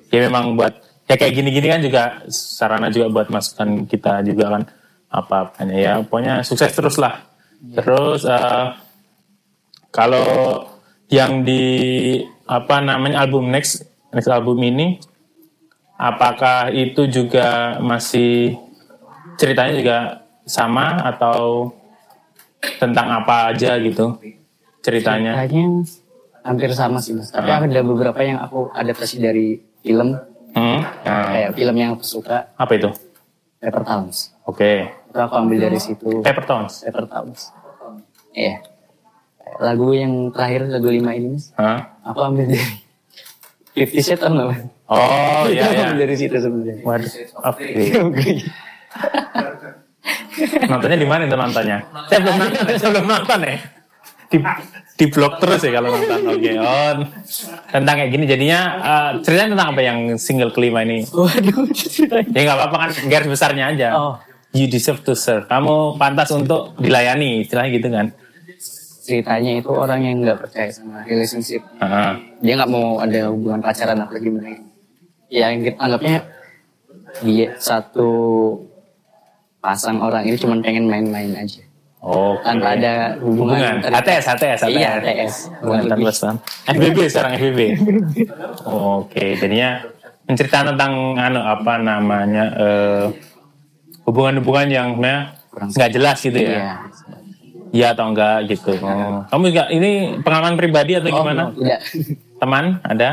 Ya 0.09 0.29
memang 0.29 0.57
buat 0.57 0.73
ya 1.05 1.21
kayak 1.21 1.35
gini-gini 1.37 1.67
kan 1.69 1.81
juga 1.85 2.03
sarana 2.33 2.89
juga 2.89 3.13
buat 3.13 3.29
masukan 3.29 3.85
kita 3.85 4.25
juga 4.25 4.57
kan 4.57 4.63
apa 5.15 5.37
apanya 5.47 5.77
ya 5.77 5.93
pokoknya 6.03 6.43
sukses 6.43 6.73
terus 6.73 6.97
lah 6.99 7.23
terus 7.73 8.29
eh, 8.29 8.67
kalau 9.89 10.27
yang 11.09 11.47
di 11.47 11.65
apa 12.45 12.85
namanya 12.85 13.25
album 13.25 13.49
next 13.49 13.89
next 14.13 14.29
album 14.29 14.61
ini 14.61 15.01
apakah 15.97 16.69
itu 16.69 17.09
juga 17.09 17.81
masih 17.81 18.59
ceritanya 19.41 19.75
juga 19.81 19.99
sama 20.45 21.01
atau 21.09 21.73
tentang 22.77 23.25
apa 23.25 23.57
aja 23.57 23.81
gitu 23.81 24.21
ceritanya 24.85 25.41
Kayaknya 25.41 25.89
hampir 26.45 26.69
sama 26.77 27.01
sih 27.01 27.17
mas. 27.17 27.33
Tapi 27.33 27.49
ada 27.49 27.81
beberapa 27.81 28.21
yang 28.21 28.37
aku 28.37 28.69
adaptasi 28.77 29.17
dari 29.17 29.57
film, 29.81 30.13
Hmm. 30.55 30.87
Nah, 30.87 31.35
kayak 31.35 31.51
film 31.59 31.75
yang 31.75 31.99
aku 31.99 32.07
suka, 32.07 32.55
apa 32.55 32.73
itu? 32.79 32.87
Paper 33.59 33.83
Towns. 33.83 34.31
Oke. 34.47 34.87
Itu 35.15 35.23
aku 35.23 35.35
ambil 35.47 35.71
dari 35.71 35.79
situ. 35.79 36.27
Paper 36.27 36.43
Towns. 36.43 36.83
Paper 36.83 37.07
Towns. 37.07 37.55
Iya. 38.35 38.67
Lagu 39.63 39.95
yang 39.95 40.35
terakhir 40.35 40.67
lagu 40.67 40.91
lima 40.91 41.15
ini 41.15 41.39
mas, 41.39 41.55
Hah? 41.55 42.03
aku 42.03 42.19
ambil 42.19 42.51
dari 42.51 42.67
Fifty 43.79 44.03
Shades 44.03 44.27
tau 44.27 44.35
nggak? 44.35 44.67
Oh 44.91 45.47
iya 45.47 45.71
Aku 45.71 45.75
iya. 45.79 45.83
ambil 45.87 45.99
dari 46.03 46.17
situ 46.19 46.35
sebenarnya. 46.35 46.83
Waduh. 46.83 47.13
Oke. 47.47 47.71
Nontonnya 50.67 50.99
di 50.99 51.07
mana 51.07 51.31
itu 51.31 51.37
nontonnya? 51.39 51.79
Saya 52.11 52.19
belum 52.27 52.37
nonton, 52.43 52.63
ya, 52.67 52.75
saya 52.75 52.91
belum 52.91 53.07
nonton 53.07 53.39
ya. 53.47 53.55
Di, 54.35 54.39
di 54.99 55.05
blog 55.15 55.33
terus 55.39 55.63
ya 55.63 55.71
kalau 55.79 55.89
nonton. 55.95 56.21
Oke, 56.35 56.51
on. 56.59 56.97
Tentang 57.71 57.95
kayak 58.03 58.11
gini 58.11 58.25
jadinya 58.27 58.61
eh, 58.83 59.11
ceritanya 59.23 59.55
tentang 59.55 59.69
apa 59.79 59.83
yang 59.87 59.99
single 60.19 60.51
kelima 60.51 60.83
ini? 60.83 61.07
Waduh, 61.07 61.71
ceritanya. 61.71 62.27
Ya 62.35 62.41
nggak 62.51 62.59
apa-apa 62.59 62.77
kan 62.83 62.91
garis 63.07 63.31
besarnya 63.31 63.71
aja. 63.71 63.89
Oh. 63.95 64.19
You 64.55 64.71
deserve 64.71 65.03
to 65.03 65.19
serve. 65.19 65.51
Kamu 65.51 65.99
pantas 65.99 66.31
untuk 66.31 66.79
dilayani, 66.79 67.43
istilahnya 67.43 67.71
gitu 67.75 67.89
kan? 67.91 68.07
Ceritanya 69.05 69.59
itu 69.59 69.69
orang 69.69 70.01
yang 70.01 70.17
nggak 70.23 70.39
percaya 70.41 70.71
sama 70.71 71.03
relationship. 71.05 71.61
Ah, 71.77 72.15
Dia 72.39 72.55
nggak 72.57 72.71
mau 72.71 73.03
ada 73.03 73.29
hubungan 73.29 73.59
pacaran 73.61 73.99
apa 73.99 74.15
gimana. 74.17 74.63
Ya 75.27 75.51
yang 75.51 75.61
kita 75.61 75.77
anggapnya 75.77 76.23
dia 77.21 77.51
satu 77.59 78.09
pasang 79.59 79.99
orang 79.99 80.23
ini 80.25 80.39
cuma 80.39 80.55
pengen 80.63 80.87
main-main 80.87 81.35
aja. 81.35 81.61
Oke. 81.99 82.45
Tanpa 82.47 82.79
ada 82.79 83.17
hubungan. 83.19 83.59
Hubungan. 83.81 83.91
HTS, 83.91 84.25
HTS, 84.39 84.61
HTS. 84.61 84.71
Iya, 84.71 84.91
Lebih. 85.03 85.89
tanpa 85.91 86.09
pesan. 86.13 86.35
FBB 86.69 86.99
sekarang 87.11 87.33
FBB. 87.35 87.61
Oke, 89.01 89.25
jadinya 89.35 89.83
menceritakan 90.25 90.67
tentang 90.77 90.93
anu 91.19 91.41
apa 91.43 91.75
namanya 91.77 92.45
eh, 92.57 93.05
hubungan-hubungan 94.05 94.69
yang 94.71 94.89
sebenarnya 94.97 95.23
nggak 95.55 95.91
jelas 95.93 96.19
gitu 96.21 96.39
ya. 96.39 96.49
Iya. 96.51 96.73
Iya 97.75 97.87
atau 97.91 98.07
enggak 98.15 98.39
gitu. 98.55 98.71
Oh. 98.79 99.27
Kamu 99.27 99.45
juga 99.51 99.67
ini 99.75 100.23
pengalaman 100.23 100.55
pribadi 100.55 100.95
atau 100.95 101.11
Oh, 101.11 101.27
gimana? 101.27 101.51
tidak. 101.51 101.81
Teman 102.39 102.65
ada? 102.87 103.11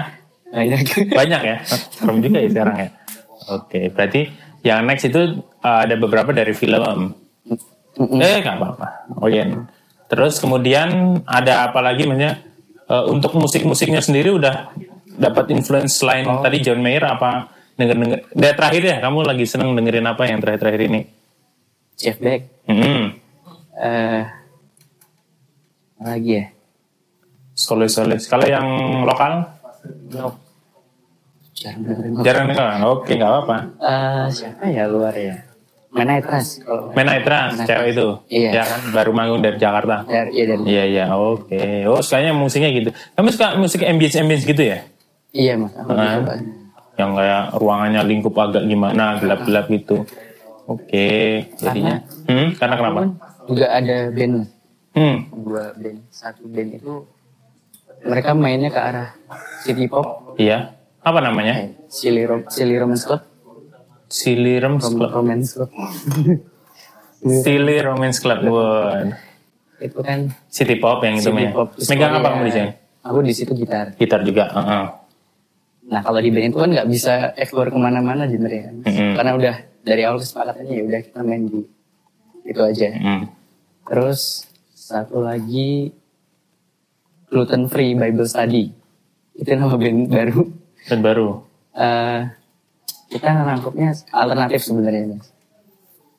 Banyak. 0.53 0.81
Banyak 1.17 1.41
ya? 1.41 1.57
Serem 1.65 2.21
juga 2.21 2.37
ya 2.43 2.49
sekarang 2.53 2.77
ya. 2.77 2.89
Oke, 3.49 3.89
berarti 3.89 4.21
yang 4.61 4.85
next 4.85 5.09
itu 5.09 5.41
uh, 5.65 5.79
ada 5.81 5.97
beberapa 5.97 6.29
dari 6.29 6.53
film. 6.53 7.17
Eh, 7.97 8.37
nggak 8.45 8.55
apa-apa. 8.61 8.87
Oh 9.17 9.25
iya. 9.25 9.49
Terus 10.05 10.37
kemudian 10.37 11.19
ada 11.25 11.65
apa 11.65 11.81
lagi 11.81 12.05
maksudnya 12.05 12.43
uh, 12.85 13.09
untuk 13.09 13.33
musik-musiknya 13.39 14.03
sendiri 14.03 14.29
udah 14.29 14.69
dapat 15.17 15.49
influence 15.55 15.97
selain 15.97 16.27
tadi 16.45 16.61
John 16.61 16.85
Mayer 16.85 17.03
apa 17.03 17.49
denger 17.81 17.97
denger. 17.97 18.19
Dari 18.31 18.53
terakhir 18.53 18.81
ya, 18.85 18.97
kamu 19.01 19.17
lagi 19.25 19.45
seneng 19.45 19.73
dengerin 19.73 20.05
apa 20.05 20.23
yang 20.25 20.37
terakhir-terakhir 20.37 20.81
ini? 20.85 21.01
Jeff 21.97 22.17
Beck. 22.17 22.41
Hmm. 22.69 23.17
Apa 25.97 26.07
lagi 26.07 26.31
ya? 26.37 26.45
Solis-solis. 27.53 28.25
Kalau 28.25 28.45
yang 28.45 28.65
lokal 29.03 29.49
Jarang 31.51 31.81
dengerin. 31.85 32.11
jarang 32.25 32.45
denger. 32.47 32.65
Oke, 32.87 33.11
nggak 33.13 33.29
apa-apa. 33.29 33.57
Eh, 33.77 34.25
siapa 34.31 34.63
ya 34.65 34.85
luar 34.85 35.13
ya? 35.13 35.35
Mana 35.91 36.23
Trust 36.23 36.63
kalau 36.63 36.95
Mena 36.95 37.19
Itra, 37.19 37.51
cewek 37.67 37.91
itu. 37.91 38.07
Iya. 38.31 38.49
Ya 38.55 38.63
kan, 38.63 38.79
baru 38.95 39.11
manggung 39.11 39.43
dari 39.43 39.59
Jakarta. 39.59 40.07
dari 40.07 40.31
iya 40.31 40.45
dari 40.47 40.61
Iya 40.63 40.83
iya 40.87 41.05
oke. 41.11 41.59
Oh 41.85 41.99
sukanya 41.99 42.31
musiknya 42.31 42.71
gitu. 42.71 42.89
Kamu 43.11 43.27
suka 43.27 43.59
musik 43.59 43.83
ambience 43.83 44.15
ambience 44.15 44.47
gitu 44.47 44.63
ya? 44.63 44.87
iya 45.31 45.55
mas 45.55 45.71
aku 45.71 45.91
Ah. 45.91 46.23
Yang 47.01 47.11
kayak 47.17 47.43
ruangannya 47.57 48.01
lingkup 48.05 48.35
agak 48.37 48.63
gimana 48.63 49.17
gelap 49.17 49.41
gelap 49.41 49.65
gitu. 49.67 50.05
Oke. 50.65 51.09
Jadinya. 51.57 52.05
Hmm. 52.29 52.53
Karena 52.53 52.75
kenapa? 52.77 53.01
juga 53.41 53.65
ada 53.67 53.97
band 54.07 54.45
Hmm. 54.91 55.17
dua 55.33 55.73
band 55.73 56.03
satu 56.09 56.45
band 56.45 56.77
itu 56.77 56.93
mereka 58.03 58.31
mainnya 58.31 58.67
ke 58.67 58.77
arah 58.77 59.09
city 59.61 59.87
pop 59.87 60.37
Iya. 60.37 60.77
Apa 61.01 61.17
namanya? 61.19 61.73
Silly, 61.89 62.21
Rom 62.21 62.45
Silly 62.45 62.77
Romance 62.77 63.01
Club 63.01 63.25
Silly 64.05 64.59
Romance 64.59 64.85
Rom 64.85 64.93
Club. 64.95 65.11
Romance 65.11 65.49
Club 65.51 65.69
Silly 67.41 67.77
Romance 67.79 68.17
Club. 68.19 68.39
Wah. 68.45 69.09
itu 69.79 69.97
kan 69.97 70.29
City 70.45 70.77
Pop 70.77 71.01
yang 71.01 71.17
itu 71.17 71.25
ya. 71.31 71.49
pop 71.49 71.73
Megang 71.89 72.13
apa 72.13 72.27
kamu 72.29 72.43
di 72.45 72.53
sini? 72.53 72.69
aku 73.01 73.17
di 73.23 73.33
situ 73.33 73.51
gitar 73.55 73.97
Gitar 73.97 74.21
juga. 74.21 74.45
Heeh. 74.53 74.83
Nah 75.83 75.99
kalau 75.99 76.17
di 76.17 76.29
band 76.29 76.47
itu 76.47 76.57
kan 76.57 76.69
nggak 76.69 76.87
bisa 76.87 77.13
explore 77.35 77.67
ke 77.67 77.77
mana-mana 77.77 78.23
genre 78.25 78.57
kan 78.61 78.75
Mm-mm. 78.81 79.11
karena 79.13 79.31
udah 79.33 79.55
dari 79.81 80.01
awal 80.03 80.17
kesepakatannya 80.17 80.73
ya 80.73 80.83
udah 80.85 80.99
kita 81.01 81.19
main 81.21 81.41
di 81.43 81.59
itu 82.43 82.61
aja 82.61 82.87
Hmm. 82.93 83.23
terus 83.83 84.45
satu 84.71 85.19
lagi 85.19 85.89
gluten 87.27 87.65
free 87.65 87.93
Bible 87.93 88.25
study 88.25 88.71
itu 89.33 89.49
nama 89.51 89.73
band 89.73 90.07
baru 90.07 90.41
Dan 90.81 90.99
baru. 90.99 91.27
eh 91.71 92.21
kita 93.07 93.27
ngerangkupnya 93.29 93.89
alternatif 94.09 94.59
sebenarnya 94.61 95.03
mas. 95.11 95.29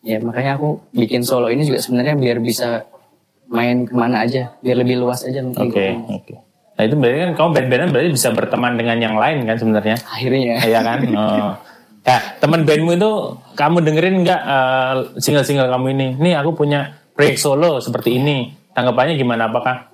Ya 0.01 0.19
makanya 0.19 0.55
aku 0.55 0.83
bikin 0.93 1.23
solo 1.23 1.47
ini 1.47 1.63
juga 1.63 1.79
sebenarnya 1.79 2.15
biar 2.15 2.39
bisa 2.39 2.85
main 3.47 3.83
ke 3.83 3.93
mana 3.93 4.23
aja, 4.23 4.55
biar 4.59 4.77
lebih 4.77 4.99
luas 4.99 5.23
aja 5.23 5.41
Oke 5.41 5.57
mungkin. 5.57 5.97
oke. 6.11 6.35
Nah 6.83 6.91
itu 6.91 6.99
berarti 6.99 7.19
kan 7.23 7.33
kamu 7.39 7.49
band-bandan 7.55 7.89
berarti 7.95 8.11
bisa 8.11 8.29
berteman 8.35 8.75
dengan 8.75 8.99
yang 8.99 9.15
lain 9.15 9.47
kan 9.47 9.55
sebenarnya? 9.55 9.97
Akhirnya 10.03 10.59
Iya 10.67 10.81
kan? 10.83 10.99
Oh. 11.15 11.55
Nah, 12.03 12.19
teman 12.43 12.67
bandmu 12.67 12.99
itu 12.99 13.11
kamu 13.55 13.87
dengerin 13.87 14.27
nggak 14.27 14.41
eh, 14.43 14.95
single-single 15.23 15.71
kamu 15.71 15.87
ini? 15.95 16.07
Nih 16.19 16.35
aku 16.35 16.51
punya 16.59 16.99
proyek 17.15 17.39
solo 17.39 17.79
seperti 17.79 18.19
ini. 18.19 18.51
Tanggapannya 18.75 19.15
gimana? 19.15 19.47
Apakah 19.47 19.87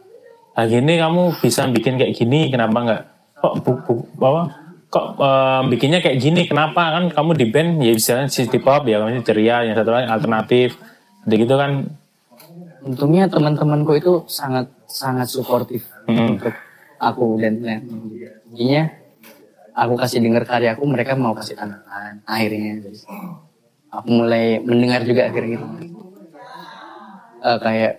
ah 0.57 0.65
gini 0.65 0.97
kamu 0.97 1.37
bisa 1.45 1.69
bikin 1.69 2.01
kayak 2.01 2.17
gini? 2.17 2.49
Kenapa 2.49 2.81
nggak? 2.81 3.03
Kok 3.37 3.53
bu, 3.61 3.73
bu- 3.85 4.09
apa? 4.25 4.43
Kok 4.89 5.07
eh, 5.21 5.61
bikinnya 5.69 6.01
kayak 6.01 6.17
gini? 6.17 6.49
Kenapa 6.49 6.97
kan 6.97 7.13
kamu 7.13 7.31
di 7.37 7.47
band 7.53 7.85
ya 7.85 7.93
bisa 7.93 8.25
city 8.33 8.57
pop 8.57 8.89
ya 8.89 9.05
kamu 9.05 9.21
ceria, 9.21 9.69
yang 9.69 9.77
satu 9.77 9.93
lagi 9.93 10.09
alternatif. 10.09 10.81
Gitu 11.29 11.53
kan? 11.53 11.93
untungnya 12.79 13.29
teman-temanku 13.29 13.93
itu 13.99 14.13
sangat 14.31 14.71
sangat 14.89 15.29
suportif 15.29 15.85
Mm-mm. 16.09 16.41
untuk 16.41 16.55
aku 16.99 17.39
dan 17.39 17.63
jadinya 18.53 18.91
aku 19.73 19.95
kasih 19.95 20.19
dengar 20.19 20.43
karyaku 20.43 20.83
mereka 20.85 21.15
mau 21.15 21.33
kasih 21.33 21.55
tanggapan. 21.55 22.19
Akhirnya 22.27 22.83
jadi 22.83 23.01
aku 23.89 24.09
mulai 24.11 24.59
mendengar 24.61 25.03
juga 25.03 25.31
akhirnya 25.31 25.57
gitu. 25.57 25.67
Eh, 27.39 27.59
kayak 27.63 27.93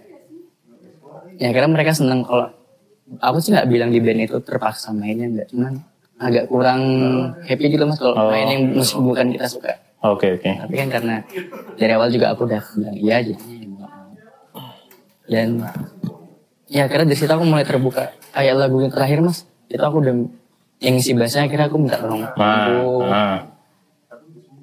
ya 1.40 1.50
karena 1.56 1.70
mereka 1.72 1.96
seneng 1.96 2.28
kalau 2.28 2.52
aku 3.24 3.40
sih 3.40 3.56
nggak 3.56 3.70
bilang 3.72 3.90
di 3.90 4.04
band 4.04 4.22
itu 4.22 4.38
terpaksa 4.44 4.92
mainnya 4.92 5.32
nggak 5.32 5.48
cuman 5.50 5.74
agak 6.20 6.52
kurang 6.52 6.82
happy 7.48 7.72
gitu 7.72 7.88
mas 7.88 7.96
kalau 7.96 8.12
Oh. 8.20 8.28
main 8.28 8.52
yang 8.52 8.76
musik 8.76 9.00
bukan 9.00 9.32
kita 9.32 9.48
suka. 9.48 9.72
Oke 10.00 10.36
oke. 10.36 10.48
tapi 10.48 10.76
kan 10.76 10.88
karena 10.92 11.16
dari 11.76 11.92
awal 11.92 12.08
juga 12.08 12.32
aku 12.36 12.44
udah 12.44 12.60
bilang 12.76 12.96
iya 12.96 13.20
aja 13.20 13.36
dan 15.28 15.64
ya 16.70 16.86
karena 16.86 17.10
dari 17.10 17.18
situ 17.18 17.30
aku 17.30 17.44
mulai 17.44 17.66
terbuka 17.66 18.14
kayak 18.32 18.54
lagu 18.56 18.78
yang 18.80 18.94
terakhir 18.94 19.20
mas 19.20 19.44
itu 19.68 19.82
aku 19.82 20.00
udah 20.00 20.14
yang 20.80 20.96
isi 20.96 21.12
bahasanya 21.12 21.50
akhirnya 21.50 21.66
aku 21.68 21.78
minta 21.78 21.98
tolong 22.00 22.24
Nah, 22.24 22.32
aku 22.32 22.90
nah. 23.04 23.38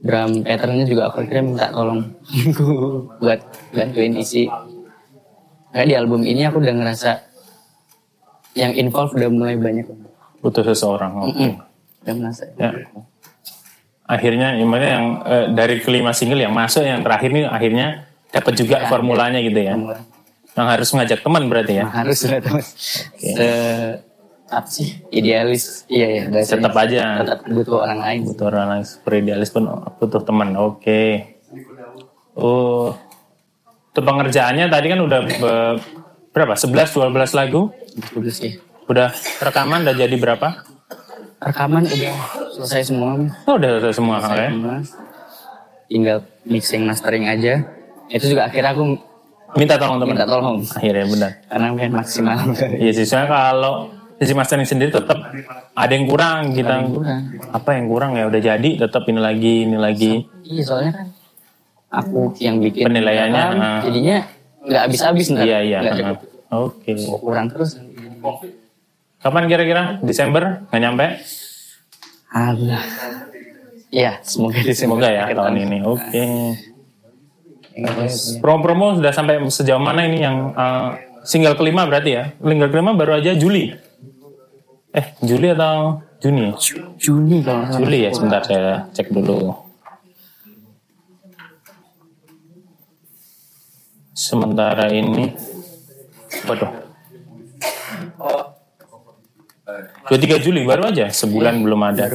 drum 0.01 0.33
patternnya 0.41 0.87
juga 0.87 1.03
aku 1.11 1.27
akhirnya 1.27 1.45
minta 1.45 1.67
tolong 1.69 2.01
buat 3.21 3.41
bantuin 3.75 4.15
isi 4.17 4.47
kayak 5.71 5.87
di 5.87 5.95
album 5.95 6.23
ini 6.23 6.47
aku 6.47 6.63
udah 6.63 6.73
ngerasa 6.73 7.11
yang 8.57 8.73
involved 8.73 9.13
udah 9.13 9.29
mulai 9.29 9.61
banyak 9.61 9.85
butuh 10.41 10.65
seseorang. 10.65 11.13
Oke. 11.29 11.61
Udah 12.01 12.15
merasa 12.17 12.49
Ya. 12.57 12.73
Akhirnya 14.07 14.55
gimana 14.57 14.85
yang 14.87 15.07
eh, 15.27 15.47
dari 15.53 15.83
kelima 15.83 16.15
single 16.15 16.41
yang 16.41 16.55
masuk 16.55 16.81
yang 16.81 17.03
terakhir 17.03 17.35
nih 17.35 17.45
akhirnya 17.45 17.87
dapat 18.31 18.53
juga 18.55 18.81
Ya, 18.81 18.89
formulanya 18.89 19.43
gitu 19.43 19.59
ya. 19.59 19.75
Formula. 19.75 20.01
Yang 20.57 20.67
harus 20.67 20.89
ngajak 20.91 21.21
teman 21.21 21.43
berarti 21.47 21.73
ya. 21.77 21.85
Harus 21.87 22.19
lah 22.25 22.41
teman 22.41 22.65
Se 23.17 23.49
apa 24.47 24.69
sih 24.71 25.03
idealis 25.11 25.85
iya 25.87 26.23
ya. 26.23 26.41
Tetap 26.41 26.71
aja. 26.73 27.19
tetap 27.21 27.41
butuh 27.45 27.83
orang 27.83 27.99
lain 27.99 28.21
Butuh 28.25 28.47
orang 28.47 28.67
yang 28.73 28.85
super 28.87 29.13
idealis 29.15 29.51
pun 29.51 29.67
butuh 29.99 30.23
teman. 30.23 30.57
Oke. 30.57 31.35
Oh. 32.33 32.95
Itu 33.91 34.01
pengerjaannya 34.01 34.69
tadi 34.69 34.87
kan 34.89 35.01
udah 35.01 35.21
be- 35.25 35.79
berapa? 36.31 36.53
11 36.53 36.93
12 36.93 37.33
lagu. 37.33 37.73
bagus 38.13 38.37
sih 38.39 38.61
Udah 38.87 39.11
rekaman 39.41 39.83
udah 39.83 39.95
jadi 39.95 40.15
berapa? 40.15 40.63
rekaman 41.37 41.85
udah 41.85 42.17
selesai 42.51 42.89
semua. 42.89 43.13
Oh, 43.45 43.57
udah 43.57 43.77
selesai 43.77 43.95
semua 43.95 44.17
Kang, 44.19 44.33
ya. 44.33 44.49
semua 44.49 44.77
tinggal 45.87 46.19
mixing 46.43 46.83
mastering 46.83 47.27
aja 47.27 47.63
itu 48.09 48.25
juga 48.27 48.47
akhirnya 48.47 48.75
aku 48.75 48.99
Minta 49.55 49.75
tolong 49.77 49.97
teman. 49.97 50.13
minta 50.13 50.27
tolong 50.27 50.57
Akhirnya 50.61 51.07
benar. 51.07 51.31
karena 51.47 51.67
pengen 51.73 51.93
maksimal 51.95 52.37
Iya 52.75 52.93
sih, 52.93 53.05
soalnya 53.05 53.29
kalau 53.31 53.75
sisi 54.17 54.33
mastering 54.33 54.65
sendiri 54.65 54.91
tetap 54.91 55.19
ada 55.73 55.93
yang 55.93 56.05
kurang 56.05 56.51
kita 56.51 56.73
yang 56.75 56.89
kurang. 56.91 57.21
apa 57.53 57.71
yang 57.73 57.87
kurang 57.87 58.11
ya 58.13 58.25
udah 58.25 58.41
jadi 58.43 58.71
tetap 58.79 59.05
ini 59.05 59.21
lagi 59.21 59.55
ini 59.63 59.77
lagi 59.77 60.13
Iya 60.43 60.63
soalnya 60.63 60.93
kan 60.95 61.07
aku 61.89 62.35
yang 62.37 62.59
bikin 62.59 62.83
Penilaiannya, 62.83 63.45
kan, 63.47 63.57
ah. 63.57 63.81
jadinya 63.83 64.19
nggak 64.63 64.83
habis-habis 64.83 65.27
ntar. 65.31 65.45
iya 65.45 65.59
iya 65.63 65.79
oke 66.49 66.91
kurang 67.19 67.47
terus. 67.47 67.79
kapan 69.19 69.45
kira-kira 69.47 69.83
Desember 70.01 70.65
nggak 70.67 70.81
nyampe 70.81 71.07
Allah. 72.29 72.83
Iya, 73.89 74.21
semoga 74.21 74.61
semoga 74.75 75.09
ya 75.09 75.31
tahun 75.31 75.57
ini 75.59 75.79
oke 75.81 76.25
promo-promo 78.41 78.97
sudah 78.97 79.13
sampai 79.13 79.37
sejauh 79.53 79.81
mana 79.81 80.09
ini 80.09 80.25
yang 80.25 80.57
eh, 80.57 80.89
single 81.29 81.57
kelima 81.59 81.85
berarti 81.85 82.11
ya? 82.17 82.25
Single 82.41 82.73
kelima 82.73 82.97
baru 82.97 83.21
aja 83.21 83.37
Juli. 83.37 83.77
Eh 84.97 85.07
Juli 85.21 85.53
atau 85.53 86.01
Juni? 86.25 86.57
Juni 86.97 87.45
kalau. 87.45 87.69
Juli 87.77 88.09
ya 88.09 88.11
sebentar 88.17 88.41
saya 88.49 88.89
cek 88.97 89.13
dulu. 89.13 89.53
Sementara 94.17 94.89
ini 94.89 95.37
waduh. 96.49 96.73
23 100.09 100.41
Juli 100.41 100.65
baru 100.65 100.89
aja? 100.89 101.13
Sebulan 101.13 101.61
belum 101.61 101.81
ada. 101.85 102.09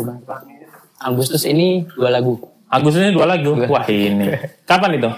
Agustus 0.98 1.46
ini 1.46 1.86
dua 1.94 2.10
lagu. 2.10 2.40
Agustusnya 2.72 3.14
dua 3.14 3.30
lagu? 3.30 3.54
Wah 3.70 3.86
ini. 3.86 4.34
Kapan 4.66 4.98
itu 4.98 5.12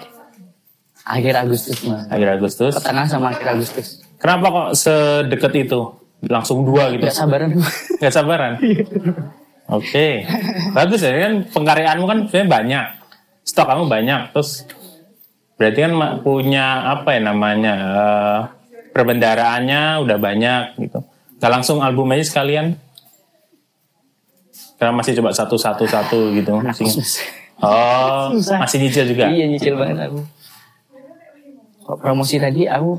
Akhir 1.04 1.36
Agustus 1.36 1.84
mas. 1.84 2.08
akhir 2.08 2.40
Agustus. 2.40 2.74
Tengah 2.80 3.06
sama 3.08 3.36
akhir 3.36 3.60
Agustus. 3.60 4.00
kenapa 4.16 4.46
kok 4.48 4.68
sedekat 4.80 5.54
itu? 5.68 5.82
Langsung 6.24 6.64
dua 6.64 6.88
gitu. 6.96 7.04
Gak 7.04 7.16
sabaran. 7.20 7.50
nggak 8.00 8.14
sabaran? 8.16 8.54
Oke. 9.68 10.24
Bagus 10.72 11.04
ya 11.04 11.12
kan 11.20 11.34
pengkaryaanmu 11.52 12.06
kan 12.08 12.18
sebenarnya 12.32 12.48
banyak. 12.48 12.86
Stok 13.44 13.68
kamu 13.68 13.84
banyak. 13.92 14.22
Terus 14.32 14.64
berarti 15.60 15.80
kan 15.84 15.94
punya 16.24 16.96
apa 16.96 17.20
ya 17.20 17.22
namanya 17.28 17.76
eh, 17.76 18.40
perbendaraannya 18.96 20.00
udah 20.08 20.18
banyak 20.18 20.64
gitu. 20.80 21.04
Nggak 21.44 21.52
langsung 21.52 21.84
album 21.84 22.16
aja 22.16 22.24
sekalian? 22.24 22.80
Karena 24.80 24.96
masih 24.96 25.20
coba 25.20 25.36
satu 25.36 25.56
satu 25.60 25.84
satu 25.88 26.32
gitu 26.36 26.60
masih 26.60 26.88
oh 27.60 28.32
masih 28.36 28.78
nyicil 28.80 29.12
juga? 29.12 29.28
Iya 29.28 29.52
nyicil 29.52 29.76
banget 29.76 30.08
aku. 30.08 30.24
Kok 31.84 31.98
promosi 32.00 32.40
tadi 32.40 32.64
aku 32.64 32.96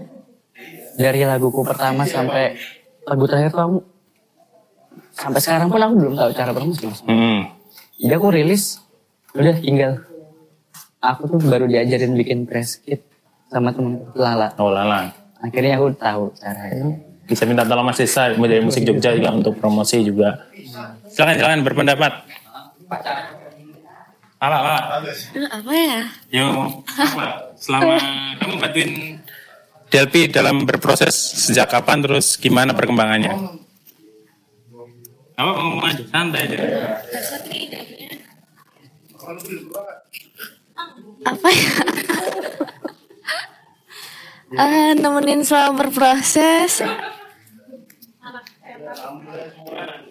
dari 0.94 1.24
laguku 1.24 1.60
pertama 1.60 2.04
sampai 2.04 2.54
lagu 3.02 3.24
terakhir 3.24 3.50
tuh 3.50 3.62
aku 3.62 3.76
sampai 5.10 5.40
sekarang 5.40 5.68
pun 5.68 5.80
aku 5.80 5.94
belum 5.96 6.14
tahu 6.14 6.30
cara 6.30 6.50
promosi 6.50 6.84
mas. 6.84 7.00
Hmm. 7.02 7.48
Jadi 7.96 8.12
aku 8.12 8.28
rilis 8.30 8.78
udah 9.32 9.56
tinggal 9.58 9.92
aku 11.00 11.26
tuh 11.26 11.40
baru 11.42 11.66
diajarin 11.66 12.14
bikin 12.14 12.46
press 12.46 12.78
kit 12.78 13.02
sama 13.48 13.70
temen 13.70 14.04
Lala. 14.14 14.54
oh 14.56 14.70
lala 14.70 15.10
Akhirnya 15.38 15.76
aku 15.76 15.92
tahu 15.94 16.32
caranya. 16.34 16.96
bisa 17.24 17.44
minta 17.44 17.64
tolong 17.64 17.84
Mas 17.84 17.96
Desa 17.96 18.32
dari 18.32 18.60
musik 18.60 18.84
Jogja 18.84 19.12
juga 19.12 19.32
untuk 19.32 19.56
promosi 19.56 20.00
juga 20.00 20.44
silakan 21.08 21.34
silakan 21.36 21.60
berpendapat 21.64 22.12
Lala, 24.44 24.60
Lala. 24.60 25.12
apa 25.48 25.72
ya 25.72 26.00
Yuk, 26.30 26.84
apa? 26.84 27.24
Selama 27.56 27.96
kamu 28.36 28.54
bantuin 28.60 28.92
Delpi 29.88 30.28
dalam 30.28 30.68
berproses 30.68 31.16
sejak 31.16 31.70
kapan 31.70 32.02
terus 32.02 32.36
gimana 32.36 32.76
perkembangannya? 32.76 33.32
Apa 35.34 35.50
ngomong 35.54 35.80
aja 35.82 36.02
santai 36.04 36.44
aja. 36.44 36.56
apa 41.24 41.48
ya 41.48 41.72
Eh, 44.54 44.92
nemenin 44.94 45.40
selama 45.42 45.82
berproses 45.82 46.78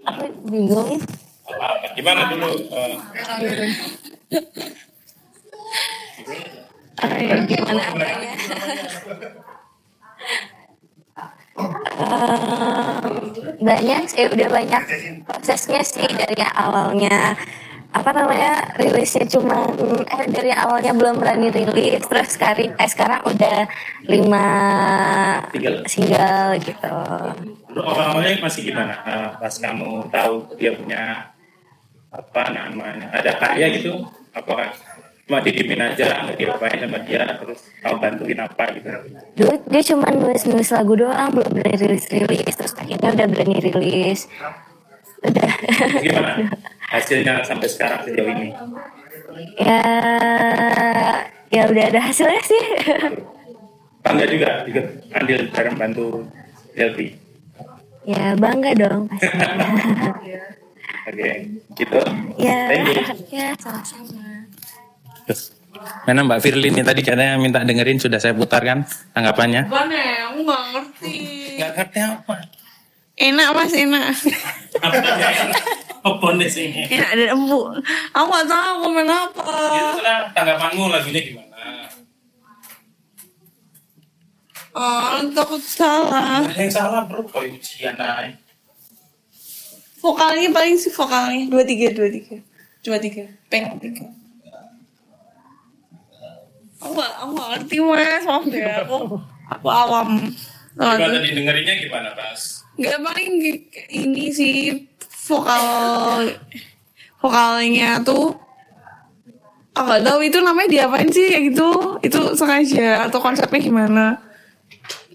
aku 0.03 0.25
bingung 0.43 0.99
Apa, 1.45 1.67
gimana 1.93 2.27
dulu? 2.27 2.49
eh, 2.67 2.97
Eh, 7.03 7.37
gimana 7.49 7.81
apanya 7.89 8.31
Em, 11.53 13.13
banyak 13.61 14.01
sih 14.09 14.25
udah 14.25 14.49
banyak 14.49 14.83
prosesnya 15.23 15.85
sih 15.85 16.01
dari 16.09 16.33
yang 16.33 16.49
awalnya 16.57 17.37
apa 17.93 18.09
namanya 18.09 18.73
rilisnya 18.81 19.29
cuma 19.29 19.69
eh 20.09 20.25
dari 20.33 20.49
awalnya 20.49 20.97
belum 20.97 21.21
berani 21.21 21.53
rilis 21.53 22.01
terus 22.09 22.33
sekarang 22.33 22.73
eh 22.73 22.89
sekarang 22.89 23.21
udah 23.21 23.69
lima 24.09 24.47
Single. 25.53 25.85
single 25.85 26.49
gitu 26.57 26.95
awalnya 27.77 28.41
masih 28.41 28.61
gimana? 28.73 28.93
Eh, 29.05 29.29
pas 29.37 29.53
kamu 29.53 30.09
tahu 30.09 30.57
dia 30.57 30.73
punya 30.73 31.29
apa 32.09 32.43
namanya 32.49 33.13
ada 33.13 33.37
karya 33.37 33.77
gitu? 33.77 34.01
Apakah 34.33 34.73
cuma 35.23 35.39
didimin 35.39 35.79
aja 35.79 36.27
nggak 36.27 36.35
diapain 36.35 36.83
sama 36.83 36.99
dia 37.07 37.23
terus 37.39 37.63
kamu 37.79 37.95
bantuin 38.03 38.39
apa 38.43 38.63
gitu? 38.75 38.89
dulu 39.39 39.53
dia 39.71 39.81
cuma 39.95 40.07
nulis 40.11 40.43
nulis 40.43 40.69
lagu 40.75 40.93
doang 40.99 41.31
belum 41.31 41.51
berani 41.55 41.75
rilis 41.79 42.05
rilis 42.11 42.55
terus 42.59 42.75
akhirnya 42.75 43.09
udah 43.15 43.27
berani 43.31 43.57
rilis 43.63 44.27
udah 45.23 45.51
gimana 46.03 46.31
hasilnya 46.93 47.39
sampai 47.47 47.67
sekarang 47.71 48.03
sejauh 48.03 48.29
ini? 48.35 48.51
ya 49.63 49.81
ya 51.55 51.61
udah 51.71 51.83
ada 51.87 51.99
hasilnya 52.03 52.41
sih 52.43 52.63
Bangga 54.03 54.27
juga 54.27 54.67
ikut 54.67 54.85
andil 55.15 55.41
dalam 55.55 55.75
bantu 55.79 56.07
Delpi. 56.75 57.15
ya 58.03 58.35
bangga 58.35 58.75
dong 58.75 59.07
pasti 59.07 59.31
Oke, 61.03 61.31
gitu. 61.75 61.99
ya 62.39 62.71
ya 63.27 63.51
sama-sama 63.59 64.22
Mana 66.07 66.23
Mbak 66.23 66.39
Firly 66.43 66.71
ini 66.71 66.81
tadi 66.83 67.01
katanya 67.03 67.35
minta 67.39 67.63
dengerin 67.63 67.99
sudah 67.99 68.19
saya 68.19 68.31
putarkan 68.35 68.87
tanggapannya. 69.11 69.67
Bukan 69.67 69.87
ya, 69.91 70.31
aku 70.31 70.39
gak 70.47 70.63
ngerti. 70.71 71.15
Nggak 71.59 71.71
ngerti 71.75 71.99
apa. 72.03 72.35
Enak 73.13 73.49
mas, 73.53 73.73
enak. 73.77 74.05
Apa 76.03 76.27
nih 76.35 76.49
sini? 76.49 76.81
Enak 76.87 77.11
dan 77.15 77.29
empuk. 77.35 77.67
Aku 78.15 78.27
gak 78.31 78.47
tahu 78.47 78.73
komen 78.89 79.07
apa. 79.07 79.43
Itu 79.75 79.99
lah 80.03 80.19
tanggapanmu 80.31 80.83
lagunya 80.91 81.21
gimana? 81.23 81.61
Oh, 84.73 85.21
takut 85.37 85.61
salah. 85.61 86.41
Ada 86.49 86.57
yang 86.57 86.73
salah 86.73 87.01
bro, 87.05 87.21
kok 87.29 87.45
ujian 87.45 87.93
aja. 87.93 88.33
Vokalnya 90.01 90.49
paling 90.49 90.75
sih 90.75 90.89
vokalnya. 90.89 91.47
Dua 91.47 91.63
tiga, 91.63 91.93
dua 91.93 92.09
tiga. 92.09 92.41
Dua 92.81 92.97
tiga. 92.97 93.23
Peng 93.47 93.77
tiga. 93.77 94.22
Aku 96.83 96.99
gak, 96.99 97.11
aku 97.15 97.31
gak 97.39 97.49
ngerti 97.55 97.75
mas, 97.79 98.23
maaf 98.27 98.43
deh 98.51 98.59
aku. 98.83 99.15
Aku 99.55 99.67
awam. 99.71 100.09
Gimana 100.75 100.99
Lagu. 100.99 101.15
tadi 101.15 101.29
dengerinnya 101.31 101.75
gimana 101.79 102.09
Pas? 102.11 102.67
Gak 102.75 102.99
paling 102.99 103.31
ini 103.87 104.25
sih 104.35 104.83
vokal 105.23 106.27
vokalnya 107.23 108.03
tuh 108.03 108.35
aku 109.71 109.87
gak 109.87 110.03
tahu 110.03 110.19
itu 110.27 110.37
namanya 110.43 110.69
diapain 110.69 111.07
sih 111.07 111.31
kayak 111.31 111.43
gitu. 111.55 111.69
Itu 112.03 112.19
sengaja 112.35 113.07
atau 113.07 113.23
konsepnya 113.23 113.63
gimana? 113.63 114.05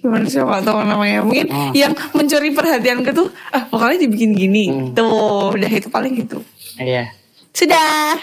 Gimana 0.00 0.24
sih 0.24 0.40
gak 0.40 0.64
tahu 0.64 0.88
namanya. 0.88 1.20
Mungkin 1.20 1.52
yang 1.76 1.92
mencuri 2.16 2.56
perhatian 2.56 3.04
ke 3.04 3.12
tuh 3.12 3.28
ah 3.52 3.68
vokalnya 3.68 4.08
dibikin 4.08 4.32
gini. 4.32 4.94
Tuh 4.96 5.52
udah 5.52 5.68
itu 5.68 5.92
paling 5.92 6.16
gitu. 6.16 6.40
Iya, 6.78 7.10
sudah 7.52 8.14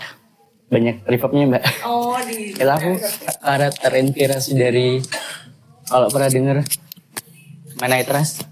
banyak 0.65 1.05
reverbnya 1.05 1.45
mbak. 1.45 1.63
oh 1.85 2.17
di 2.25 2.51
Kalau 2.57 2.73
aku 2.73 2.91
ada 3.41 3.69
terinspirasi 3.69 4.57
dari 4.57 4.97
kalau 5.85 6.09
pernah 6.09 6.29
denger 6.29 6.57
Mana 7.77 8.01
Trust? 8.01 8.47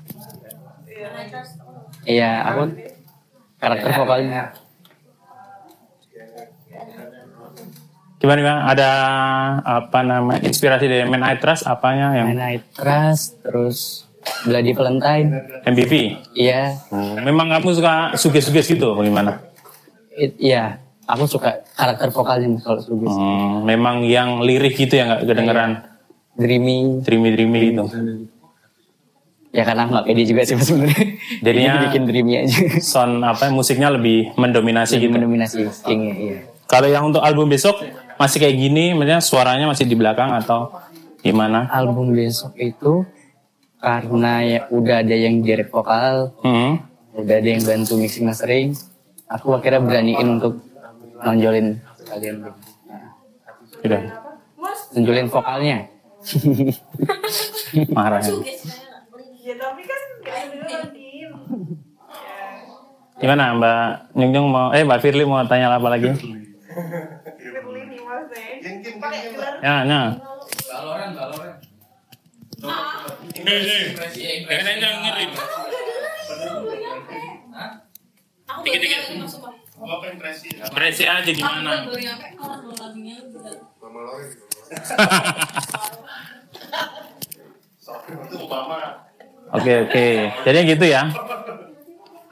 Iya, 2.03 2.43
aku 2.43 2.75
karakter 3.63 3.89
vokalnya. 3.95 4.51
Gimana 8.19 8.39
Bang? 8.39 8.59
Ada 8.71 8.89
apa 9.63 9.99
nama 10.03 10.35
inspirasi 10.39 10.87
dari 10.87 11.07
Man 11.07 11.23
I 11.23 11.39
Trust 11.39 11.63
apanya 11.63 12.11
yang 12.15 12.35
Mana 12.35 12.51
I 12.51 12.59
Trust, 12.75 13.39
terus 13.43 14.03
Bloody 14.43 14.75
Valentine. 14.75 15.63
MVP? 15.63 15.93
Iya, 16.35 16.75
Memang 17.23 17.51
kamu 17.51 17.71
suka 17.75 18.11
suges-suges 18.15 18.67
gitu 18.67 18.91
bagaimana? 18.95 19.39
iya. 20.39 20.82
Aku 21.05 21.23
suka 21.25 21.67
karakter 21.73 22.09
vokalnya 22.09 22.47
kalau 22.57 22.79
Sugis. 22.79 23.11
Hmm, 23.11 23.63
memang 23.63 24.01
yang 24.01 24.39
lirik 24.39 24.73
gitu 24.73 24.93
ya 24.93 25.03
nggak 25.05 25.21
kedengeran 25.25 25.71
Dreamy. 26.33 27.03
dreamy-dreamy 27.03 27.59
gitu. 27.69 27.83
Ya 29.51 29.63
karena 29.63 29.85
nggak 29.85 30.03
pede 30.03 30.23
juga 30.23 30.41
sih 30.41 30.57
sebenarnya. 30.57 31.05
Jadinya- 31.39 31.73
Jadi 31.75 31.85
bikin 31.85 32.03
dreamy 32.03 32.33
aja. 32.39 32.57
Sound 32.81 33.21
apa 33.21 33.51
musiknya 33.51 33.91
lebih 33.91 34.33
mendominasi 34.33 34.97
Jadi 34.97 35.03
gitu. 35.03 35.13
mendominasi 35.13 35.55
Stingnya, 35.69 36.15
iya. 36.15 36.37
Kalau 36.65 36.87
yang 36.87 37.05
untuk 37.05 37.21
album 37.21 37.47
besok 37.47 37.77
masih 38.15 38.39
kayak 38.39 38.55
gini, 38.55 38.95
maksudnya 38.95 39.19
suaranya 39.19 39.67
masih 39.67 39.85
di 39.85 39.93
belakang 39.93 40.33
atau 40.33 40.73
gimana? 41.19 41.69
Album 41.69 42.11
besok 42.11 42.55
itu 42.55 43.05
karena 43.77 44.41
ya 44.41 44.59
udah 44.69 45.03
ada 45.03 45.13
yang 45.13 45.43
direct 45.43 45.69
vokal, 45.69 46.31
Hmm. 46.41 46.79
udah 47.13 47.35
ada 47.35 47.45
yang 47.45 47.61
bantu 47.61 47.93
mixing 47.93 48.23
mastering, 48.23 48.73
aku 49.27 49.53
akhirnya 49.53 49.83
beraniin 49.83 50.27
untuk 50.33 50.63
nonjolin 51.21 51.77
kalian. 52.09 52.35
Nah, 52.41 52.53
Udah. 53.85 54.01
nonjolin 54.97 55.27
vokalnya. 55.29 55.77
Marah. 57.95 58.21
ya. 58.23 58.31
Ya 59.43 59.53
tapi 59.59 59.81
kan 59.83 60.01
dengerin. 60.23 61.29
Gimana 63.19 63.55
Mbak 63.55 64.17
Nyung 64.17 64.31
Nyung 64.33 64.47
mau, 64.49 64.67
eh 64.73 64.83
Mbak 64.83 64.99
Firly 65.03 65.23
mau 65.27 65.43
tanya 65.45 65.69
apa 65.69 65.87
lagi? 65.91 66.09
Ya, 69.63 69.85
nah. 69.87 70.17
Baloran, 70.67 71.11
baloran. 71.15 71.55
Impresi 80.63 81.03
aja 81.05 81.31
gimana? 81.31 81.71
Oke 89.53 89.73
oke, 89.85 90.05
jadi 90.47 90.59
gitu 90.65 90.85
ya. 90.89 91.11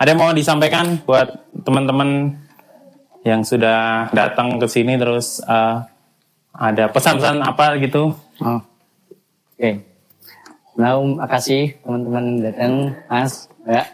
Ada 0.01 0.17
yang 0.17 0.19
mau 0.19 0.33
disampaikan 0.33 0.97
buat 1.05 1.29
teman-teman 1.61 2.33
yang 3.21 3.45
sudah 3.45 4.09
datang 4.09 4.57
ke 4.57 4.65
sini 4.65 4.97
terus 4.97 5.37
eh, 5.45 5.77
ada 6.57 6.89
pesan-pesan 6.89 7.45
apa 7.45 7.77
gitu? 7.77 8.17
Oh. 8.41 8.61
Oke. 9.53 9.85
Nah, 10.73 10.97
makasih 10.97 11.77
teman-teman 11.85 12.41
datang, 12.41 12.73
Mas. 13.05 13.45
Ya. 13.69 13.85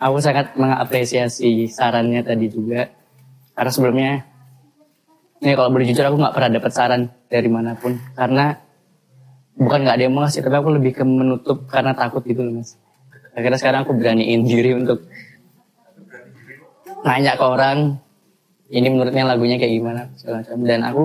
Aku 0.00 0.16
sangat 0.16 0.56
mengapresiasi 0.56 1.68
sarannya 1.68 2.24
tadi 2.24 2.48
juga. 2.48 2.88
Karena 3.52 3.68
sebelumnya, 3.68 4.12
ini 5.44 5.52
kalau 5.52 5.68
boleh 5.68 5.84
jujur 5.92 6.08
aku 6.08 6.16
nggak 6.16 6.32
pernah 6.32 6.50
dapat 6.56 6.72
saran 6.72 7.02
dari 7.28 7.48
mana 7.52 7.76
pun. 7.76 8.00
Karena 8.16 8.56
bukan 9.60 9.84
nggak 9.84 9.96
ada 10.00 10.04
yang 10.08 10.14
mau 10.16 10.24
ngasih, 10.24 10.40
tapi 10.40 10.56
aku 10.56 10.70
lebih 10.72 10.92
ke 10.96 11.04
menutup 11.04 11.68
karena 11.68 11.92
takut 11.92 12.24
gitu 12.24 12.40
loh, 12.40 12.64
Mas. 12.64 12.80
Akhirnya 13.36 13.60
sekarang 13.60 13.80
aku 13.84 13.92
beraniin 13.92 14.40
diri 14.48 14.72
untuk 14.72 15.04
nanya 17.04 17.36
ke 17.36 17.44
orang, 17.44 18.00
ini 18.72 18.88
menurutnya 18.88 19.28
lagunya 19.28 19.60
kayak 19.60 19.74
gimana 19.76 20.02
segala 20.16 20.40
macam. 20.40 20.58
Dan 20.64 20.80
aku 20.80 21.04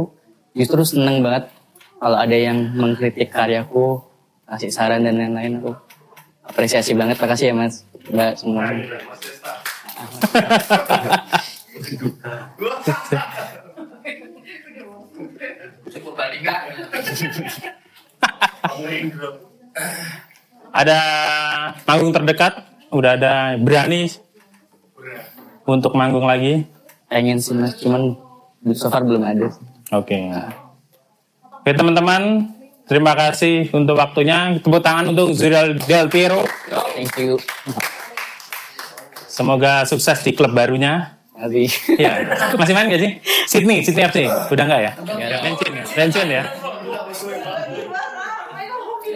justru 0.55 0.87
seneng 0.87 1.19
banget 1.19 1.51
kalau 1.99 2.15
ada 2.15 2.37
yang 2.37 2.71
mengkritik 2.79 3.27
karyaku, 3.27 3.99
kasih 4.47 4.71
saran 4.71 5.03
dan 5.03 5.19
lain-lain 5.19 5.59
aku 5.59 5.75
apresiasi 6.47 6.95
banget. 6.95 7.19
Makasih 7.19 7.51
ya 7.51 7.55
Mas, 7.57 7.83
Mbak 8.11 8.31
semua. 8.37 8.69
Ada 20.75 20.97
manggung 21.87 22.11
terdekat? 22.11 22.53
Udah 22.93 23.17
ada 23.17 23.59
berani 23.59 24.07
untuk 25.65 25.95
manggung 25.97 26.27
lagi? 26.27 26.67
Pengen 27.09 27.39
sih 27.39 27.55
Mas, 27.55 27.79
cuman 27.79 28.15
so 28.75 28.91
far 28.91 29.03
belum 29.07 29.23
ada. 29.23 29.49
Oke. 29.95 30.19
Oke 31.63 31.71
teman-teman, 31.73 32.51
terima 32.85 33.17
kasih 33.17 33.71
untuk 33.73 33.97
waktunya. 33.97 34.53
Tepuk 34.61 34.83
tangan 34.83 35.09
untuk 35.15 35.33
Zuriel 35.33 35.79
Del 35.85 36.11
Piero. 36.11 36.45
Thank 36.93 37.17
you. 37.17 37.41
Semoga 39.35 39.83
sukses 39.83 40.23
di 40.23 40.31
klub 40.31 40.55
barunya. 40.55 41.19
Tapi 41.35 41.67
Ya, 41.99 42.23
masih 42.55 42.71
main 42.71 42.87
gak 42.87 43.03
sih? 43.03 43.11
Sydney, 43.51 43.83
Sydney 43.83 44.07
FC. 44.07 44.19
Udah 44.47 44.63
enggak 44.63 44.81
ya? 44.87 44.91
Pensiun 45.43 45.73
ya? 45.75 45.83
Pensiun 45.91 46.29
ya? 46.31 46.43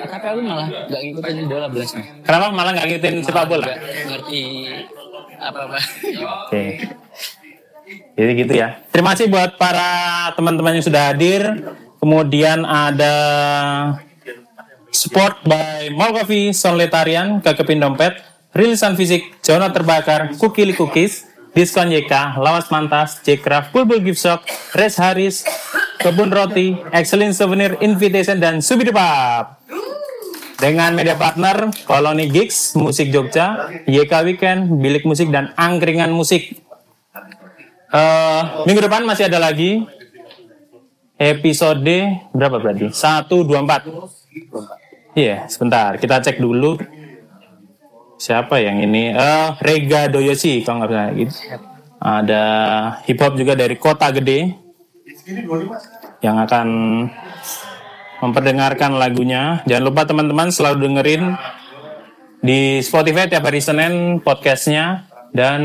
tapi 0.09 0.25
aku 0.25 0.41
malah 0.41 0.67
gak 0.67 1.01
ngikutin 1.05 1.45
bola 1.47 1.67
belas 1.69 1.93
Mas. 1.93 2.07
Kenapa 2.25 2.45
malah 2.51 2.71
nggak 2.75 2.87
ngikutin 2.91 3.15
sepak 3.23 3.45
bola? 3.45 3.65
Gak 3.71 3.79
ngerti 4.09 4.41
apa-apa. 5.39 5.79
Oke. 6.49 6.63
Jadi 8.19 8.31
gitu 8.35 8.53
ya. 8.57 8.83
Terima 8.91 9.15
kasih 9.15 9.31
buat 9.31 9.55
para 9.55 9.91
teman-teman 10.35 10.75
yang 10.75 10.85
sudah 10.85 11.13
hadir. 11.13 11.41
Kemudian 11.99 12.63
ada 12.67 13.15
support 14.91 15.39
by 15.47 15.91
Mall 15.95 16.15
Coffee, 16.15 16.51
Sonletarian, 16.51 17.39
Kekepin 17.39 17.79
Dompet, 17.79 18.19
Rilisan 18.49 18.97
Fisik, 18.97 19.37
Zona 19.45 19.69
Terbakar, 19.69 20.33
Kukili 20.33 20.73
Cookies, 20.73 21.29
Diskon 21.53 21.93
YK, 21.93 22.41
Lawas 22.41 22.69
Mantas, 22.73 23.21
J-Craft, 23.21 23.69
Bulbul 23.73 24.01
Gift 24.01 24.21
Shop, 24.21 24.41
Res 24.73 24.97
Haris, 24.97 25.45
Kebun 26.01 26.33
Roti, 26.33 26.73
Excellent 26.89 27.37
Souvenir 27.37 27.77
Invitation, 27.81 28.41
dan 28.41 28.61
Subidipap. 28.61 29.61
Dengan 30.59 30.91
media 30.91 31.15
partner 31.15 31.71
Koloni 31.87 32.27
Gigs, 32.27 32.75
Musik 32.75 33.13
Jogja, 33.13 33.71
YK 33.87 34.13
Weekend, 34.27 34.81
Bilik 34.81 35.05
Musik, 35.05 35.31
dan 35.31 35.55
Angkringan 35.55 36.11
Musik. 36.11 36.59
Eh, 37.89 38.41
minggu 38.69 38.81
depan 38.85 39.01
masih 39.01 39.25
ada 39.25 39.41
lagi 39.41 39.81
episode 41.17 42.21
berapa 42.31 42.61
berarti? 42.61 42.93
1, 42.93 43.27
2, 43.43 43.65
4. 43.65 45.17
Iya, 45.17 45.49
sebentar. 45.49 45.97
Kita 45.97 46.21
cek 46.21 46.37
dulu. 46.37 46.77
Siapa 48.19 48.59
yang 48.59 48.83
ini? 48.83 49.15
Eh, 49.15 49.47
Rega 49.63 50.11
Doyoshi, 50.11 50.59
kalau 50.67 50.83
nggak 50.83 50.91
salah. 50.91 51.11
Gitu. 51.15 51.33
Ada 51.99 52.43
hip 53.07 53.19
hop 53.19 53.33
juga 53.35 53.55
dari 53.55 53.75
Kota 53.75 54.11
Gede 54.11 54.55
yang 56.19 56.35
akan 56.39 56.67
memperdengarkan 58.19 58.99
lagunya. 58.99 59.63
Jangan 59.63 59.83
lupa 59.87 60.03
teman-teman 60.03 60.51
selalu 60.51 60.77
dengerin 60.83 61.23
di 62.39 62.79
Spotify 62.79 63.27
tiap 63.27 63.47
hari 63.47 63.59
Senin 63.59 64.19
podcastnya 64.19 65.07
dan 65.31 65.61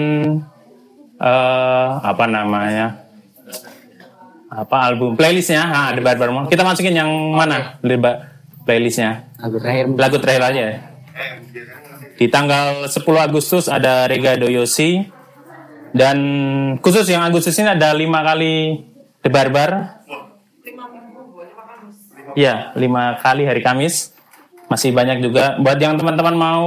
eh 1.14 1.90
apa 2.02 2.26
namanya 2.26 2.98
apa 4.50 4.76
album 4.90 5.14
playlistnya 5.14 5.62
ah 5.62 5.94
ada 5.94 6.02
baru 6.02 6.50
kita 6.50 6.66
masukin 6.66 6.98
yang 6.98 7.10
mana 7.30 7.78
Leba- 7.86 8.26
playlistnya 8.66 9.22
Lagu 9.38 9.62
terakhir 9.62 9.84
lagu 9.94 10.16
terakhir 10.18 10.42
aja 10.50 10.62
ya. 10.66 10.76
Di 12.14 12.26
tanggal 12.30 12.86
10 12.86 13.00
Agustus 13.18 13.66
ada 13.66 14.06
Rega 14.06 14.38
Doyosi. 14.38 15.06
Dan 15.94 16.18
khusus 16.82 17.06
yang 17.06 17.22
Agustus 17.22 17.54
ini 17.54 17.70
ada 17.70 17.94
lima 17.94 18.18
kali 18.26 18.82
debarbar 19.22 20.02
ya 22.34 22.74
lima 22.74 23.14
kali 23.22 23.46
hari 23.46 23.62
Kamis. 23.62 24.10
Masih 24.66 24.90
banyak 24.90 25.22
juga. 25.22 25.54
Buat 25.62 25.78
yang 25.78 25.94
teman-teman 25.94 26.34
mau 26.34 26.66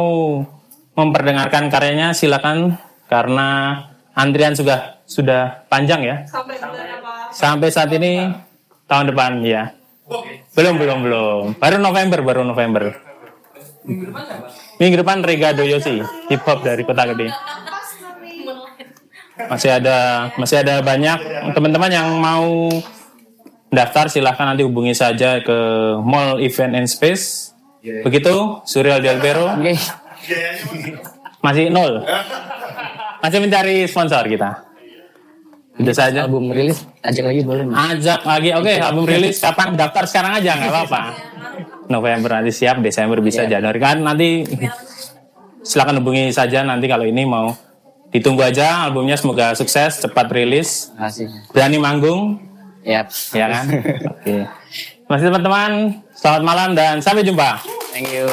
memperdengarkan 0.95 1.67
karyanya 1.67 2.15
silakan. 2.15 2.79
Karena 3.11 3.79
antrian 4.15 4.55
sudah 4.55 5.03
sudah 5.03 5.67
panjang 5.67 6.03
ya. 6.07 6.15
Sampai 6.27 6.55
bulan 6.59 6.87
apa? 6.99 7.07
sampai 7.31 7.67
saat 7.71 7.91
ini 7.91 8.31
tahun 8.87 9.11
depan 9.11 9.43
ya 9.43 9.75
belum 10.55 10.79
belum 10.79 10.99
belum. 11.03 11.43
Baru 11.59 11.77
November 11.83 12.19
baru 12.23 12.41
November. 12.47 12.95
Minggu 13.83 14.09
depan 14.11 14.23
Rega 14.77 15.49
Doyosi 15.53 16.01
hip 16.29 16.41
hop 16.45 16.61
dari 16.61 16.85
Kota 16.85 17.03
Gede 17.09 17.33
masih 19.49 19.69
ada 19.69 20.29
masih 20.37 20.61
ada 20.65 20.81
banyak 20.81 21.19
teman-teman 21.53 21.91
yang 21.93 22.07
mau 22.17 22.69
daftar 23.69 24.09
silahkan 24.09 24.53
nanti 24.53 24.65
hubungi 24.65 24.97
saja 24.97 25.41
ke 25.41 25.57
Mall 26.01 26.41
Event 26.41 26.73
and 26.77 26.89
Space 26.89 27.53
begitu 27.81 28.61
Surreal 28.65 29.01
Del 29.01 29.21
Vero 29.21 29.53
Oke. 29.53 29.77
masih 31.45 31.69
nol 31.69 32.01
masih 33.21 33.39
mencari 33.41 33.85
sponsor 33.85 34.25
kita 34.25 34.65
itu 35.77 35.93
saja 35.93 36.25
Album 36.25 36.49
rilis 36.49 36.81
ajak 37.07 37.23
lagi 37.29 37.41
boleh? 37.45 37.63
Ajak 37.71 38.21
lagi, 38.27 38.49
oke 38.51 38.73
album 38.81 39.05
rilis 39.07 39.37
kapan? 39.39 39.77
Daftar 39.79 40.03
sekarang 40.09 40.31
aja 40.41 40.51
nggak 40.59 40.71
apa-apa. 40.73 41.01
November 41.87 42.39
nanti 42.39 42.51
siap, 42.51 42.79
Desember 42.83 43.19
bisa, 43.23 43.45
Januari. 43.47 43.79
Kan 43.79 44.03
nanti 44.03 44.43
silakan 45.67 45.99
hubungi 46.03 46.31
saja 46.31 46.63
nanti 46.63 46.85
kalau 46.87 47.03
ini 47.03 47.23
mau. 47.23 47.55
Ditunggu 48.07 48.39
aja 48.39 48.87
albumnya 48.87 49.19
semoga 49.19 49.51
sukses 49.51 49.99
cepat 49.99 50.31
rilis. 50.31 50.95
Makasih. 50.95 51.27
berani 51.51 51.77
manggung. 51.77 52.21
Yap. 52.87 53.11
ya 53.35 53.51
kan? 53.51 53.65
Oke. 54.15 54.47
Masih 55.11 55.27
teman-teman. 55.27 56.03
Selamat 56.15 56.43
malam 56.43 56.69
dan 56.71 57.03
sampai 57.03 57.27
jumpa. 57.27 57.59
Thank 57.91 58.15
you. 58.15 58.31